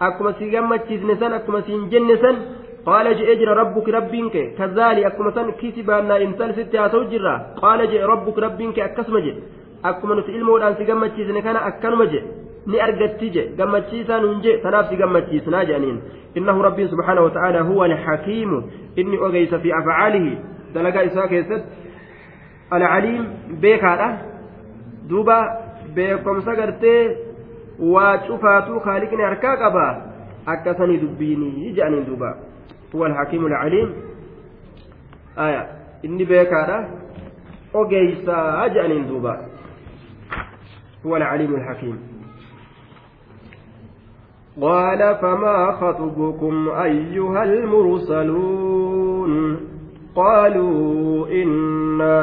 akkuma 0.00 0.32
si 0.38 0.50
gammachiisne 0.50 1.16
san 1.16 1.32
akkuma 1.32 1.62
siin 1.62 1.88
jenne 1.90 2.16
san 2.16 2.36
qaala 2.84 3.14
je'ee 3.14 3.36
jira 3.40 3.54
rabbuki 3.54 3.90
rabbiin 3.98 4.30
kee 4.30 4.46
kazaali 4.58 5.04
akkuma 5.04 5.32
san 5.34 5.52
kisi 5.60 5.82
baannaa 5.82 6.18
intal 6.26 6.54
sitti 6.54 6.76
haasa'u 6.76 7.04
jirra 7.14 7.34
qaala 7.60 7.86
je'e 7.86 8.06
rabbuki 8.06 9.34
akkuma 9.90 10.14
nuti 10.14 10.32
ilmoodhaan 10.38 10.76
si 10.78 10.84
gammachiisne 10.84 11.42
kana 11.42 11.64
akkanuma 11.70 12.06
je 12.06 12.22
ni 12.66 12.80
argatti 12.80 13.30
je 13.34 13.42
gammachiisaan 13.58 14.24
hun 14.28 14.42
je 14.42 14.56
tanaaf 14.62 14.88
si 14.90 14.96
gammachiisnaa 14.96 15.64
jedhaniin 15.70 15.98
innahu 16.34 16.62
rabbiin 16.62 16.88
subhaanahu 16.92 17.24
watacaala 17.28 17.62
huwa 17.70 17.84
alxakiimu 17.90 18.62
inni 18.96 19.18
ogeysa 19.28 19.58
fi 19.58 19.72
afcaalihi 19.80 20.36
dalagaa 20.74 21.02
isaa 21.10 21.26
keessatti 21.28 21.68
alcaliim 22.70 23.26
beekaadha 23.64 24.08
duuba 25.08 25.36
beekomsa 25.94 26.54
gartee 26.60 27.16
waa 27.94 28.18
cufaatuu 28.28 28.80
kaaliqni 28.80 29.22
harkaa 29.22 29.56
qaba 29.64 29.86
akkasanii 30.54 30.98
dubbiinii 31.04 31.72
jedhaniin 31.76 32.06
duuba 32.06 32.36
huwa 32.92 33.06
alxakiimu 33.08 33.46
alcaliim 33.46 33.90
aya 35.46 35.62
inni 36.02 36.24
beekaadha 36.34 36.78
ogeysaa 37.82 38.68
jedhaniin 38.68 39.08
duuba 39.08 39.34
هو 41.06 41.16
العليم 41.16 41.54
الحكيم. 41.54 41.98
قال 44.60 45.16
فما 45.22 45.72
خطبكم 45.72 46.68
أيها 46.68 47.44
المرسلون؟ 47.44 49.32
قالوا 50.16 51.28
إنا 51.28 52.18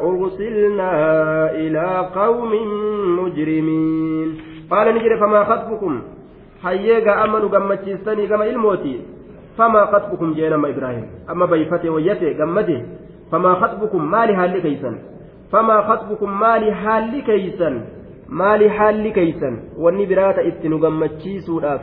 أرسلنا 0.00 0.92
إلى 1.50 2.10
قوم 2.14 2.52
مجرمين. 3.20 4.36
قال 4.70 4.94
نجري 4.94 5.20
فما 5.20 5.44
خطبكم؟ 5.44 6.02
حييغا 6.62 7.24
أمنوا 7.24 7.48
قمتشيستني 7.48 8.26
كما 8.26 8.44
الموتي. 8.50 9.00
فما 9.58 9.86
خطبكم 9.86 10.32
جينا 10.32 10.56
ما 10.56 10.68
إبراهيم؟ 10.68 11.06
أما 11.30 11.46
بيفتي 11.46 11.88
ويتي 11.88 12.34
قمته 12.34 12.82
فما 13.32 13.54
خطبكم؟ 13.54 14.10
مالي 14.10 14.34
هالي 14.34 14.60
كيسا 14.60 14.98
فما 15.52 15.80
خطبكم؟ 15.82 16.40
مالي 16.40 16.70
هالي 16.72 17.20
كيسا 17.22 17.97
maali 18.28 18.68
haalli 18.68 19.12
keeysan 19.12 19.58
wanni 19.84 20.06
biraa 20.06 20.32
ta 20.34 20.42
itti 20.42 20.68
nu 20.68 20.78
gammachiisuudhaaf 20.78 21.82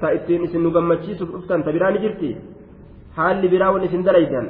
ta 0.00 0.12
ittiin 0.12 0.44
isin 0.44 0.62
nu 0.62 0.70
gammachiisuuf 0.70 1.30
dhuftan 1.34 1.62
ta 1.62 1.72
biraa 1.72 1.90
ni 1.90 1.98
jirti? 1.98 2.36
Haalli 3.16 3.48
biraa 3.48 3.72
wanni 3.72 3.86
isin 3.86 4.04
dalaytan 4.04 4.48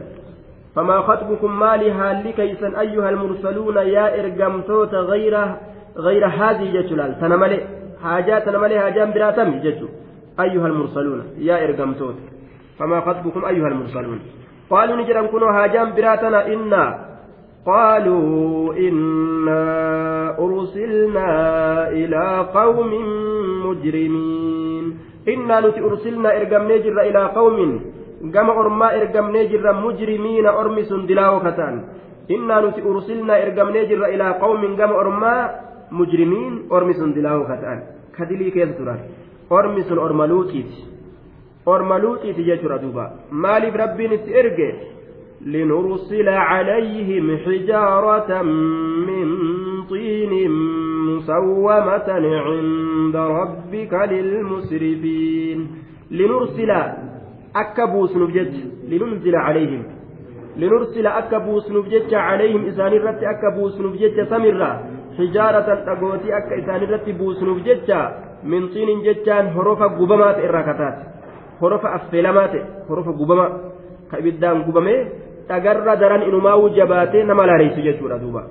فما 0.76 1.00
خطبكم 1.00 1.58
مالي 1.58 1.90
هالي 1.90 2.32
كيسا 2.32 2.80
أيها 2.80 3.08
المرسلون 3.10 3.76
يا 3.76 4.20
إرقمتوت 4.20 4.94
غير 4.94 5.34
غير 5.96 6.26
هذه 6.26 6.64
جتلال 6.76 7.20
تنملي 7.20 7.60
حاجات 8.02 8.46
تنملي 8.46 8.80
حاجات 8.80 9.08
براتم 9.14 9.50
جتو 9.64 9.88
أيها 10.40 10.66
المرسلون 10.66 11.20
يا 11.38 11.64
إرقمتوت 11.64 12.18
فما 12.78 13.00
خطبكم 13.00 13.44
أيها 13.44 13.68
المرسلون 13.68 14.20
قالوا 14.70 14.96
نجرم 14.96 15.26
كنوا 15.26 15.50
هاجام 15.50 15.88
براتنا 15.96 16.46
إنا 16.52 16.84
قالوا 17.65 18.73
إنا 18.73 19.63
أرسلنا 20.39 21.29
إلى 21.89 22.23
قوم 22.53 22.91
مجرمين 23.65 24.85
إنا 25.27 25.55
نتي 25.59 25.79
أرسلنا 25.87 26.29
إرقم 26.37 26.63
نجر 26.71 26.95
إلى 27.09 27.21
قوم 27.37 27.57
قام 28.35 28.49
أرما 28.49 28.87
إرقم 28.97 29.27
نجر 29.37 29.65
مجرمين 29.85 30.45
أرمس 30.61 30.89
دلاو 31.09 31.39
كتان 31.45 31.75
إنا 32.35 32.55
نتي 32.65 32.81
أرسلنا 32.89 33.33
إرقم 33.43 33.69
نجر 33.77 33.99
إلى 34.13 34.27
قوم 34.43 34.61
قام 34.79 34.91
أرما 35.01 35.33
مجرمين 35.99 36.53
أرمس 36.71 36.99
دلاو 37.17 37.39
كتان 37.49 37.79
كدلي 38.17 38.49
كيف 38.55 38.69
ترى 38.77 38.95
أرمس 39.51 39.89
أرملوتيت 40.05 40.71
أرملوتيت 41.67 42.37
جاتر 42.47 42.73
دوبا 42.83 43.05
مالي 43.43 43.69
بربين 43.73 44.11
إرقى 44.39 44.69
لنرسل 45.46 46.28
عليهم 46.28 47.26
حجارة 47.44 48.42
من 49.08 49.26
طين 49.90 50.50
مسومة 51.08 52.08
عند 52.46 53.16
ربك 53.16 53.92
للمسرفين. 54.12 55.58
لنرسل 56.10 56.70
أكبوس 57.56 58.16
نبجج 58.16 58.54
لننزل 58.90 59.36
عليهم. 59.36 59.82
لنرسل 60.56 61.06
أكبوس 61.06 61.70
نبجج 61.70 62.14
عليهم 62.14 62.66
إسان 62.66 62.92
الرت 62.92 63.22
أكبوس 63.22 63.80
نبجج 63.80 64.16
سمرة. 64.30 64.70
حجارة 65.18 65.68
أقوتي 65.92 66.36
أك 66.36 66.52
إسان 66.52 66.80
الرت 66.82 67.10
بوس 67.10 67.42
نبجج 67.42 67.90
من 68.44 68.68
طين 68.68 69.02
ججان 69.06 69.44
حروف 69.50 69.82
قبمات 69.82 70.36
إراكتات 70.48 70.96
حروف 71.60 71.86
أفلمات 71.86 72.54
حروف 72.88 73.08
قبمات. 73.08 73.52
كإبدان 74.12 74.62
قبمة 74.62 75.25
dhagarra 75.48 75.96
daran 76.02 76.22
inumaa'uu 76.28 76.68
jabaatee 76.78 77.24
nama 77.24 77.46
laaleysu 77.46 77.80
jechuudha 77.88 78.18
duuba 78.22 78.42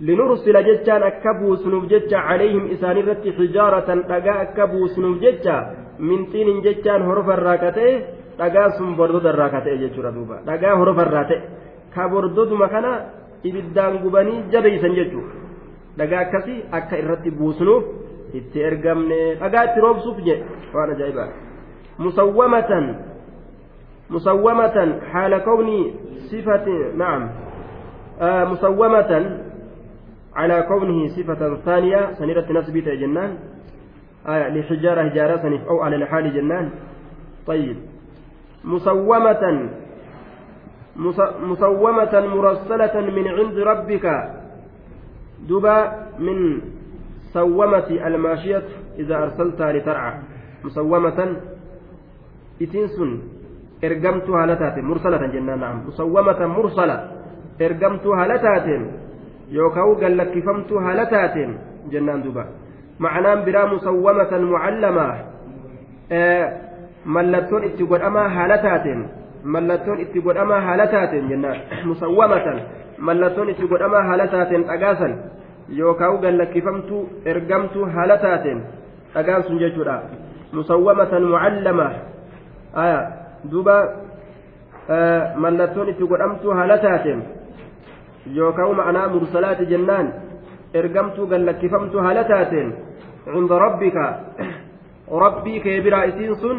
linursila 0.00 0.62
jechaan 0.68 1.02
akka 1.02 1.34
buusnuuf 1.40 1.84
jecha 1.92 2.18
calayhim 2.28 2.64
isaan 2.74 2.96
irratti 3.02 3.32
xijaaratan 3.38 4.00
dhagaa 4.10 4.38
akka 4.44 4.66
buusnuuf 4.72 5.16
jecha 5.24 5.56
minxiinin 5.98 6.62
jechaan 6.66 7.02
horofarraa 7.08 7.58
ka 7.62 7.70
ta'e 7.76 7.92
dhagaa 8.38 8.68
sun 8.78 8.96
bordodarraa 8.98 9.48
ka 9.54 9.60
ta'e 9.64 9.76
jechuudha 9.84 10.10
duuba 10.16 10.36
dhagaa 10.48 10.74
horofarraa 10.80 11.24
ta'e 11.30 11.40
ka 11.94 12.08
bordoduma 12.12 12.68
kana 12.74 12.92
ibiddaan 13.48 13.98
gubanii 14.04 14.44
jabeeysan 14.52 14.94
jechuudha 14.98 15.32
dhagaa 15.98 16.20
akkasii 16.26 16.58
akka 16.78 16.94
irratti 17.02 17.30
buusnuuf 17.38 17.84
itti 18.38 18.58
ergamne 18.68 19.20
dhagaa 19.40 19.64
itti 19.68 19.80
roobsuuf 19.86 20.18
jedhe 20.28 20.44
waan 20.74 20.90
ajaa'ibaa 20.94 21.28
musawwamatan 22.04 22.84
مسومة 24.10 25.00
حال 25.12 25.38
كون 25.38 25.94
صفة 26.30 26.66
نعم. 26.96 27.30
آه 28.20 28.44
مسومة 28.44 29.40
على 30.34 30.62
كونه 30.62 31.08
صفة 31.08 31.56
ثانية 31.56 32.12
سنيرة 32.12 32.52
نسبة 32.52 32.94
جنان. 32.94 33.38
آه 34.26 34.48
لحجارة 34.48 35.02
هجارة 35.02 35.36
سنف 35.36 35.62
أو 35.68 35.80
على 35.80 35.96
الحال 35.96 36.34
جنان. 36.34 36.70
طيب. 37.46 37.76
مسومة 38.64 39.70
مسومة 41.42 42.14
مرسلة 42.34 43.00
من 43.00 43.28
عند 43.28 43.58
ربك. 43.58 44.06
دبا 45.48 46.06
من 46.18 46.60
سومة 47.32 47.88
الماشية 48.06 48.62
إذا 48.98 49.16
أرسلتها 49.16 49.72
لترعى. 49.72 50.14
مسومة. 50.64 51.36
إتنسن. 52.62 53.35
Ergamtuu 53.82 54.34
haala 54.34 54.56
taateen 54.56 54.86
mursalatan 54.86 55.32
jennaan 55.32 55.60
naam 55.60 55.82
musawwamatan 55.86 56.50
mursala 56.50 56.96
ergamtuu 57.60 58.12
haala 58.12 58.38
taateen 58.38 58.86
yookaan 59.52 59.96
gallakkifamtuu 60.00 60.78
haala 60.78 61.06
taateen 61.06 61.58
jennaan 61.90 62.24
duuba 62.24 62.44
ma'anaan 62.98 63.44
biraa 63.44 63.66
musawwamatan 63.74 64.44
mucallamaa 64.52 65.14
mallattoon 67.04 67.64
itti 67.64 67.84
godhamaa 67.84 68.28
haala 68.28 68.58
taateen 68.58 69.04
mallattoon 69.44 70.00
itti 70.00 70.20
godhamaa 70.20 70.60
haala 70.60 70.86
taateen 70.86 71.28
jennaan 71.28 71.58
musawwamatan 71.84 72.60
mallattoon 72.98 73.50
itti 73.50 73.68
godhamaa 73.68 74.02
haala 74.08 74.26
taateen 74.26 74.64
dhagaasan 74.70 75.14
yookaan 75.78 76.18
gallakkifamtuu 76.24 77.02
ergamtuu 77.24 77.84
haala 77.98 78.16
taateen 78.24 78.64
dhagaan 79.14 79.44
sun 79.44 79.58
jechuudha 79.58 80.00
musawwamatan 80.52 81.24
mucallamaa 81.34 81.92
duuba 83.50 83.76
mallattoon 85.36 85.88
itti 85.88 86.08
godhamtuu 86.12 86.54
haala 86.58 86.78
taateen 86.78 87.22
yookaan 88.36 88.76
ma'anaa 88.76 89.08
mursalaati 89.14 89.66
jennaan 89.72 90.12
ergamtuu 90.74 91.26
gallakkifamtuu 91.26 92.00
haala 92.06 92.24
taateen 92.24 92.74
cinda 93.32 93.58
rabbika 93.58 94.04
rabbii 95.24 95.60
kee 95.60 95.80
biraa 95.80 96.04
isiin 96.10 96.36
sun 96.42 96.58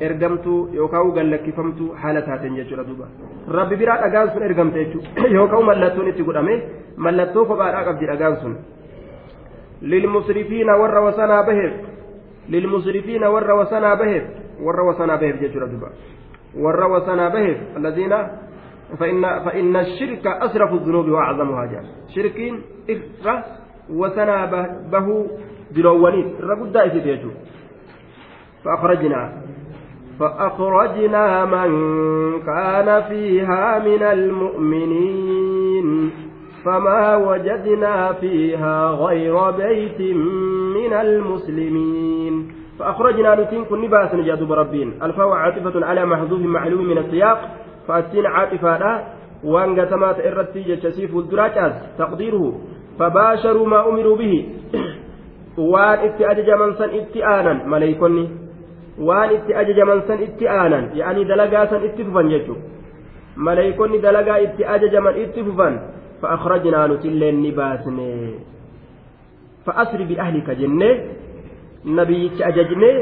ergamtuu 0.00 0.58
yookaan 0.74 1.12
gallakkifamtuu 1.16 1.94
haala 2.02 2.22
taateen 2.22 2.56
jechuudha 2.56 2.84
duuba. 2.88 3.06
Rabbi 3.48 3.76
biraa 3.76 4.00
dhagaan 4.02 4.30
sun 4.32 4.42
ergamte 4.42 4.84
jechuudha 4.84 5.28
yookaan 5.36 5.64
mallattoon 5.64 6.08
itti 6.08 6.24
godhame 6.28 6.54
mallattoo 6.96 7.44
kophaadhaa 7.44 7.84
qabdi 7.84 8.06
dhagaan 8.12 8.36
sun. 8.42 8.56
Lilmusrifiina 9.82 10.76
warra 10.82 11.00
wasanaa 11.06 11.42
baheef 11.42 11.72
lilmusrifiina 12.48 13.30
warra 13.30 13.54
wasanaa 13.54 13.96
baheef 13.96 14.41
warra 14.66 14.82
wasanaa 14.84 15.18
baheef 15.18 15.40
jechuudha 15.40 15.66
duuba 15.66 15.88
warra 16.64 16.88
wasanaa 16.88 17.30
baheef 17.30 17.58
alladiina 17.76 18.18
فإن 18.92 19.22
فإن 19.44 19.76
الشرك 19.76 20.26
أسرف 20.26 20.72
الذنوب 20.72 21.08
وأعظمها 21.08 21.66
جاء 21.66 21.84
شركين 22.14 22.62
إفرة 22.90 23.44
وسنا 23.90 24.46
به 24.92 25.26
دلوانيت 25.70 26.40
رقد 26.40 26.72
دائس 26.72 26.92
بيجو 26.92 27.30
فأخرجنا 28.64 29.32
فأخرجنا 30.20 31.44
من 31.44 31.70
كان 32.40 33.02
فيها 33.02 33.78
من 33.78 34.02
المؤمنين 34.02 35.88
فما 36.64 37.16
وجدنا 37.16 38.12
فيها 38.12 38.88
غير 38.90 39.50
بيت 39.50 40.00
من 40.76 40.92
المسلمين 40.92 42.61
فأخرجنا 42.82 43.34
نتين 43.34 43.64
كن 43.64 43.86
باس 43.86 44.14
نجاد 44.14 44.42
ربين. 44.42 45.02
الفاء 45.02 45.28
عاطفة 45.28 45.86
على 45.86 46.04
محذوف 46.04 46.40
معلوم 46.40 46.84
من 46.84 46.98
السياق. 46.98 47.38
فأتين 47.88 48.26
عاطفة 48.26 48.78
لا. 48.78 49.04
وأن 49.44 49.80
قتمات 49.80 50.20
إرتي 50.20 50.62
جتسيف 50.62 51.16
الدراجات 51.16 51.74
تقديره. 51.98 52.60
فباشروا 52.98 53.66
ما 53.66 53.88
أمروا 53.88 54.16
به. 54.16 54.34
وان 55.58 55.98
اتأجج 55.98 56.50
من 56.50 56.74
سن 56.74 56.90
اتآنا 56.90 57.52
مليكني 57.66 58.28
وان 58.98 59.28
اتأجج 59.28 59.80
من 59.80 60.00
سن 60.08 60.18
اتآنا 60.22 60.78
يعني 60.94 61.24
دلقا 61.24 61.66
سن 61.66 61.82
اتففا 61.84 62.20
يجو 62.20 62.56
مليكني 63.36 63.98
دلقا 63.98 64.42
اتأجج 64.42 64.96
من 64.96 65.14
اتففا 65.22 65.68
فأخرجنا 66.22 66.86
نتلين 66.86 67.42
نباسني 67.42 68.34
فأسر 69.66 70.02
بأهلك 70.02 70.50
جنة. 70.50 71.21
Nabiyyicha 71.84 72.46
ajajnee 72.46 72.96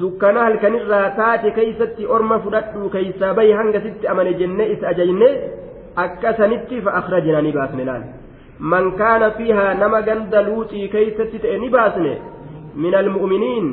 dukkana 0.00 0.40
halkanirraa 0.46 1.10
taate 1.20 1.50
keeysatti 1.58 2.06
orma 2.18 2.38
fudhadhu 2.44 2.90
keeysaa 2.94 3.34
bahi 3.34 3.52
hanga 3.60 3.80
sitti 3.86 4.08
amane 4.12 4.32
jennee 4.40 4.68
isa 4.76 4.88
ajajnee 4.92 5.32
akkasanitti 6.04 6.80
fa'akhrajnaa 6.86 7.42
ni 7.46 7.52
baasne 7.58 7.84
laal 7.90 8.02
man 8.72 8.92
kaana 9.02 9.30
fiihaa 9.38 9.74
nama 9.82 10.02
ganda 10.08 10.42
luuxii 10.48 10.88
keeysatti 10.96 11.38
ta'e 11.44 11.58
ni 11.64 11.70
baasne 11.76 12.12
min 12.84 12.94
almu'miniin 13.02 13.70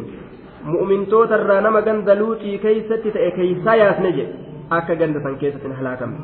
mu'mintootarraa 0.76 1.62
nama 1.68 1.82
ganda 1.90 2.16
luuxii 2.22 2.58
keeysatti 2.68 3.12
ta'e 3.18 3.32
keeysaa 3.40 3.76
yaasne 3.84 4.12
jedhe 4.18 4.34
akka 4.80 4.96
ganda 5.02 5.24
san 5.26 5.38
keessatti 5.44 5.68
hin 5.68 5.78
halaakamne 5.82 6.20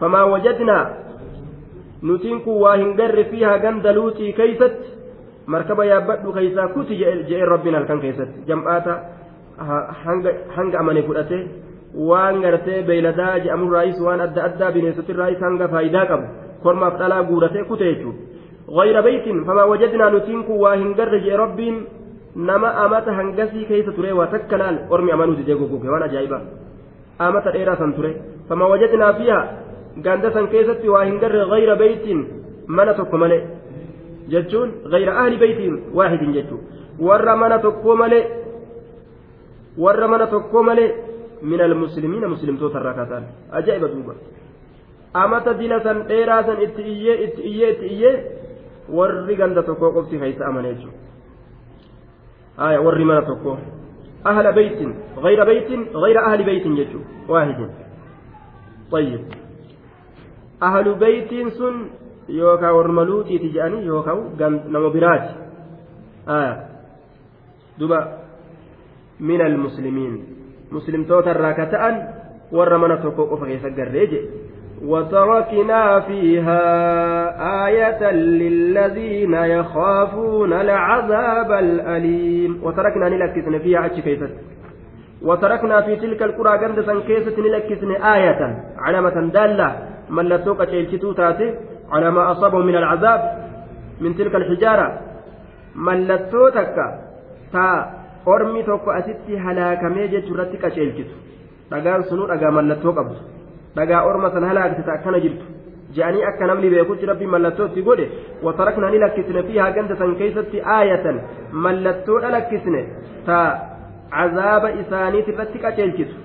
famaa 0.00 0.26
wajadnaa 0.34 0.82
nutiin 2.10 2.40
kun 2.46 2.60
waa 2.66 2.76
hin 2.82 2.96
garre 3.02 3.24
fiihaa 3.34 3.58
ganda 3.66 3.92
luuxii 3.98 4.32
keeysatti 4.40 4.93
markaba 5.46 5.84
yaabbadhu 5.84 6.32
keeysaa 6.32 6.68
kuti 6.68 6.98
je'een 7.00 7.48
rabbiin 7.48 7.74
halkan 7.74 8.00
keessatti 8.00 8.46
jam'aata 8.46 8.98
hanga 10.56 10.78
amane 10.78 11.02
fudhate 11.08 11.38
waan 12.10 12.40
gartee 12.44 12.82
beeyladaa 12.82 13.38
je'amurraayis 13.46 14.00
waan 14.06 14.20
adda 14.20 14.44
addaa 14.48 14.70
bineensotirraayis 14.76 15.40
hanga 15.48 15.68
faayidaa 15.74 16.06
qabu 16.12 16.26
kormaaf 16.62 16.98
dhalaa 17.02 17.24
guuratee 17.32 17.64
kute 17.72 17.84
jechuudha 17.90 18.34
غير 18.68 19.00
بيت 19.00 19.26
فما 19.46 19.64
وجدنا 19.64 20.10
نتينك 20.10 20.48
وهنجرج 20.48 21.26
رب 21.28 21.60
نما 22.36 22.70
أمت 22.84 23.08
هنجسي 23.08 23.64
كيف 23.64 23.86
تري 23.96 24.12
وتكلال 24.12 24.76
أرمي 24.92 25.14
أمانو 25.14 25.34
تجيكو 25.34 25.68
كوكي 25.68 25.88
وأنا 25.88 26.06
جايبا 26.06 26.38
أمت 27.20 27.46
الإيرا 27.46 27.74
سنتري 27.74 28.12
فما 28.48 28.66
وجدنا 28.66 29.12
فيها 29.12 29.40
قاندسا 30.04 30.42
كيست 30.52 30.84
وهنجر 30.84 31.36
غير 31.52 31.74
بيت 31.74 32.06
من 32.68 32.88
تكمل 34.28 34.30
جتون 34.30 34.72
غير 34.84 35.10
أهل 35.10 35.36
بيت 35.36 35.60
واحد 35.94 36.18
جتون 36.18 36.60
ور 37.00 37.36
من 37.36 37.62
تكمل 37.62 38.24
ور 39.78 40.06
من 40.06 40.18
تكمل 40.18 40.92
من 41.42 41.60
المسلمين 41.60 42.28
مسلم 42.28 42.56
توتر 42.56 42.82
راكتان 42.82 43.24
أجائب 43.52 43.84
دوبا 43.84 44.14
أمت 45.16 45.48
دلسا 45.48 46.06
إيرا 46.10 46.42
سن 46.42 46.58
إتئيي 46.62 47.24
إتئيي 47.24 47.70
إتئيي 47.70 48.10
warri 48.88 49.36
ganda 49.36 49.62
tokkoo 49.62 49.92
qofti 49.92 50.18
keessa 50.18 50.46
amane 50.46 50.74
jechuudha. 50.74 50.98
Aya 52.58 52.82
warri 52.82 53.04
mana 53.04 53.22
tokko 53.22 53.58
ahla 54.24 54.52
beytin 54.52 54.92
gayra 55.22 55.44
beytin 55.44 55.88
gayra 56.02 56.20
ahli 56.28 56.44
beytin 56.44 56.76
jechuudha 56.76 57.08
waahidin. 57.28 57.70
طيب 58.90 59.20
أهل 60.62 60.94
بيت 60.94 61.48
سن 61.48 61.74
يوكا 62.28 62.70
ورملوتي 62.70 63.38
تجاني 63.38 63.84
يوكا 63.86 64.12
نمو 64.68 64.90
برات 64.90 65.26
آه 66.28 66.56
دبا 67.78 68.00
من 69.20 69.40
المسلمين 69.40 70.24
مسلم 70.72 71.04
توتر 71.04 71.36
راكتان 71.40 71.94
ورمنا 72.52 72.96
توكو 72.96 73.36
فكيف 73.36 73.66
قريجي 73.66 74.20
وتركنا 74.84 76.00
فيها 76.00 76.62
آية 77.66 78.10
للذين 78.10 79.34
يخافون 79.34 80.52
العذاب 80.52 81.52
الأليم 81.52 82.60
وتركنا 82.62 83.08
نلكسن 83.08 83.58
فيها 83.58 83.86
أتش 83.86 83.98
وتركنا 85.22 85.80
في 85.80 85.96
تلك 85.96 86.22
القرى 86.22 86.58
قندسا 86.58 87.00
كيسة 87.06 87.36
نلكسن 87.40 87.90
آية 87.90 88.40
علامة 88.78 89.16
دالة 89.36 89.68
من 90.10 90.24
لتوقع 90.28 90.64
تيلتو 90.64 91.12
تاتي 91.12 91.54
على 91.90 92.10
ما 92.10 92.32
أصابه 92.32 92.58
من 92.58 92.76
العذاب 92.76 93.20
من 94.00 94.16
تلك 94.16 94.34
الحجارة 94.34 94.98
من 95.74 96.06
لتوتك 96.08 96.76
تا 97.52 97.66
أرمي 98.28 98.64
أستي 98.86 99.38
هلاكمي 99.38 100.06
جترتك 100.08 100.64
تيلتو 100.74 101.24
dhagaan 101.70 102.04
sunu 102.08 102.26
dhagaa 102.30 102.50
mallattoo 102.56 102.92
qabdu 102.98 103.16
dhagaa 103.76 104.02
orma 104.08 104.30
san 104.34 104.44
halaaktita 104.48 104.92
akkana 104.96 105.20
jirtu 105.24 105.46
je'anii 105.96 106.24
akka 106.30 106.46
namni 106.50 106.70
beekutti 106.74 107.08
rabbi 107.10 107.26
mallattoo 107.34 107.66
itti 107.70 107.82
godhe 107.88 108.06
wataraknaa 108.46 108.90
ni 108.94 108.98
lakkisne 109.04 109.42
fiihaa 109.48 109.70
ganda 109.76 109.96
san 110.00 110.12
keessatti 110.20 110.60
aayatan 110.76 111.20
mallattoodha 111.66 112.34
lakkisne 112.36 112.82
ta 113.28 113.38
cazaaba 114.16 114.74
isaaniit 114.82 115.32
irratti 115.34 115.64
qaceelchitu 115.64 116.16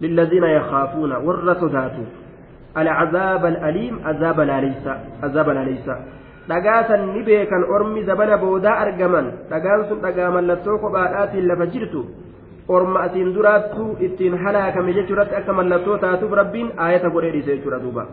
للذين 0.00 0.44
يخافون 0.44 1.12
ور 1.12 1.54
صداتوا 1.54 2.04
العذاب 2.78 3.46
الأليم 3.46 4.00
عذاب 4.04 4.40
لاليسا 4.40 5.00
عذاب 5.22 5.48
لاليسا 5.48 5.96
dhagaasan 6.50 7.14
ni 7.14 7.22
beekan 7.22 7.62
ormi 7.62 8.02
zabana 8.02 8.34
boodaa 8.42 8.82
argaman 8.82 9.26
dhagaan 9.50 9.86
sun 9.88 10.02
dhagaa 10.02 10.30
mallattoo 10.34 10.78
kophaadhaatiin 10.82 11.46
lafa 11.50 11.66
jirtu 11.74 12.00
orma 12.68 13.00
asiin 13.06 13.30
duraattu 13.34 13.84
ittiin 14.06 14.34
halaakame 14.44 14.92
jechuurratti 14.98 15.36
akka 15.40 15.52
mallattoo 15.58 15.98
taatuuf 16.04 16.32
rabbiin 16.40 16.72
aayata 16.84 17.12
godhee 17.14 17.32
dhiise 17.34 17.50
jechuudha 17.56 17.78
duuba 17.84 18.04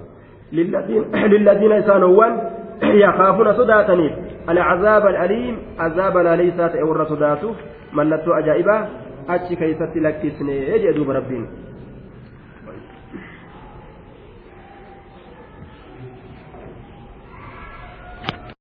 lilladiina 1.33 1.77
isaanowwan 1.83 2.33
yakaafuuna 3.03 3.57
sodaataniif 3.61 4.13
alcazaaba 4.53 5.09
alaliim 5.09 5.55
azaaba 5.87 6.23
laaleysaa 6.27 6.69
ta'e 6.73 6.89
warra 6.89 7.05
sodaatuuf 7.13 7.57
mallattoo 7.99 8.35
ajaa'ibaa 8.41 8.81
achi 9.35 9.55
keeysatti 9.61 10.05
lakkisnee 10.07 10.79
jee 10.83 10.93
duuba 10.99 11.17
rabbiin 11.19 11.47